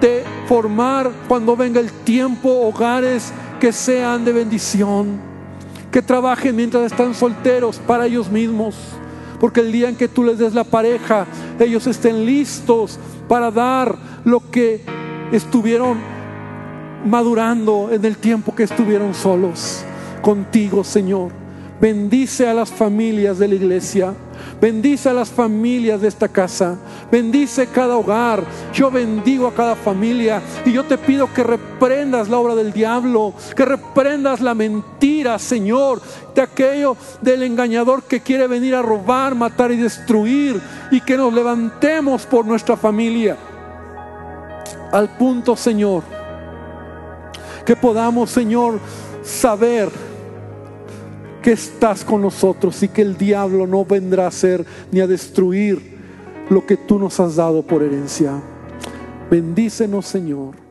de 0.00 0.24
formar 0.46 1.10
cuando 1.28 1.56
venga 1.56 1.80
el 1.80 1.90
tiempo 1.90 2.48
hogares 2.50 3.32
que 3.60 3.72
sean 3.72 4.24
de 4.24 4.32
bendición, 4.32 5.20
que 5.90 6.02
trabajen 6.02 6.54
mientras 6.54 6.84
están 6.84 7.14
solteros 7.14 7.78
para 7.78 8.06
ellos 8.06 8.30
mismos, 8.30 8.74
porque 9.40 9.60
el 9.60 9.72
día 9.72 9.88
en 9.88 9.96
que 9.96 10.08
tú 10.08 10.22
les 10.22 10.38
des 10.38 10.54
la 10.54 10.64
pareja, 10.64 11.26
ellos 11.58 11.86
estén 11.86 12.24
listos 12.24 12.98
para 13.28 13.50
dar 13.50 13.96
lo 14.24 14.50
que 14.50 14.82
estuvieron 15.32 15.98
madurando 17.04 17.90
en 17.92 18.04
el 18.04 18.16
tiempo 18.16 18.54
que 18.54 18.64
estuvieron 18.64 19.14
solos 19.14 19.84
contigo, 20.22 20.82
Señor. 20.82 21.30
Bendice 21.80 22.48
a 22.48 22.54
las 22.54 22.70
familias 22.70 23.38
de 23.38 23.48
la 23.48 23.54
iglesia. 23.54 24.14
Bendice 24.60 25.08
a 25.08 25.12
las 25.12 25.28
familias 25.28 26.00
de 26.00 26.08
esta 26.08 26.28
casa. 26.28 26.76
Bendice 27.10 27.66
cada 27.66 27.96
hogar. 27.96 28.42
Yo 28.72 28.90
bendigo 28.90 29.46
a 29.46 29.54
cada 29.54 29.76
familia. 29.76 30.42
Y 30.64 30.72
yo 30.72 30.84
te 30.84 30.98
pido 30.98 31.32
que 31.32 31.42
reprendas 31.42 32.28
la 32.28 32.38
obra 32.38 32.54
del 32.54 32.72
diablo. 32.72 33.34
Que 33.54 33.64
reprendas 33.64 34.40
la 34.40 34.54
mentira, 34.54 35.38
Señor. 35.38 36.00
De 36.34 36.42
aquello 36.42 36.96
del 37.20 37.42
engañador 37.42 38.02
que 38.04 38.20
quiere 38.20 38.46
venir 38.46 38.74
a 38.74 38.82
robar, 38.82 39.34
matar 39.34 39.72
y 39.72 39.76
destruir. 39.76 40.60
Y 40.90 41.00
que 41.00 41.16
nos 41.16 41.32
levantemos 41.32 42.24
por 42.24 42.46
nuestra 42.46 42.76
familia. 42.76 43.36
Al 44.92 45.16
punto, 45.16 45.56
Señor. 45.56 46.02
Que 47.64 47.76
podamos, 47.76 48.30
Señor, 48.30 48.78
saber 49.22 49.90
que 51.46 51.52
estás 51.52 52.04
con 52.04 52.22
nosotros 52.22 52.82
y 52.82 52.88
que 52.88 53.02
el 53.02 53.16
diablo 53.16 53.68
no 53.68 53.84
vendrá 53.84 54.24
a 54.24 54.28
hacer 54.30 54.66
ni 54.90 54.98
a 54.98 55.06
destruir 55.06 55.80
lo 56.50 56.66
que 56.66 56.76
tú 56.76 56.98
nos 56.98 57.20
has 57.20 57.36
dado 57.36 57.62
por 57.62 57.84
herencia. 57.84 58.32
Bendícenos, 59.30 60.06
Señor. 60.06 60.65